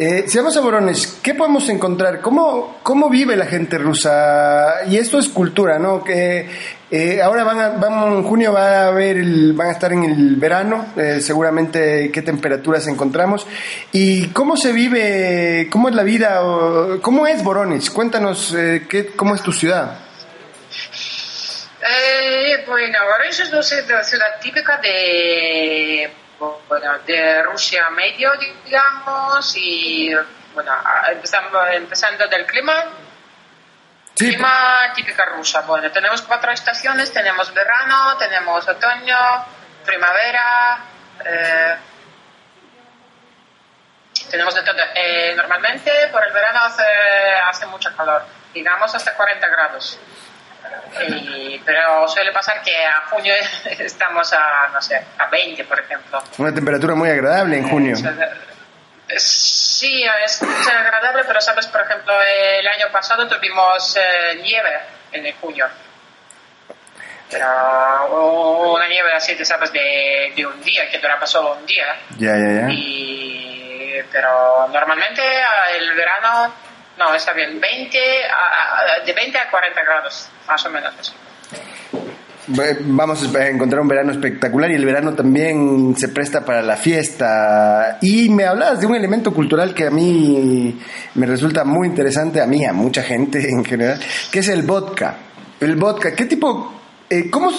Eh, 0.00 0.26
a 0.56 0.60
Voronezh, 0.60 1.20
¿qué 1.22 1.34
podemos 1.34 1.68
encontrar? 1.68 2.20
¿Cómo, 2.20 2.78
¿Cómo 2.84 3.10
vive 3.10 3.34
la 3.36 3.46
gente 3.46 3.78
rusa? 3.78 4.84
Y 4.88 4.96
esto 4.96 5.18
es 5.18 5.28
cultura, 5.28 5.80
¿no? 5.80 6.04
Que 6.04 6.48
eh, 6.88 7.20
ahora 7.20 7.42
van 7.42 7.58
a, 7.58 7.68
van, 7.70 8.12
en 8.12 8.22
junio 8.22 8.52
va 8.52 8.84
a 8.84 8.86
haber 8.88 9.16
el- 9.16 9.54
van 9.54 9.68
a 9.68 9.72
estar 9.72 9.92
en 9.92 10.04
el 10.04 10.36
verano, 10.36 10.86
eh, 10.96 11.20
seguramente 11.20 12.12
qué 12.12 12.22
temperaturas 12.22 12.86
encontramos. 12.86 13.44
¿Y 13.90 14.28
cómo 14.28 14.56
se 14.56 14.70
vive, 14.70 15.68
cómo 15.68 15.88
es 15.88 15.96
la 15.96 16.04
vida, 16.04 16.44
o- 16.44 17.00
cómo 17.02 17.26
es 17.26 17.42
Voronezh? 17.42 17.90
Cuéntanos 17.90 18.54
eh, 18.56 18.86
qué, 18.88 19.06
cómo 19.08 19.34
es 19.34 19.42
tu 19.42 19.50
ciudad. 19.52 19.98
Eh, 21.82 22.64
bueno, 22.68 22.98
Voronezh 23.10 23.40
es 23.40 23.50
una 23.52 23.62
ciudad 24.04 24.26
típica 24.40 24.78
de, 24.80 26.08
bueno, 26.38 26.98
de 27.00 27.42
Rusia 27.42 27.90
medio, 27.90 28.32
digamos, 28.64 29.52
y 29.56 30.10
bueno, 30.54 30.72
empezando, 31.10 31.66
empezando 31.66 32.26
del 32.28 32.46
clima, 32.46 32.84
Sí. 34.14 34.26
clima 34.28 34.92
típica 34.94 35.24
rusa. 35.26 35.60
Bueno, 35.62 35.90
tenemos 35.92 36.22
cuatro 36.22 36.50
estaciones, 36.50 37.12
tenemos 37.12 37.52
verano, 37.54 38.16
tenemos 38.18 38.66
otoño, 38.66 39.16
primavera, 39.84 40.78
eh, 41.24 41.76
tenemos 44.30 44.54
de 44.54 44.62
todo. 44.62 44.76
Eh, 44.94 45.34
normalmente 45.36 46.08
por 46.10 46.26
el 46.26 46.32
verano 46.32 46.60
hace, 46.64 46.82
hace 47.46 47.66
mucho 47.66 47.94
calor, 47.96 48.24
digamos 48.52 48.92
hasta 48.94 49.14
40 49.14 49.46
grados. 49.48 49.98
Y- 51.08 51.58
pero 51.64 52.08
suele 52.08 52.32
pasar 52.32 52.62
que 52.62 52.74
a 52.86 53.02
junio 53.10 53.34
estamos 53.78 54.32
a, 54.32 54.68
no 54.72 54.80
sé, 54.80 55.02
a 55.18 55.26
20, 55.26 55.64
por 55.64 55.78
ejemplo. 55.80 56.22
Una 56.38 56.54
temperatura 56.54 56.94
muy 56.94 57.10
agradable 57.10 57.58
en 57.58 57.68
junio. 57.68 57.96
Sí, 59.16 60.04
es, 60.24 60.42
es 60.42 60.68
agradable, 60.68 61.24
pero 61.24 61.40
sabes, 61.40 61.66
por 61.66 61.80
ejemplo, 61.80 62.14
el 62.22 62.66
año 62.66 62.86
pasado 62.92 63.26
tuvimos 63.28 63.96
eh, 63.96 64.36
nieve 64.42 64.80
en 65.12 65.26
el 65.26 65.34
junio. 65.34 65.66
Pero 67.30 68.72
una 68.72 68.88
nieve 68.88 69.12
así, 69.14 69.34
te 69.36 69.44
sabes, 69.44 69.72
de, 69.72 70.32
de 70.34 70.46
un 70.46 70.60
día, 70.62 70.88
que 70.90 70.98
duraba 70.98 71.26
solo 71.26 71.54
un 71.54 71.66
día. 71.66 71.96
Ya, 72.18 72.32
ya, 72.36 72.62
ya. 72.62 72.70
Y, 72.70 74.02
pero 74.10 74.68
normalmente 74.72 75.22
el 75.76 75.92
verano, 75.94 76.54
no, 76.98 77.14
está 77.14 77.32
bien, 77.32 77.60
20, 77.60 77.98
a- 78.24 79.04
de 79.04 79.12
20 79.12 79.38
a 79.38 79.50
40 79.50 79.82
grados, 79.82 80.28
más 80.46 80.64
o 80.66 80.70
menos. 80.70 81.14
Vamos 82.80 83.34
a 83.36 83.48
encontrar 83.48 83.82
un 83.82 83.88
verano 83.88 84.10
espectacular 84.10 84.70
y 84.70 84.74
el 84.74 84.84
verano 84.86 85.12
también 85.12 85.94
se 85.98 86.08
presta 86.08 86.46
para 86.46 86.62
la 86.62 86.76
fiesta. 86.78 87.98
Y 88.00 88.30
me 88.30 88.46
hablabas 88.46 88.80
de 88.80 88.86
un 88.86 88.94
elemento 88.94 89.34
cultural 89.34 89.74
que 89.74 89.86
a 89.86 89.90
mí 89.90 90.80
me 91.14 91.26
resulta 91.26 91.64
muy 91.64 91.88
interesante, 91.88 92.40
a 92.40 92.46
mí, 92.46 92.64
a 92.64 92.72
mucha 92.72 93.02
gente 93.02 93.38
en 93.50 93.62
general, 93.66 94.00
que 94.32 94.38
es 94.38 94.48
el 94.48 94.62
vodka. 94.62 95.14
El 95.60 95.76
vodka, 95.76 96.14
¿qué 96.14 96.24
tipo, 96.24 96.72
eh, 97.10 97.28
cómo 97.28 97.50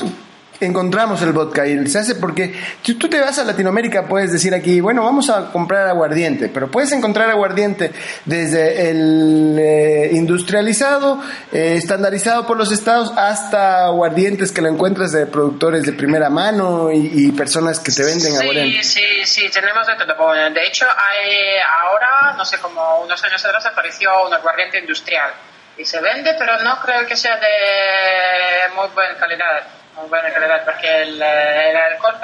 encontramos 0.61 1.21
el 1.21 1.31
vodka? 1.33 1.65
Y 1.67 1.87
se 1.87 1.99
hace 1.99 2.15
porque 2.15 2.53
si 2.83 2.95
tú 2.95 3.09
te 3.09 3.19
vas 3.19 3.37
a 3.39 3.43
Latinoamérica 3.43 4.07
puedes 4.07 4.31
decir 4.31 4.53
aquí, 4.53 4.81
bueno, 4.81 5.03
vamos 5.03 5.29
a 5.29 5.51
comprar 5.51 5.87
aguardiente, 5.87 6.49
pero 6.49 6.69
puedes 6.69 6.91
encontrar 6.91 7.29
aguardiente 7.29 7.91
desde 8.25 8.89
el 8.89 9.55
eh, 9.59 10.09
industrializado, 10.13 11.21
eh, 11.51 11.75
estandarizado 11.77 12.45
por 12.45 12.57
los 12.57 12.71
estados, 12.71 13.11
hasta 13.17 13.85
aguardientes 13.85 14.51
que 14.51 14.61
lo 14.61 14.69
encuentras 14.69 15.11
de 15.11 15.25
productores 15.25 15.83
de 15.83 15.93
primera 15.93 16.29
mano 16.29 16.91
y, 16.91 17.11
y 17.27 17.31
personas 17.31 17.79
que 17.79 17.91
te 17.91 18.03
venden 18.03 18.31
Sí, 18.31 18.37
aguardiente. 18.37 18.83
sí, 18.83 19.03
sí, 19.25 19.49
tenemos 19.49 19.85
de 19.87 19.95
todo. 19.95 20.31
De 20.33 20.67
hecho, 20.67 20.85
hay, 20.85 21.57
ahora, 21.83 22.33
no 22.37 22.45
sé, 22.45 22.57
como 22.59 23.01
unos 23.01 23.23
años 23.23 23.43
atrás 23.45 23.65
apareció 23.65 24.09
un 24.27 24.33
aguardiente 24.33 24.79
industrial 24.79 25.31
y 25.77 25.85
se 25.85 26.01
vende, 26.01 26.35
pero 26.37 26.59
no 26.63 26.77
creo 26.81 27.05
que 27.05 27.15
sea 27.15 27.35
de 27.37 28.75
muy 28.75 28.87
buena 28.93 29.15
calidad, 29.17 29.63
muy 29.99 30.09
buena 30.09 30.31
calidad, 30.31 30.65
porque 30.65 31.01
el, 31.01 31.21
el 31.21 31.77
alcohol 31.77 32.15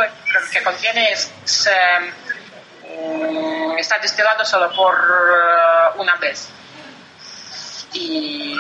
que, 0.51 0.63
contiene 0.63 1.11
es, 1.11 1.31
es, 1.43 1.67
eh, 1.67 2.11
está 3.77 3.99
destilado 3.99 4.43
solo 4.45 4.71
por 4.73 4.95
eh, 4.95 5.97
una 5.97 6.15
vez. 6.15 6.49
Y 7.93 8.55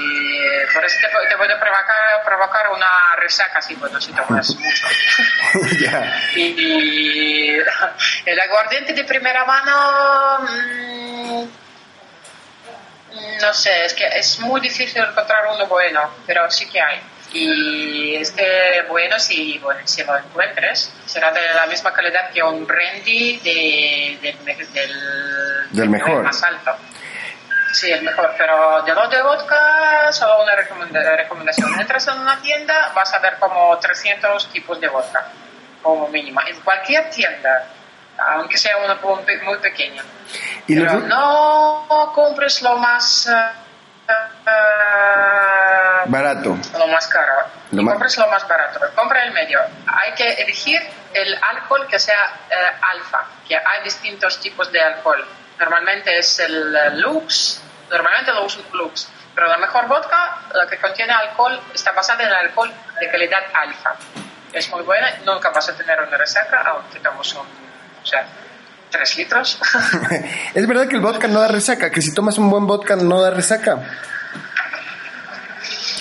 por 0.73 0.85
eso 0.85 0.97
te, 1.01 1.07
te 1.27 1.37
puede 1.37 1.57
provocar, 1.57 2.23
provocar 2.23 2.71
una 2.71 3.15
resaca 3.17 3.61
si, 3.61 3.75
bueno, 3.75 3.99
si 3.99 4.13
tomas 4.13 4.55
mucho. 4.55 4.87
Y 6.35 7.57
el 8.25 8.39
aguardiente 8.39 8.93
de 8.93 9.03
primera 9.03 9.43
mano, 9.45 10.39
mm, 10.39 11.45
no 13.41 13.53
sé, 13.53 13.85
es 13.85 13.93
que 13.93 14.07
es 14.07 14.39
muy 14.39 14.61
difícil 14.61 15.03
encontrar 15.03 15.47
uno 15.53 15.67
bueno, 15.67 16.11
pero 16.25 16.49
sí 16.49 16.69
que 16.69 16.79
hay. 16.79 17.01
Y 17.37 18.15
este 18.15 18.83
bueno, 18.87 19.19
si, 19.19 19.57
bueno, 19.59 19.81
si 19.83 20.03
lo 20.03 20.17
encuentres, 20.17 20.91
será 21.05 21.31
de 21.31 21.41
la 21.53 21.65
misma 21.67 21.91
calidad 21.93 22.29
que 22.31 22.41
un 22.41 22.65
brandy 22.65 23.37
de, 23.39 24.17
del, 24.21 24.45
del, 24.73 25.69
Del 25.71 25.89
mejor. 25.89 26.23
más 26.23 26.41
alto. 26.43 26.71
Sí, 27.73 27.91
el 27.91 28.03
mejor, 28.03 28.33
pero 28.37 28.83
de 28.83 28.93
los 28.93 29.09
de 29.09 29.21
vodka, 29.21 30.09
solo 30.13 30.43
una 30.43 30.53
recomenda- 30.55 31.15
recomendación. 31.17 31.77
Entras 31.77 32.07
en 32.07 32.19
una 32.19 32.39
tienda, 32.41 32.93
vas 32.95 33.13
a 33.13 33.19
ver 33.19 33.35
como 33.37 33.77
300 33.79 34.49
tipos 34.51 34.79
de 34.79 34.87
vodka. 34.87 35.27
como 35.83 36.07
mínimo, 36.07 36.39
en 36.47 36.59
cualquier 36.61 37.09
tienda, 37.11 37.67
aunque 38.17 38.57
sea 38.57 38.77
una 38.77 38.95
muy 38.95 39.21
pe- 39.23 39.41
muy 39.43 39.57
pequeña. 39.59 40.01
Y 40.67 40.75
Pero 40.79 40.99
no 41.01 42.11
compres 42.15 42.61
lo 42.63 42.77
más... 42.77 43.27
eh, 43.27 43.33
eh, 44.07 46.01
Barato. 46.05 46.57
lo 46.77 46.87
más 46.87 47.07
caro. 47.07 47.33
Lo 47.71 47.81
y 47.81 47.83
ma- 47.85 47.91
compres 47.93 48.17
lo 48.17 48.27
más 48.27 48.47
barato. 48.47 48.79
Compra 48.95 49.23
el 49.23 49.31
medio. 49.31 49.59
Hay 49.87 50.13
que 50.13 50.33
elegir 50.33 50.81
el 51.13 51.35
alcohol 51.51 51.87
que 51.87 51.97
sea 51.99 52.31
eh, 52.49 52.55
alfa, 52.93 53.25
que 53.47 53.55
hay 53.55 53.83
distintos 53.83 54.39
tipos 54.39 54.71
de 54.71 54.81
alcohol. 54.81 55.25
Normalmente 55.59 56.17
es 56.17 56.39
el 56.39 56.75
eh, 56.75 56.89
Lux, 56.97 57.61
normalmente 57.89 58.31
lo 58.33 58.43
usan 58.45 58.63
Lux, 58.73 59.07
pero 59.33 59.47
la 59.47 59.57
mejor 59.57 59.87
vodka, 59.87 60.37
la 60.53 60.67
que 60.67 60.77
contiene 60.77 61.13
alcohol, 61.13 61.59
está 61.73 61.91
basada 61.93 62.23
en 62.23 62.31
alcohol 62.31 62.71
de 62.99 63.09
calidad 63.09 63.43
alfa. 63.53 63.95
Es 64.53 64.69
muy 64.69 64.83
buena, 64.83 65.11
nunca 65.25 65.49
vas 65.49 65.67
a 65.69 65.75
tener 65.75 65.99
una 66.01 66.17
resaca, 66.17 66.61
aunque 66.67 66.99
tomas 66.99 67.33
un, 67.33 67.45
o 68.01 68.05
sea, 68.05 68.25
3 68.95 69.17
litros. 69.17 69.59
es 70.53 70.67
verdad 70.67 70.87
que 70.87 70.95
el 70.95 71.01
vodka 71.01 71.27
no 71.27 71.39
da 71.41 71.47
resaca, 71.47 71.89
que 71.91 72.01
si 72.01 72.13
tomas 72.13 72.37
un 72.37 72.49
buen 72.49 72.65
vodka 72.67 72.95
no 72.95 73.21
da 73.21 73.31
resaca. 73.31 73.79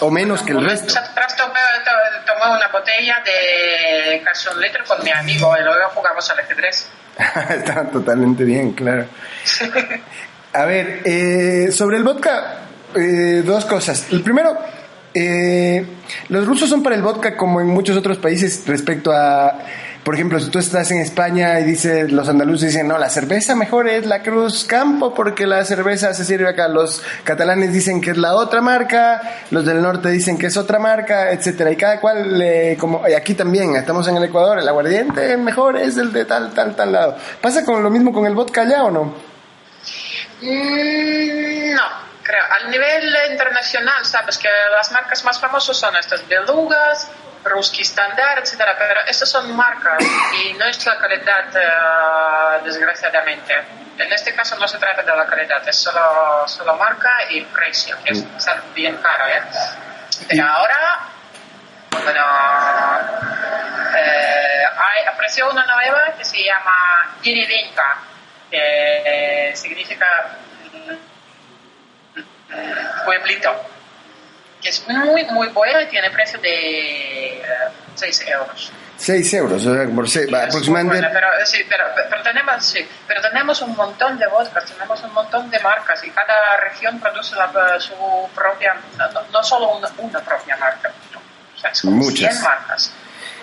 O 0.01 0.11
menos 0.11 0.43
que 0.43 0.53
el 0.53 0.65
resto. 0.65 0.99
Atrás 0.99 1.37
tomé, 1.37 1.55
to- 1.85 2.33
tomé 2.33 2.57
una 2.57 2.69
botella 2.69 3.17
de 3.25 4.21
casi 4.25 4.49
un 4.49 4.61
litro 4.61 4.85
con 4.85 5.03
mi 5.05 5.11
amigo 5.11 5.55
y 5.59 5.63
luego 5.63 5.91
jugamos 5.95 6.29
al 6.31 6.41
ajedrez. 6.41 6.89
Está 7.51 7.85
totalmente 7.91 8.45
bien, 8.45 8.73
claro. 8.73 9.07
A 10.53 10.65
ver, 10.67 11.01
eh, 11.05 11.73
sobre 11.73 11.97
el 11.97 12.05
vodka, 12.05 12.59
eh, 12.95 13.43
dos 13.45 13.65
cosas. 13.65 14.07
El 14.13 14.23
primero, 14.23 14.57
eh, 15.13 15.85
los 16.29 16.47
rusos 16.47 16.69
son 16.69 16.83
para 16.83 16.95
el 16.97 17.03
vodka 17.03 17.37
como 17.37 17.61
en 17.61 17.67
muchos 17.69 17.97
otros 17.97 18.19
países 18.19 18.63
respecto 18.67 19.11
a, 19.13 19.59
por 20.05 20.15
ejemplo, 20.15 20.39
si 20.39 20.51
tú 20.51 20.59
estás 20.59 20.91
en 20.91 21.01
España 21.01 21.59
y 21.61 21.65
dices, 21.65 22.13
los 22.13 22.29
andaluces 22.29 22.73
dicen, 22.73 22.87
no, 22.87 22.99
la 22.99 23.09
cerveza 23.09 23.55
mejor 23.55 23.89
es 23.89 24.05
la 24.05 24.23
Cruz 24.23 24.65
Campo 24.65 25.15
porque 25.15 25.47
la 25.47 25.65
cerveza 25.65 26.13
se 26.13 26.27
sirve 26.27 26.47
acá. 26.47 26.69
Los 26.69 27.03
catalanes 27.25 27.73
dicen 27.73 28.03
que 28.03 28.11
es 28.11 28.19
la 28.19 28.35
otra 28.35 28.61
marca, 28.61 29.23
los 29.51 29.65
del 29.65 29.81
norte 29.81 30.11
dicen 30.11 30.37
que 30.37 30.47
es 30.47 30.57
otra 30.59 30.79
marca, 30.79 31.31
etcétera. 31.31 31.71
Y 31.71 31.77
cada 31.77 32.01
cual, 32.01 32.41
eh, 32.43 32.77
como 32.79 33.03
aquí 33.17 33.35
también, 33.35 33.77
estamos 33.77 34.07
en 34.07 34.19
el 34.19 34.25
Ecuador, 34.25 34.59
el 34.59 34.69
aguardiente 34.69 35.39
mejor 35.39 35.79
es 35.79 35.97
el 35.97 36.13
de 36.13 36.27
tal, 36.27 36.53
tal, 36.53 36.77
tal 36.77 36.93
lado. 36.93 37.17
¿Pasa 37.41 37.65
con 37.65 37.83
lo 37.83 37.89
mismo 37.89 38.13
con 38.13 38.27
el 38.27 38.35
vodka 38.35 38.61
allá 38.61 38.85
o 38.85 38.91
no? 38.91 39.05
Mm, 40.43 41.75
no, 41.75 41.83
creo. 42.23 42.43
Al 42.61 42.71
nivel 42.71 43.15
internacional, 43.31 44.05
sabes 44.05 44.37
que 44.37 44.49
las 44.71 44.93
marcas 44.93 45.25
más 45.25 45.41
famosas 45.41 45.79
son 45.79 45.97
estas 45.97 46.29
Belugas, 46.29 47.09
Ruski 47.45 47.83
etcétera, 47.83 48.75
pero 48.79 49.01
estas 49.07 49.31
son 49.31 49.55
marcas 49.55 50.03
y 50.43 50.55
no 50.55 50.65
es 50.65 50.85
la 50.87 50.99
calidad, 50.99 51.45
eh, 51.55 52.61
desgraciadamente. 52.65 53.55
En 53.99 54.11
este 54.13 54.35
caso 54.35 54.57
no 54.57 54.67
se 54.67 54.79
trata 54.79 55.03
de 55.03 55.17
la 55.17 55.27
calidad, 55.27 55.69
es 55.69 55.77
solo, 55.77 56.49
solo 56.49 56.75
marca 56.77 57.11
y 57.31 57.43
precio, 57.43 57.97
que 58.03 58.13
es 58.13 58.49
algo 58.49 58.67
bien 58.75 58.97
caro. 58.97 59.27
¿eh? 59.27 59.43
Pero 60.29 60.47
ahora, 60.47 61.01
bueno, 61.91 62.25
eh, 63.97 64.65
hay, 64.77 65.05
apareció 65.07 65.51
una 65.51 65.67
nueva 65.67 66.15
que 66.17 66.25
se 66.25 66.43
llama 66.43 67.15
Dirivinka, 67.23 67.99
que 68.51 69.53
significa 69.55 70.31
mm, 70.73 70.95
pueblito, 73.05 73.53
que 73.53 73.74
es 74.71 74.87
muy, 74.89 75.25
muy 75.27 75.49
buena 75.49 75.83
y 75.83 75.87
tiene 75.87 76.11
precio 76.11 76.39
de 76.41 77.43
6 77.95 78.25
euros. 78.29 78.73
6 78.97 79.35
euros, 79.35 79.67
o 79.67 79.75
sea, 79.75 79.87
por 79.95 80.09
se- 80.09 80.25
aproximadamente. 80.35 81.01
buena, 81.01 81.13
pero, 81.13 81.47
sí, 81.47 81.65
pero, 81.69 81.85
pero 82.09 82.23
tenemos, 82.23 82.65
sí, 82.65 82.89
pero 83.09 83.21
tenemos 83.21 83.61
un 83.63 83.75
montón 83.77 84.17
de 84.19 84.27
vodkas, 84.29 84.65
tenemos 84.67 85.03
un 85.03 85.13
montón 85.13 85.51
de 85.51 85.59
marcas 85.61 86.03
y 86.05 86.11
cada 86.11 86.57
región 86.59 87.01
produce 87.01 87.35
la- 87.35 87.79
su 87.81 87.95
propia, 88.35 88.75
no, 88.97 89.23
no 89.33 89.43
solo 89.43 89.77
una, 89.77 89.89
una 89.99 90.21
propia 90.21 90.57
marca, 90.57 90.93
o 91.57 91.59
sea, 91.59 91.75
son 91.75 91.95
Muchas. 91.95 92.33
100 92.35 92.43
marcas. 92.43 92.93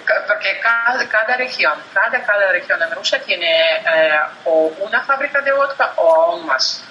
Ca- 0.06 0.24
Porque 0.26 0.60
cada, 0.62 1.08
cada 1.10 1.38
región, 1.38 1.74
cada, 1.94 2.24
cada 2.24 2.52
región 2.52 2.82
en 2.82 2.92
Rusia 2.92 3.22
tiene 3.22 3.76
eh, 3.86 4.20
o 4.46 4.72
una 4.80 5.02
fábrica 5.04 5.42
de 5.42 5.52
vodka 5.52 5.94
o 5.98 6.16
aún 6.16 6.46
más. 6.48 6.84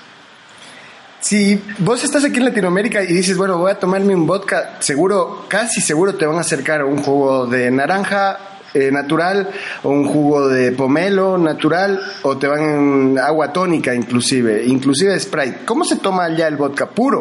Si 1.20 1.62
vos 1.78 2.02
estás 2.02 2.24
aquí 2.24 2.38
en 2.38 2.46
Latinoamérica 2.46 3.02
y 3.02 3.08
dices, 3.08 3.36
bueno, 3.36 3.58
voy 3.58 3.70
a 3.72 3.78
tomarme 3.78 4.14
un 4.14 4.26
vodka, 4.26 4.76
seguro, 4.80 5.44
casi 5.48 5.80
seguro 5.80 6.14
te 6.14 6.24
van 6.26 6.38
a 6.38 6.40
acercar 6.40 6.82
un 6.84 7.02
jugo 7.02 7.46
de 7.46 7.70
naranja 7.70 8.38
eh, 8.72 8.90
natural 8.90 9.50
o 9.82 9.90
un 9.90 10.06
jugo 10.06 10.48
de 10.48 10.72
pomelo 10.72 11.36
natural 11.36 12.00
o 12.22 12.38
te 12.38 12.46
van 12.46 12.60
en 12.60 13.18
agua 13.18 13.52
tónica 13.52 13.94
inclusive, 13.94 14.64
inclusive 14.64 15.18
Sprite. 15.20 15.64
¿Cómo 15.66 15.84
se 15.84 15.96
toma 15.96 16.24
allá 16.24 16.46
el 16.46 16.56
vodka? 16.56 16.86
¿Puro? 16.88 17.20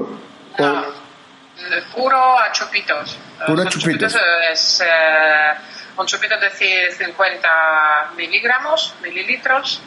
O- 0.57 0.63
No, 0.63 0.81
eh, 0.81 1.83
puro 1.93 2.17
a 2.39 2.51
chupitos. 2.53 3.17
Puro 3.47 3.61
a 3.63 3.63
Son 3.69 3.81
chupitos. 3.81 4.15
Es 4.51 4.81
eh, 4.81 5.59
un 5.97 6.05
chupito 6.05 6.35
de 6.39 6.47
ci- 6.51 6.91
50 6.97 7.49
miligramos, 8.15 8.93
mililitros. 9.03 9.81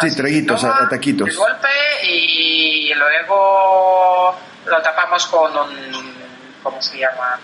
Sí, 0.00 0.16
traguitos, 0.16 0.64
a- 0.64 0.84
a 0.84 0.88
taquitos. 0.88 1.28
De 1.28 1.34
golpe 1.34 1.68
y 2.04 2.92
luego 2.94 4.36
lo 4.66 4.82
tapamos 4.82 5.26
con 5.26 5.56
un, 5.56 6.14
¿cómo 6.62 6.80
se 6.82 6.98
llama? 6.98 7.38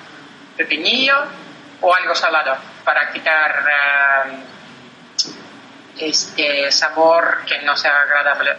Pepinillo 0.57 1.17
o 1.81 1.95
algo 1.95 2.15
salado 2.15 2.57
para 2.85 3.11
quitar 3.13 3.65
eh, 4.29 4.37
este 5.99 6.71
sabor 6.73 7.39
que 7.47 7.63
no 7.63 7.77
sea 7.77 8.01
agradable. 8.03 8.57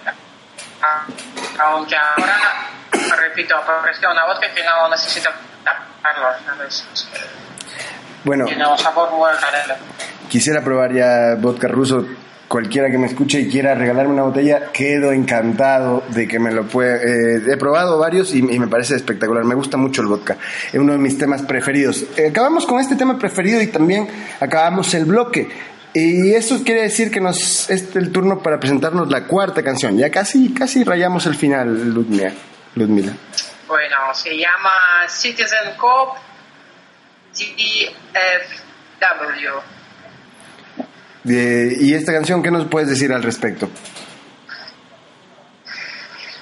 Aunque 1.60 1.96
ahora, 1.96 2.38
repito, 3.18 3.56
apareció 3.58 4.12
una 4.12 4.26
vodka 4.26 4.48
que 4.54 4.64
no 4.64 4.90
necesita 4.90 5.32
taparlo, 5.64 6.28
bueno, 8.24 8.46
Tiene 8.46 8.68
un 8.68 8.78
sabor 8.78 9.12
muy 9.12 9.30
agradable. 9.30 9.76
quisiera 10.30 10.62
probar 10.62 10.92
ya 10.94 11.36
vodka 11.38 11.68
ruso. 11.68 12.06
Cualquiera 12.48 12.90
que 12.90 12.98
me 12.98 13.08
escuche 13.08 13.42
y 13.42 13.50
quiera 13.50 13.76
regalarme 13.76 14.14
una 14.14 14.24
botella, 14.24 14.72
quedo 14.72 15.12
encantado 15.12 16.04
de 16.10 16.30
que 16.30 16.40
me 16.40 16.52
lo 16.54 16.66
pueda. 16.66 16.96
eh, 16.96 17.42
he 17.46 17.58
probado 17.58 18.00
varios 18.00 18.34
y, 18.34 18.42
me 18.42 18.68
parece 18.68 18.96
espectacular. 18.96 19.44
Me 19.44 19.56
gusta 19.56 19.76
mucho 19.76 20.02
el 20.02 20.08
vodka. 20.08 20.38
Es 20.72 20.76
uno 20.80 20.94
de 20.94 20.98
mis 20.98 21.18
temas 21.18 21.42
preferidos. 21.42 22.06
Eh, 22.16 22.28
acabamos 22.30 22.66
con 22.66 22.80
este 22.80 22.96
tema 22.96 23.20
preferido 23.20 23.62
y 23.62 23.68
también 23.68 24.08
acabamos 24.40 24.94
el 24.94 25.04
bloque. 25.04 25.50
Y 25.94 26.34
eso 26.34 26.64
quiere 26.64 26.84
decir 26.84 27.12
que 27.12 27.20
nos 27.20 27.70
es 27.70 27.96
el 27.96 28.12
turno 28.14 28.40
para 28.40 28.60
presentarnos 28.60 29.10
la 29.10 29.26
cuarta 29.26 29.62
canción. 29.62 29.98
Ya 29.98 30.10
casi, 30.10 30.54
casi 30.54 30.86
rayamos 30.86 31.26
el 31.26 31.36
final, 31.36 31.90
Ludmila. 31.94 32.32
Ludmila. 32.76 33.14
Bueno, 33.68 33.98
se 34.14 34.38
llama 34.38 34.72
Citizen 35.10 35.76
Cop 35.78 36.16
DFW. 37.34 38.18
Y 41.30 41.94
esta 41.94 42.14
canción, 42.14 42.42
¿qué 42.42 42.52
nos 42.52 42.66
puedes 42.68 42.90
decir 42.90 43.12
al 43.12 43.22
respecto? 43.24 43.70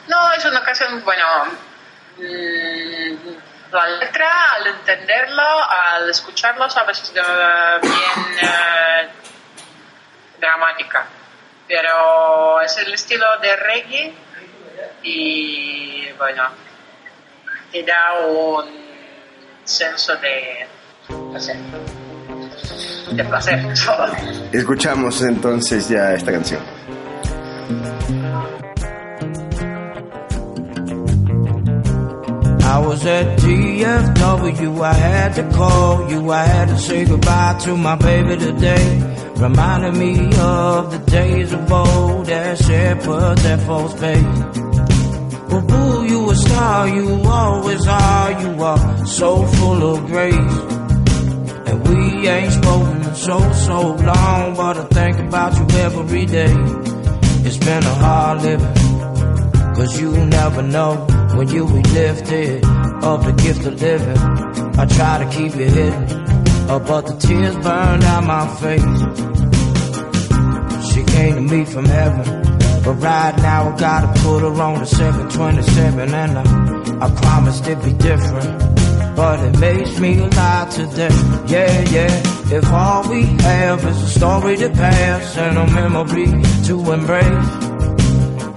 No, 0.07 0.31
es 0.33 0.45
una 0.45 0.63
canción, 0.63 1.03
bueno, 1.03 1.25
mm, 2.17 3.71
la 3.71 3.87
letra, 3.99 4.53
al 4.53 4.67
entenderla, 4.67 5.63
al 5.95 6.09
escucharla, 6.09 6.69
sabes, 6.69 7.01
es 7.01 7.13
de- 7.13 7.21
bien 7.81 8.37
eh, 8.41 9.09
dramática. 10.39 11.05
Pero 11.67 12.61
es 12.61 12.77
el 12.77 12.93
estilo 12.93 13.25
de 13.41 13.55
reggae 13.55 14.13
y, 15.01 16.11
bueno, 16.11 16.43
te 17.71 17.81
da 17.83 18.19
un 18.27 18.85
senso 19.63 20.15
de, 20.17 20.67
no 21.09 21.39
sé, 21.39 21.55
de 23.11 23.23
placer. 23.23 23.59
Escuchamos 24.51 25.21
entonces 25.21 25.89
ya 25.89 26.13
esta 26.13 26.31
canción. 26.31 26.61
I 32.75 32.79
was 32.79 33.05
at 33.05 33.37
DFW, 33.39 34.83
I 34.83 34.93
had 34.93 35.35
to 35.35 35.43
call 35.55 36.09
you, 36.09 36.29
I 36.29 36.43
had 36.43 36.67
to 36.67 36.77
say 36.77 37.05
goodbye 37.05 37.57
to 37.61 37.77
my 37.77 37.95
baby 37.95 38.35
today. 38.37 39.01
Reminded 39.37 39.95
me 39.95 40.17
of 40.37 40.91
the 40.91 40.99
days 41.09 41.53
of 41.53 41.71
old 41.71 42.25
that 42.25 42.57
said 42.57 43.01
put 43.01 43.37
that 43.37 43.61
false 43.61 43.93
face. 43.93 44.23
Well, 45.49 45.61
boo, 45.61 46.05
you 46.05 46.29
a 46.29 46.35
star, 46.35 46.89
you 46.89 47.21
always 47.25 47.87
are, 47.87 48.41
you 48.41 48.63
are 48.63 49.05
so 49.05 49.45
full 49.45 49.95
of 49.95 50.05
grace. 50.07 50.84
And 51.75 51.87
we 51.89 52.27
ain't 52.29 52.53
spoken 52.53 53.01
in 53.03 53.15
so, 53.15 53.51
so 53.51 53.95
long, 53.95 54.55
but 54.55 54.77
I 54.77 54.85
think 54.85 55.19
about 55.19 55.57
you 55.57 55.67
every 55.79 56.25
day. 56.25 56.53
It's 57.45 57.57
been 57.57 57.83
a 57.83 57.95
hard 57.95 58.43
living. 58.43 58.73
Cause 59.75 59.99
you 59.99 60.11
never 60.25 60.61
know 60.61 60.95
when 61.35 61.49
you'll 61.49 61.67
be 61.67 61.81
lifted 61.81 62.63
of 63.03 63.25
the 63.25 63.33
gift 63.43 63.65
of 63.65 63.81
living. 63.81 64.17
I 64.79 64.85
try 64.85 65.17
to 65.23 65.29
keep 65.29 65.53
it 65.57 65.69
hidden. 65.69 66.03
uh, 66.69 66.79
but 66.79 67.07
the 67.07 67.15
tears 67.17 67.55
burned 67.57 68.03
down 68.03 68.25
my 68.25 68.47
face. 68.55 68.81
She 70.93 71.03
came 71.03 71.35
to 71.35 71.41
me 71.41 71.65
from 71.65 71.85
heaven. 71.85 72.23
But 72.85 72.93
right 72.93 73.35
now 73.37 73.73
I 73.73 73.77
gotta 73.77 74.07
put 74.21 74.39
her 74.43 74.61
on 74.61 74.79
the 74.79 74.85
727 74.85 76.13
and 76.13 76.37
I, 76.37 77.05
I 77.05 77.09
promised 77.15 77.67
it'd 77.67 77.83
be 77.83 77.91
different. 77.91 78.75
But 79.15 79.39
it 79.39 79.59
makes 79.59 79.99
me 79.99 80.19
lie 80.19 80.67
today. 80.69 81.09
Yeah, 81.47 81.81
yeah. 81.89 82.23
If 82.57 82.65
all 82.71 83.09
we 83.09 83.23
have 83.23 83.85
is 83.85 84.01
a 84.01 84.09
story 84.19 84.57
to 84.57 84.69
pass 84.69 85.37
and 85.37 85.57
a 85.57 85.65
memory 85.71 86.27
to 86.67 86.91
embrace. 86.91 87.49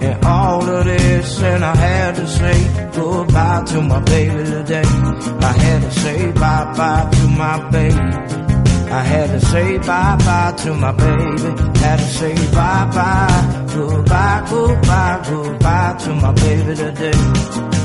And 0.01 0.25
all 0.25 0.61
of 0.61 0.85
this, 0.85 1.41
and 1.41 1.63
I 1.63 1.75
had 1.75 2.15
to 2.15 2.27
say 2.27 2.91
goodbye 2.93 3.63
to 3.67 3.81
my 3.81 3.99
baby 4.01 4.43
today. 4.43 4.83
I 5.41 5.53
had 5.63 5.81
to 5.81 5.91
say 5.91 6.31
bye 6.33 6.73
bye 6.77 7.09
to 7.11 7.27
my 7.27 7.69
baby. 7.69 8.39
I 8.91 9.03
had 9.03 9.27
to 9.29 9.45
say 9.45 9.77
bye 9.77 10.15
bye 10.17 10.53
to 10.63 10.73
my 10.73 10.91
baby. 10.91 11.79
Had 11.79 11.99
to 11.99 12.05
say 12.05 12.35
bye 12.51 12.89
bye, 12.93 13.65
goodbye, 13.73 14.47
goodbye, 14.49 15.25
goodbye 15.29 15.97
to 16.03 16.15
my 16.15 16.31
baby 16.33 16.75
today. 16.75 17.78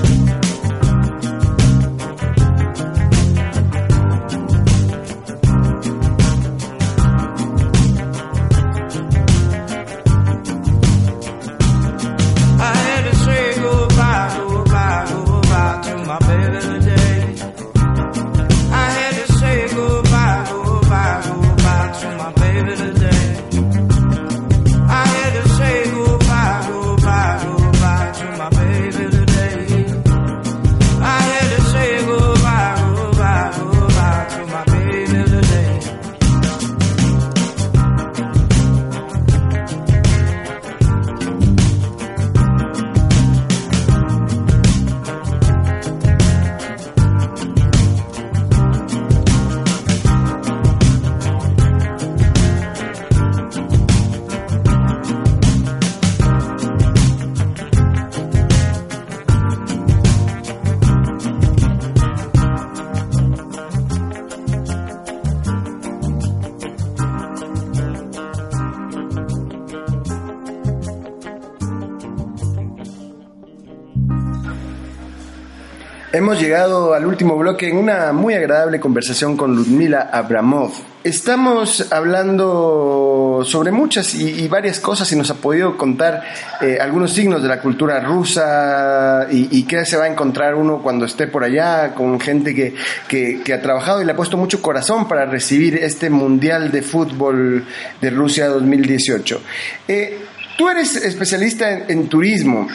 Llegado 76.45 76.93
al 76.93 77.07
último 77.07 77.39
bloque 77.39 77.71
en 77.71 77.79
una 77.79 78.13
muy 78.13 78.35
agradable 78.35 78.79
conversación 78.79 79.35
con 79.35 79.57
Ludmila 79.57 80.11
Abramov. 80.13 80.73
Estamos 81.03 81.91
hablando 81.91 83.43
sobre 83.47 83.73
muchas 83.73 84.15
y, 84.15 84.47
varias 84.49 84.79
cosas 84.79 85.11
y 85.13 85.17
nos 85.17 85.31
ha 85.31 85.37
podido 85.37 85.79
contar 85.79 86.23
eh, 86.61 86.77
algunos 86.79 87.15
signos 87.15 87.43
de 87.43 87.49
la 87.49 87.61
cultura 87.63 87.99
rusa 88.01 89.27
y, 89.31 89.63
qué 89.63 89.87
se 89.87 89.97
va 89.97 90.05
a 90.05 90.09
encontrar 90.09 90.55
uno 90.55 90.83
cuando 90.83 91.07
esté 91.07 91.29
por 91.29 91.45
allá 91.45 91.95
con 91.95 92.21
gente 92.21 92.55
que, 92.55 92.75
que, 93.09 93.55
ha 93.55 93.63
trabajado 93.63 94.03
y 94.03 94.05
le 94.05 94.13
ha 94.13 94.17
puesto 94.17 94.37
mucho 94.37 94.61
corazón 94.61 95.09
para 95.09 95.25
recibir 95.25 95.77
este 95.77 96.11
Mundial 96.11 96.71
de 96.71 96.83
Fútbol 96.83 97.65
de 98.03 98.11
Rusia 98.11 98.49
2018. 98.49 99.41
Eh, 99.89 100.19
tú 100.59 100.69
eres 100.69 100.97
especialista 100.97 101.71
en 101.89 102.07
turismo. 102.09 102.69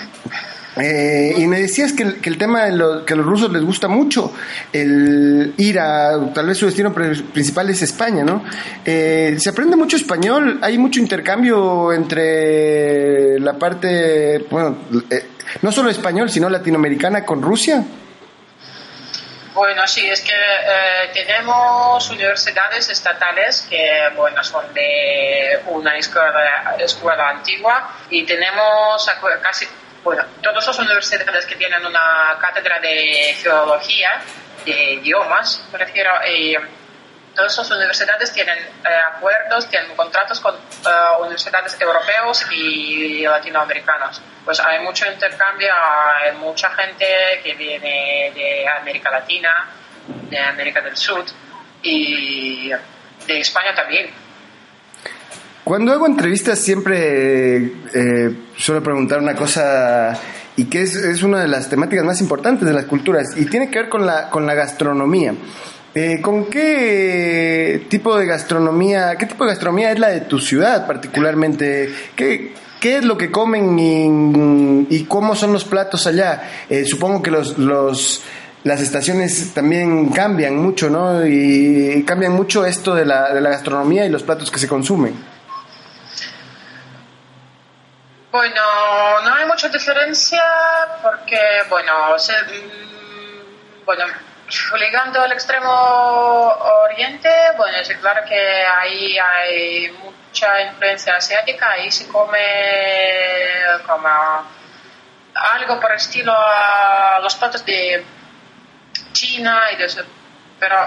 Eh, 0.82 1.34
y 1.38 1.48
me 1.48 1.60
decías 1.60 1.94
que 1.94 2.04
el, 2.04 2.22
que 2.22 2.30
el 2.30 2.38
tema 2.38 2.66
de 2.66 2.72
lo, 2.72 3.06
que 3.06 3.14
a 3.14 3.16
los 3.18 3.26
rusos 3.26 3.52
les 3.52 3.64
gusta 3.64 3.88
mucho 3.88 4.34
el 4.72 5.54
ir 5.58 5.80
a, 5.80 6.34
tal 6.34 6.48
vez 6.48 6.58
su 6.58 6.66
destino 6.66 6.94
principal 6.94 7.70
es 7.70 7.82
España, 7.82 8.24
¿no? 8.24 8.44
Eh, 8.86 9.36
se 9.40 9.50
aprende 9.50 9.76
mucho 9.76 9.98
español, 9.98 10.60
hay 10.62 10.78
mucho 10.78 11.00
intercambio 11.00 11.92
entre 11.92 13.40
la 13.40 13.54
parte, 13.54 14.46
bueno, 14.50 14.78
eh, 15.10 15.28
no 15.62 15.72
solo 15.72 15.90
español, 15.90 16.30
sino 16.30 16.50
latinoamericana 16.50 17.26
con 17.26 17.42
Rusia. 17.42 17.84
Bueno, 19.54 19.86
sí, 19.88 20.08
es 20.08 20.22
que 20.22 20.32
eh, 20.32 21.10
tenemos 21.14 22.10
universidades 22.12 22.90
estatales 22.90 23.66
que, 23.70 24.10
bueno, 24.16 24.42
son 24.44 24.74
de 24.74 25.60
una 25.68 25.98
escuela, 25.98 26.76
escuela 26.80 27.30
antigua 27.32 27.96
y 28.10 28.24
tenemos 28.26 29.10
casi, 29.42 29.66
bueno, 30.04 30.24
todas 30.42 30.66
las 30.66 30.80
universidades 30.80 31.46
que 31.46 31.56
tienen 31.56 31.86
una 31.86 32.38
cátedra 32.40 32.80
de 32.80 33.36
filología, 33.38 34.22
de 34.66 34.94
idiomas, 34.94 35.68
me 35.72 35.80
refiero, 35.80 36.12
y 36.28 36.56
todas 37.36 37.58
las 37.58 37.72
universidades 37.72 38.34
tienen 38.34 38.58
eh, 38.58 39.02
acuerdos, 39.16 39.70
tienen 39.70 39.96
contratos 39.96 40.40
con 40.40 40.56
eh, 40.56 40.90
universidades 41.22 41.80
europeos 41.80 42.46
y 42.52 43.22
latinoamericanos. 43.22 44.22
Pues 44.44 44.60
hay 44.60 44.80
mucho 44.80 45.10
intercambio, 45.10 45.74
hay 45.74 46.34
mucha 46.34 46.70
gente 46.72 47.42
que 47.44 47.54
viene 47.54 48.32
de 48.34 48.68
América 48.68 49.10
Latina, 49.12 49.70
de 50.08 50.40
América 50.40 50.82
del 50.82 50.98
Sur 50.98 51.26
y 51.82 52.70
de 52.70 53.40
España 53.40 53.74
también. 53.76 54.10
Cuando 55.64 55.92
hago 55.92 56.08
entrevistas 56.08 56.60
siempre 56.60 57.58
eh, 57.94 58.36
suelo 58.58 58.82
preguntar 58.82 59.20
una 59.20 59.36
cosa 59.36 60.18
y 60.56 60.66
que 60.66 60.82
es, 60.82 60.96
es 60.96 61.24
una 61.24 61.42
de 61.42 61.48
las 61.48 61.70
temáticas 61.70 62.04
más 62.04 62.22
importantes 62.22 62.68
de 62.68 62.74
las 62.74 62.86
culturas 62.86 63.38
y 63.38 63.46
tiene 63.46 63.70
que 63.70 63.80
ver 63.80 63.90
con 63.90 64.06
la, 64.06 64.30
con 64.30 64.46
la 64.46 64.56
gastronomía. 64.56 65.34
Eh, 65.96 66.20
¿Con 66.22 66.46
qué 66.46 67.86
tipo 67.90 68.18
de 68.18 68.26
gastronomía, 68.26 69.16
qué 69.18 69.26
tipo 69.26 69.44
de 69.44 69.52
gastronomía 69.52 69.92
es 69.92 70.00
la 70.00 70.10
de 70.10 70.22
tu 70.22 70.40
ciudad 70.40 70.86
particularmente? 70.86 71.90
¿Qué, 72.16 72.54
qué 72.80 72.98
es 72.98 73.06
lo 73.06 73.18
que 73.18 73.32
comen 73.32 73.78
y, 73.80 74.96
y 74.96 75.04
cómo 75.06 75.36
son 75.36 75.54
los 75.54 75.66
platos 75.66 76.08
allá? 76.08 76.44
Eh, 76.70 76.86
supongo 76.86 77.22
que 77.22 77.32
los, 77.32 77.58
los, 77.58 78.22
las 78.64 78.82
estaciones 78.82 79.52
también 79.54 80.10
cambian 80.10 80.58
mucho, 80.58 80.90
¿no? 80.90 81.26
Y 81.26 82.04
cambian 82.06 82.34
mucho 82.34 82.66
esto 82.66 82.94
de 82.94 83.06
la, 83.06 83.34
de 83.34 83.42
la 83.42 83.50
gastronomía 83.50 84.06
y 84.06 84.10
los 84.10 84.24
platos 84.24 84.52
que 84.52 84.60
se 84.60 84.68
consumen. 84.68 85.29
Bueno, 88.32 89.22
no 89.22 89.34
hay 89.34 89.46
mucha 89.46 89.70
diferencia 89.70 90.44
porque, 91.02 91.64
bueno, 91.68 92.20
se, 92.20 92.34
mm, 92.44 93.86
bueno, 93.86 94.06
llegando 94.78 95.20
al 95.22 95.32
extremo 95.32 95.72
oriente, 96.86 97.30
bueno, 97.58 97.78
es 97.80 97.90
claro 97.98 98.22
que 98.28 98.66
ahí 98.66 99.18
hay 99.18 99.92
mucha 100.04 100.62
influencia 100.62 101.16
asiática, 101.16 101.72
ahí 101.72 101.92
se 101.92 102.08
come 102.08 102.40
como 103.88 104.10
algo 105.34 105.80
por 105.80 105.92
estilo 105.94 106.34
a 106.38 107.20
los 107.24 107.36
platos 107.36 107.66
de 107.66 108.06
China 109.12 109.72
y 109.74 109.78
de 109.78 109.86
eso, 109.86 110.04
pero 110.60 110.78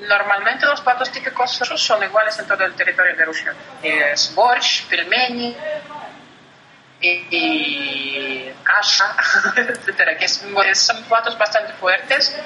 Normalmente 0.00 0.66
los 0.66 0.80
platos 0.82 1.10
típicos 1.10 1.58
rusos 1.58 1.82
son 1.82 2.02
iguales 2.02 2.38
en 2.38 2.46
todo 2.46 2.64
el 2.64 2.74
territorio 2.74 3.16
de 3.16 3.24
Rusia. 3.24 3.54
Es 3.82 4.34
borsch, 4.34 4.86
pelmeni 4.88 5.56
y, 7.00 7.08
y 7.30 8.54
kasha, 8.62 9.16
etcétera, 9.56 10.16
que 10.16 10.24
es- 10.26 10.42
es- 10.66 10.80
son 10.86 11.02
platos 11.04 11.36
bastante 11.38 11.72
fuertes. 11.74 12.36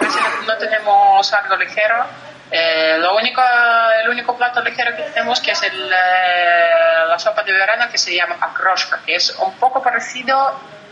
No 0.46 0.57
tenemos 0.59 1.32
algo 1.32 1.57
ligero. 1.57 2.07
Eh, 2.53 2.96
lo 2.98 3.16
único, 3.16 3.40
el 4.03 4.09
único 4.09 4.36
plato 4.36 4.61
ligero 4.61 4.96
que 4.96 5.03
tenemos 5.05 5.40
que 5.40 5.53
es 5.53 5.62
el, 5.62 5.92
eh, 5.92 6.70
la 7.07 7.16
sopa 7.18 7.42
de 7.44 7.53
verano 7.53 7.88
que 7.90 7.96
se 7.98 8.14
llama 8.14 8.36
akroshka, 8.40 9.01
que 9.07 9.14
es 9.14 9.30
un 9.38 9.55
poco 9.57 9.80
parecido 9.82 10.36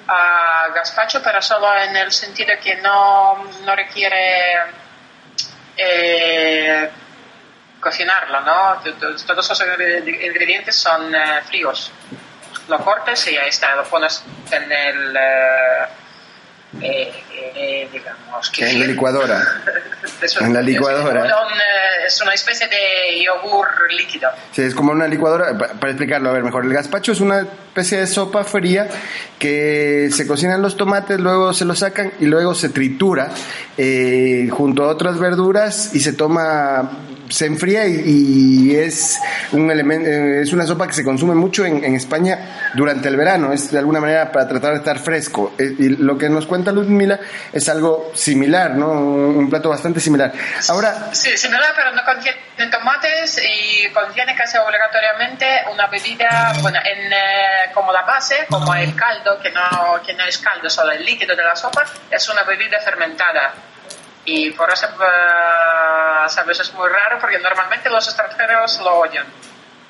a 0.06 0.68
gazpacho, 0.72 1.20
pero 1.22 1.42
solo 1.42 1.76
en 1.76 1.96
el 1.96 2.12
sentido 2.12 2.54
que 2.62 2.76
no, 2.76 3.44
no 3.64 3.74
requiere 3.74 4.54
eh, 5.78 6.90
cocinarlo, 7.80 8.40
¿no? 8.40 8.82
Todos 9.26 9.60
ingre- 9.60 10.26
ingredientes 10.26 10.76
son 10.76 11.14
eh, 11.14 11.40
fríos. 11.46 11.90
Lo 12.68 12.78
cortes 12.80 13.26
y 13.28 13.36
ahí 13.36 13.48
está, 13.48 13.74
lo 13.76 13.84
pones 13.84 14.22
en 14.50 14.70
el, 14.72 15.16
eh, 15.16 15.86
eh, 16.80 17.12
eh, 17.56 17.88
digamos 17.92 18.50
que... 18.50 18.70
En 18.70 18.80
la 18.80 18.86
licuadora. 18.86 19.42
Es 20.22 20.36
un- 20.40 20.46
En 20.46 20.54
la 20.54 20.62
licuadora. 20.62 21.26
Es, 21.26 21.32
un, 21.32 21.58
eh, 21.58 22.06
es 22.06 22.22
una 22.22 22.32
especie 22.34 22.66
de 22.66 23.22
yogur 23.24 23.66
líquido. 23.96 24.28
Sí, 24.52 24.62
es 24.62 24.74
como 24.74 24.90
una 24.92 25.06
licuadora, 25.06 25.56
pa- 25.56 25.68
para 25.74 25.90
explicarlo, 25.92 26.30
a 26.30 26.32
ver 26.32 26.42
mejor, 26.42 26.64
el 26.64 26.72
gazpacho 26.72 27.12
es 27.12 27.20
una 27.20 27.40
especie 27.40 27.98
de 27.98 28.06
sopa 28.06 28.42
fría 28.44 28.88
que 29.38 30.08
se 30.12 30.26
cocinan 30.26 30.60
los 30.62 30.76
tomates, 30.76 31.20
luego 31.20 31.52
se 31.52 31.64
los 31.64 31.78
sacan 31.80 32.12
y 32.20 32.24
luego 32.26 32.54
se 32.54 32.70
tritura 32.70 33.30
eh, 33.76 34.48
junto 34.50 34.84
a 34.84 34.88
otras 34.88 35.18
verduras 35.18 35.94
y 35.94 36.00
se 36.00 36.12
toma, 36.14 36.90
se 37.28 37.46
enfría 37.46 37.86
y, 37.86 38.70
y 38.70 38.76
es 38.76 39.18
un 39.52 39.70
elemento, 39.70 40.08
es 40.08 40.52
una 40.52 40.66
sopa 40.66 40.86
que 40.86 40.92
se 40.92 41.04
consume 41.04 41.34
mucho 41.34 41.64
en, 41.64 41.84
en 41.84 41.94
España 41.94 42.70
durante 42.74 43.08
el 43.08 43.16
verano, 43.16 43.52
es 43.52 43.70
de 43.70 43.78
alguna 43.78 44.00
manera 44.00 44.30
para 44.32 44.48
tratar 44.48 44.72
de 44.72 44.78
estar 44.78 44.98
fresco. 44.98 45.54
Eh, 45.58 45.74
y 45.78 45.88
lo 45.90 46.16
que 46.16 46.28
nos 46.28 46.46
cuenta 46.46 46.72
Ludmila 46.72 47.18
es 47.52 47.68
algo 47.68 48.12
similar, 48.14 48.74
¿no? 48.74 48.90
Un 48.90 49.48
plato 49.48 49.68
bastante 49.68 50.00
similar. 50.00 50.32
Ahora, 50.68 51.10
Sí, 51.12 51.36
similar, 51.36 51.72
pero 51.74 51.92
no 51.92 52.02
contiene 52.04 52.38
tomates 52.70 53.40
y 53.42 53.88
contiene 53.90 54.34
casi 54.34 54.56
obligatoriamente 54.58 55.46
una 55.72 55.86
bebida, 55.86 56.52
bueno, 56.60 56.78
en, 56.84 57.12
eh, 57.12 57.70
como 57.74 57.92
la 57.92 58.02
base, 58.02 58.46
como 58.48 58.74
el 58.74 58.94
caldo, 58.94 59.38
que 59.40 59.50
no, 59.50 60.00
que 60.04 60.14
no 60.14 60.24
es 60.24 60.38
caldo, 60.38 60.68
solo 60.68 60.92
el 60.92 61.04
líquido 61.04 61.34
de 61.34 61.44
la 61.44 61.56
sopa, 61.56 61.84
es 62.10 62.28
una 62.28 62.42
bebida 62.44 62.78
fermentada. 62.80 63.52
Y 64.30 64.50
por 64.50 64.70
eso, 64.70 64.86
sabes, 66.28 66.60
es 66.60 66.74
muy 66.74 66.86
raro 66.90 67.18
porque 67.18 67.38
normalmente 67.38 67.88
los 67.88 68.06
extranjeros 68.06 68.78
lo 68.80 68.98
odian. 68.98 69.24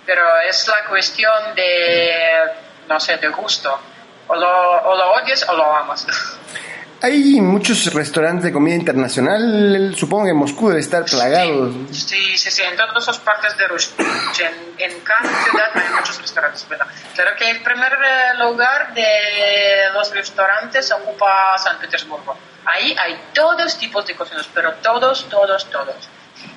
Pero 0.07 0.23
es 0.49 0.69
la 0.69 0.85
cuestión 0.85 1.57
de, 1.57 2.45
no 2.87 3.01
sé, 3.01 3.17
de 3.17 3.27
gusto. 3.31 3.81
O 4.29 4.37
lo, 4.37 4.83
o 4.83 4.97
lo 4.97 5.13
odias 5.15 5.45
o 5.49 5.57
lo 5.57 5.75
amas. 5.75 6.07
Hay 7.01 7.41
muchos 7.41 7.95
restaurantes 7.95 8.43
de 8.43 8.53
comida 8.53 8.75
internacional, 8.75 9.95
supongo 9.97 10.27
que 10.27 10.33
Moscú 10.33 10.69
debe 10.69 10.81
estar 10.81 11.05
plagado. 11.05 11.73
Sí, 11.93 12.37
sí, 12.37 12.51
sí, 12.51 12.63
en 12.63 12.77
todas 12.77 13.07
las 13.07 13.19
partes 13.19 13.57
de 13.57 13.69
Rusia. 13.69 13.95
En, 14.41 14.91
en 14.91 15.01
cada 15.03 15.29
ciudad 15.45 15.71
hay 15.75 15.95
muchos 15.95 16.21
restaurantes. 16.21 16.67
Claro 17.15 17.37
que 17.39 17.51
el 17.51 17.63
primer 17.63 17.93
eh, 17.93 18.39
lugar 18.39 18.93
de 18.95 19.91
los 19.95 20.13
restaurantes 20.13 20.91
ocupa 20.91 21.57
San 21.59 21.79
Petersburgo. 21.79 22.37
Ahí 22.65 22.97
hay 22.99 23.17
todos 23.33 23.79
tipos 23.79 24.05
de 24.05 24.17
cocinas, 24.17 24.49
pero 24.53 24.75
todos, 24.83 25.29
todos, 25.29 25.71
todos. 25.71 26.09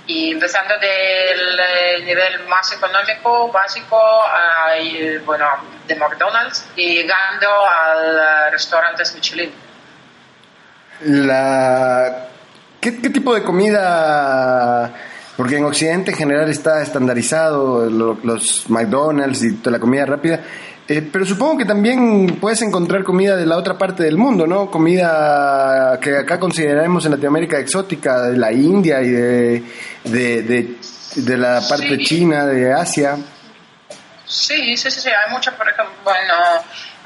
Y 0.07 0.31
empezando 0.31 0.73
del 0.79 1.59
eh, 1.59 2.03
nivel 2.03 2.47
más 2.47 2.71
económico, 2.71 3.51
básico, 3.51 4.23
hay, 4.65 4.97
eh, 4.97 5.19
bueno, 5.19 5.47
de 5.87 5.95
McDonald's, 5.95 6.65
y 6.75 6.95
llegando 6.95 7.47
a 7.47 8.49
restaurantes 8.49 9.13
Michelin. 9.13 9.70
La... 11.05 12.27
¿Qué, 12.79 12.97
qué 12.99 13.09
tipo 13.09 13.33
de 13.35 13.43
comida? 13.43 14.93
Porque 15.37 15.57
en 15.57 15.65
Occidente 15.65 16.11
en 16.11 16.17
general 16.17 16.49
está 16.49 16.81
estandarizado 16.81 17.89
lo- 17.89 18.17
los 18.23 18.69
McDonald's 18.69 19.43
y 19.43 19.53
toda 19.57 19.71
la 19.77 19.79
comida 19.79 20.05
rápida. 20.05 20.41
Eh, 20.87 21.07
pero 21.11 21.25
supongo 21.25 21.59
que 21.59 21.65
también 21.65 22.37
puedes 22.41 22.61
encontrar 22.63 23.03
comida 23.03 23.35
de 23.37 23.45
la 23.45 23.55
otra 23.57 23.77
parte 23.77 24.03
del 24.03 24.17
mundo, 24.17 24.45
¿no? 24.45 24.69
Comida 24.69 25.97
que 26.01 26.17
acá 26.17 26.39
consideraremos 26.39 27.05
en 27.05 27.11
Latinoamérica 27.11 27.59
exótica, 27.59 28.23
de 28.23 28.37
la 28.37 28.51
India 28.51 29.01
y 29.01 29.09
de, 29.09 29.63
de, 30.03 30.41
de- 30.43 30.75
de 31.15 31.37
la 31.37 31.61
parte 31.67 31.97
Sí. 31.97 32.03
china, 32.03 32.45
de 32.45 32.73
Asia. 32.73 33.15
Sí, 34.25 34.75
sí, 34.77 34.89
sí, 34.89 35.01
sí, 35.01 35.09
hay 35.09 35.31
mucho, 35.33 35.51
por 35.57 35.67
ejemplo, 35.67 35.93
bueno, 36.03 36.33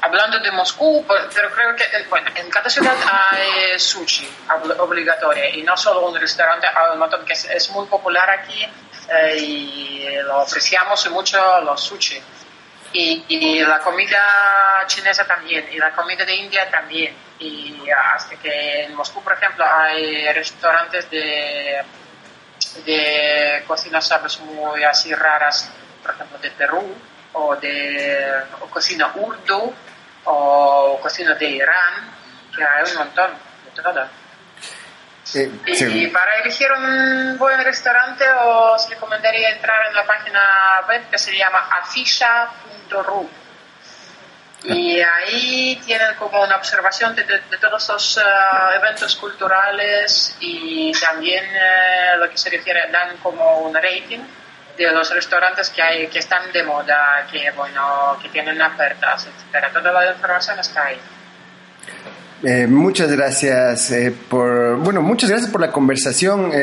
hablando 0.06 0.38
de 0.38 0.50
Moscú, 0.50 1.04
pues, 1.06 1.22
pero 1.34 1.50
creo 1.50 1.76
que, 1.76 1.84
eh, 1.84 2.06
bueno, 2.08 2.30
en 2.34 2.48
cada 2.50 2.68
ciudad 2.70 2.94
hay 3.30 3.78
sushi 3.78 4.28
obli- 4.48 4.78
obligatorio 4.78 5.44
y 5.54 5.62
no 5.62 5.76
solo 5.76 6.08
un 6.08 6.18
restaurante, 6.18 6.66
hay 6.66 6.92
un 6.92 6.98
montón 6.98 7.24
que 7.24 7.32
es, 7.34 7.70
muy 7.70 7.86
popular 7.86 8.28
aquí 8.30 8.66
eh, 9.08 9.36
y 9.38 10.08
lo 10.22 10.40
apreciamos 10.40 11.08
mucho 11.10 11.60
los 11.60 11.80
sushi. 11.82 12.20
Y, 12.92 13.24
y 13.28 13.60
la 13.60 13.80
comida 13.80 14.84
chinesa 14.86 15.26
también, 15.26 15.68
y 15.70 15.76
la 15.76 15.90
comida 15.90 16.24
de 16.24 16.34
India 16.34 16.70
también. 16.70 17.14
Y 17.38 17.82
hasta 17.90 18.36
que 18.36 18.84
en 18.84 18.94
Moscú, 18.94 19.22
por 19.22 19.34
ejemplo, 19.34 19.64
hay 19.68 20.32
restaurantes 20.32 21.10
de, 21.10 21.82
de 22.86 23.64
cocinas, 23.66 24.06
sabes, 24.06 24.38
muy 24.40 24.82
así 24.84 25.14
raras, 25.14 25.70
por 26.02 26.14
ejemplo, 26.14 26.38
de 26.38 26.50
Perú, 26.52 26.96
o 27.34 27.54
de 27.56 28.44
o 28.60 28.66
cocina 28.66 29.12
urdu, 29.14 29.74
o 30.26 30.98
cocina 31.02 31.34
de 31.34 31.46
Irán, 31.46 32.10
que 32.54 32.62
hay 32.64 32.82
un 32.90 32.96
montón 32.98 33.30
de 33.74 33.82
todo. 33.82 34.06
Y 35.66 35.74
sí. 35.74 36.06
para 36.08 36.36
elegir 36.36 36.70
un 36.70 37.36
buen 37.36 37.62
restaurante 37.64 38.24
os 38.30 38.88
recomendaría 38.88 39.50
entrar 39.50 39.86
en 39.88 39.94
la 39.94 40.04
página 40.04 40.40
web 40.88 41.10
que 41.10 41.18
se 41.18 41.36
llama 41.36 41.68
afisha.ru. 41.82 43.28
Y 44.64 45.00
ahí 45.00 45.76
tienen 45.84 46.14
como 46.16 46.42
una 46.42 46.56
observación 46.56 47.14
de, 47.14 47.24
de- 47.24 47.40
de 47.40 47.58
todos 47.58 47.88
los 47.88 48.18
eh, 48.18 48.20
eventos 48.76 49.14
culturales 49.16 50.36
y 50.40 50.92
también 50.98 51.44
eh, 51.54 52.16
lo 52.18 52.28
que 52.30 52.38
se 52.38 52.50
refiere, 52.50 52.88
dan 52.90 53.16
como 53.18 53.58
un 53.58 53.74
rating 53.74 54.20
de 54.76 54.92
los 54.92 55.12
restaurantes 55.14 55.70
que 55.70 55.82
hay 55.82 56.06
que 56.08 56.18
están 56.18 56.52
de 56.52 56.62
moda, 56.62 57.26
que 57.30 57.50
bueno, 57.56 58.16
que 58.22 58.28
tienen 58.28 58.60
ofertas, 58.60 59.26
etcétera. 59.26 59.70
Toda 59.72 59.92
la 59.92 60.12
información 60.12 60.58
está 60.58 60.84
ahí. 60.84 61.00
Eh, 62.42 62.66
muchas 62.66 63.10
gracias 63.10 63.90
eh, 63.92 64.14
por 64.28 64.76
bueno 64.76 65.00
muchas 65.00 65.30
gracias 65.30 65.50
por 65.50 65.58
la 65.62 65.72
conversación 65.72 66.50
Eh, 66.52 66.58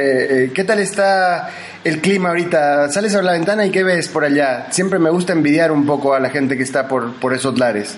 eh, 0.46 0.52
qué 0.54 0.64
tal 0.64 0.78
está 0.78 1.50
el 1.84 2.00
clima 2.00 2.30
ahorita 2.30 2.90
sales 2.92 3.16
a 3.16 3.24
la 3.24 3.32
ventana 3.32 3.66
y 3.66 3.72
qué 3.72 3.84
ves 3.84 4.08
por 4.08 4.24
allá 4.24 4.68
siempre 4.70 5.00
me 5.00 5.10
gusta 5.10 5.34
envidiar 5.34 5.72
un 5.72 5.88
poco 5.88 6.14
a 6.14 6.20
la 6.20 6.30
gente 6.30 6.58
que 6.58 6.64
está 6.64 6.88
por 6.88 7.16
por 7.16 7.34
esos 7.34 7.58
lares 7.58 7.98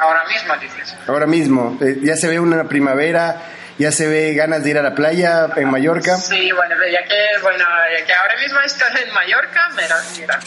Ahora 0.00 0.22
mismo 0.26 0.54
dices. 0.56 0.96
ahora 1.06 1.26
mismo 1.26 1.78
eh, 1.80 1.98
ya 2.02 2.16
se 2.16 2.26
ve 2.26 2.40
una 2.40 2.64
primavera 2.64 3.36
ya 3.82 3.92
se 3.92 4.06
ve 4.08 4.34
ganas 4.34 4.62
de 4.64 4.70
ir 4.70 4.78
a 4.78 4.82
la 4.82 4.94
playa 4.94 5.48
en 5.56 5.70
Mallorca 5.70 6.16
Sí, 6.16 6.50
bueno, 6.52 6.74
ya 6.90 7.04
que, 7.04 7.42
bueno, 7.42 7.64
ya 7.98 8.06
que 8.06 8.14
ahora 8.14 8.34
mismo 8.40 8.60
estoy 8.60 9.02
en 9.06 9.12
Mallorca, 9.12 9.68
mira, 9.76 9.96
mira. 10.18 10.38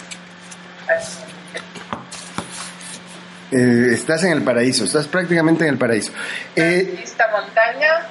Eh, 3.51 3.93
estás 3.93 4.23
en 4.23 4.31
el 4.31 4.43
paraíso 4.43 4.85
estás 4.85 5.07
prácticamente 5.07 5.63
en 5.65 5.71
el 5.71 5.77
paraíso 5.77 6.11
Eh, 6.55 6.99
Esta 7.03 7.27
montaña, 7.29 8.05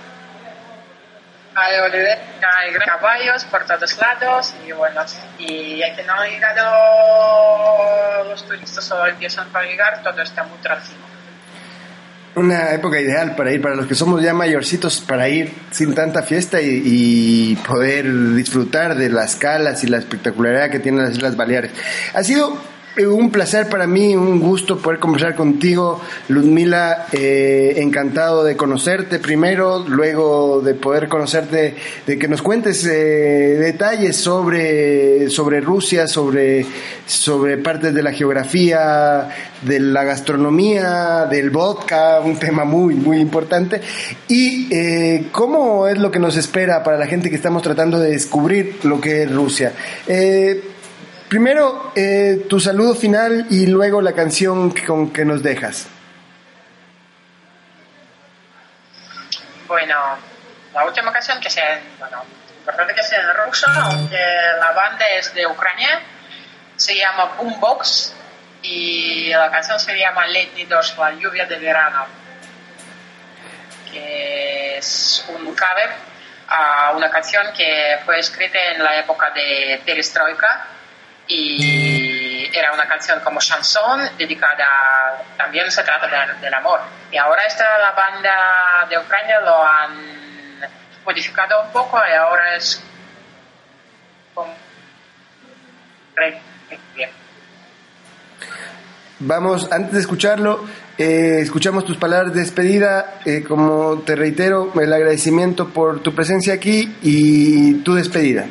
hay 1.57 2.75
caballos 2.85 3.45
por 3.45 3.65
todos 3.67 3.99
lados 3.99 4.55
y 4.67 4.73
bueno, 4.73 5.05
y 5.39 5.79
ya 5.79 5.95
que 5.95 6.03
no 6.05 6.15
han 6.15 6.31
llegado 6.31 8.25
los 8.25 8.47
turistas 8.47 8.91
o 8.93 9.07
empiezan 9.07 9.49
a 9.55 9.63
llegar, 9.63 10.03
todo 10.03 10.21
está 10.23 10.43
muy 10.45 10.59
tráfico. 10.59 11.14
Una 12.37 12.73
época 12.73 13.01
ideal 13.01 13.37
para 13.37 13.53
ir, 13.53 13.63
para 13.63 13.77
los 13.77 13.87
que 13.87 13.95
somos 13.95 14.21
ya 14.21 14.35
mayorcitos, 14.35 15.01
para 15.01 15.29
ir 15.29 15.53
sin 15.71 15.95
tanta 15.95 16.23
fiesta 16.23 16.61
y, 16.61 17.57
poder 17.67 18.35
disfrutar 18.35 18.97
de 18.97 19.09
las 19.09 19.37
calas 19.37 19.85
y 19.85 19.87
la 19.87 19.99
espectacularidad 19.99 20.71
que 20.71 20.81
tienen 20.81 21.05
las 21.05 21.17
Islas 21.17 21.37
Baleares. 21.37 21.71
Ha 22.13 22.25
sido 22.25 22.59
un 23.03 23.31
placer 23.31 23.69
para 23.69 23.87
mí, 23.87 24.15
un 24.15 24.39
gusto 24.41 24.79
poder 24.79 25.01
conversar 25.01 25.35
contigo, 25.35 26.01
Ludmila. 26.29 27.07
eh, 27.13 27.75
encantado 27.79 28.45
de 28.45 28.57
conocerte 28.57 29.19
primero, 29.19 29.85
luego 29.87 30.61
de 30.61 30.75
poder 30.75 31.09
conocerte, 31.09 31.75
de 32.07 32.19
que 32.19 32.29
nos 32.29 32.43
cuentes 32.43 32.85
eh, 32.87 33.57
detalles 33.59 34.17
sobre, 34.17 35.29
sobre 35.31 35.61
Rusia, 35.61 36.07
sobre, 36.07 36.65
sobre 37.07 37.59
partes 37.59 37.95
de 37.95 38.03
la 38.03 38.13
geografía, 38.13 39.29
de 39.63 39.81
la 39.81 40.05
gastronomía, 40.05 41.27
del 41.31 41.51
vodka, 41.51 42.21
un 42.21 42.39
tema 42.39 42.65
muy, 42.65 42.95
muy 42.95 43.19
importante. 43.19 43.81
Y 44.29 44.69
eh, 44.71 45.27
cómo 45.33 45.89
es 45.89 45.99
lo 45.99 46.11
que 46.11 46.19
nos 46.19 46.37
espera 46.37 46.83
para 46.83 46.99
la 46.99 47.07
gente 47.07 47.31
que 47.31 47.37
estamos 47.37 47.63
tratando 47.63 47.99
de 47.99 48.11
descubrir 48.11 48.79
lo 48.85 49.01
que 49.01 49.23
es 49.23 49.33
Rusia. 49.33 49.73
Eh, 50.07 50.74
Primero, 51.29 51.93
eh, 51.97 52.47
tu 52.49 52.61
saludo 52.61 52.95
final 52.95 53.47
y 53.51 53.67
luego 53.67 54.03
la 54.03 54.13
canción 54.13 54.71
con 54.87 55.13
que 55.13 55.25
nos 55.25 55.43
dejas. 55.43 55.89
Bueno, 59.67 59.95
la 60.75 60.85
última 60.85 61.13
canción 61.13 61.41
que 61.41 61.49
sea, 61.49 61.81
bueno, 61.99 62.23
importante 62.59 62.95
que 62.95 63.03
sea 63.03 63.21
en 63.21 63.47
ruso, 63.47 63.67
aunque 63.69 64.19
la 64.61 64.73
banda 64.73 65.07
es 65.19 65.33
de 65.35 65.47
Ucrania, 65.47 66.01
se 66.77 66.95
llama 66.95 67.37
Boombox 67.39 68.15
y 68.63 69.31
la 69.31 69.51
canción 69.51 69.81
se 69.81 69.99
llama 69.99 70.27
Letni 70.27 70.67
Dosh, 70.67 70.97
la 70.99 71.13
lluvia 71.13 71.47
de 71.47 71.59
verano, 71.59 72.07
que 73.91 74.77
es 74.77 75.25
un 75.29 75.47
cover 75.47 75.91
a 76.49 76.93
una 76.95 77.11
canción 77.11 77.47
que 77.57 77.99
fue 78.05 78.19
escrita 78.19 78.59
en 78.73 78.85
la 78.85 78.99
época 78.99 79.31
de 79.31 79.81
Perestroika 79.87 80.69
y 81.29 82.51
era 82.57 82.73
una 82.73 82.87
canción 82.87 83.21
como 83.21 83.41
chanson 83.41 84.01
dedicada, 84.19 85.23
también 85.37 85.71
se 85.71 85.83
trata 85.83 86.07
de- 86.07 86.41
del 86.41 86.55
amor. 86.55 86.81
Y 87.11 87.17
ahora 87.17 87.43
esta 87.47 87.65
la 87.79 87.93
banda 87.93 88.87
de 88.89 88.99
Ucrania 88.99 89.41
lo 89.41 89.63
han 89.65 90.61
modificado 91.05 91.63
un 91.65 91.73
poco 91.73 91.99
y 91.99 92.13
ahora 92.15 92.57
es 92.57 92.83
con. 94.35 94.47
Vamos, 99.21 99.71
antes 99.73 99.93
de 99.95 100.01
escucharlo, 100.01 100.65
eh, 100.99 101.39
escuchamos 101.41 101.85
tus 101.85 101.97
palabras 101.97 102.35
de 102.35 102.41
despedida. 102.41 103.15
Eh, 103.25 103.43
como 103.47 104.01
te 104.01 104.17
reitero, 104.17 104.73
el 104.81 104.93
agradecimiento 104.93 105.69
por 105.69 106.01
tu 106.01 106.15
presencia 106.15 106.55
aquí 106.55 106.97
y 107.03 107.75
tu 107.83 107.95
despedida. 107.95 108.47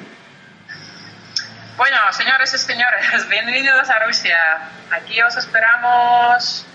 Bueno, 1.76 1.97
señores 2.11 2.53
y 2.53 2.57
señores, 2.59 3.28
bienvenidos 3.30 3.89
a 3.89 4.05
Rusia. 4.05 4.38
Aquí 4.91 5.19
os 5.21 5.36
esperamos 5.36 6.65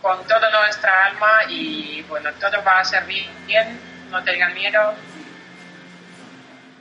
con 0.00 0.26
toda 0.26 0.50
nuestra 0.50 1.04
alma 1.06 1.44
y 1.48 2.02
bueno, 2.08 2.30
todo 2.40 2.64
va 2.64 2.80
a 2.80 2.84
ser 2.84 3.04
bien, 3.04 3.78
no 4.10 4.22
tengan 4.24 4.52
miedo. 4.54 4.94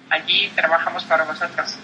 Aquí 0.10 0.52
trabajamos 0.56 1.04
para 1.04 1.26
vosotros. 1.26 1.78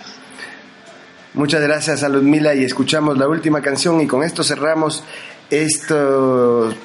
Muchas 1.35 1.61
gracias 1.61 2.01
a 2.01 2.09
Ludmila 2.09 2.55
y 2.55 2.65
escuchamos 2.65 3.15
la 3.15 3.27
última 3.27 3.61
canción 3.61 4.01
y 4.01 4.07
con 4.07 4.23
esto 4.23 4.43
cerramos 4.43 5.03
esta 5.51 5.95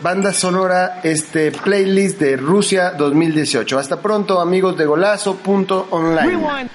banda 0.03 0.35
sonora, 0.35 1.01
este 1.03 1.53
playlist 1.53 2.21
de 2.21 2.37
Rusia 2.37 2.91
2018. 2.91 3.79
Hasta 3.79 3.99
pronto 4.03 4.43
amigos 4.43 4.77
de 4.77 4.85
golazo.online. 4.85 6.69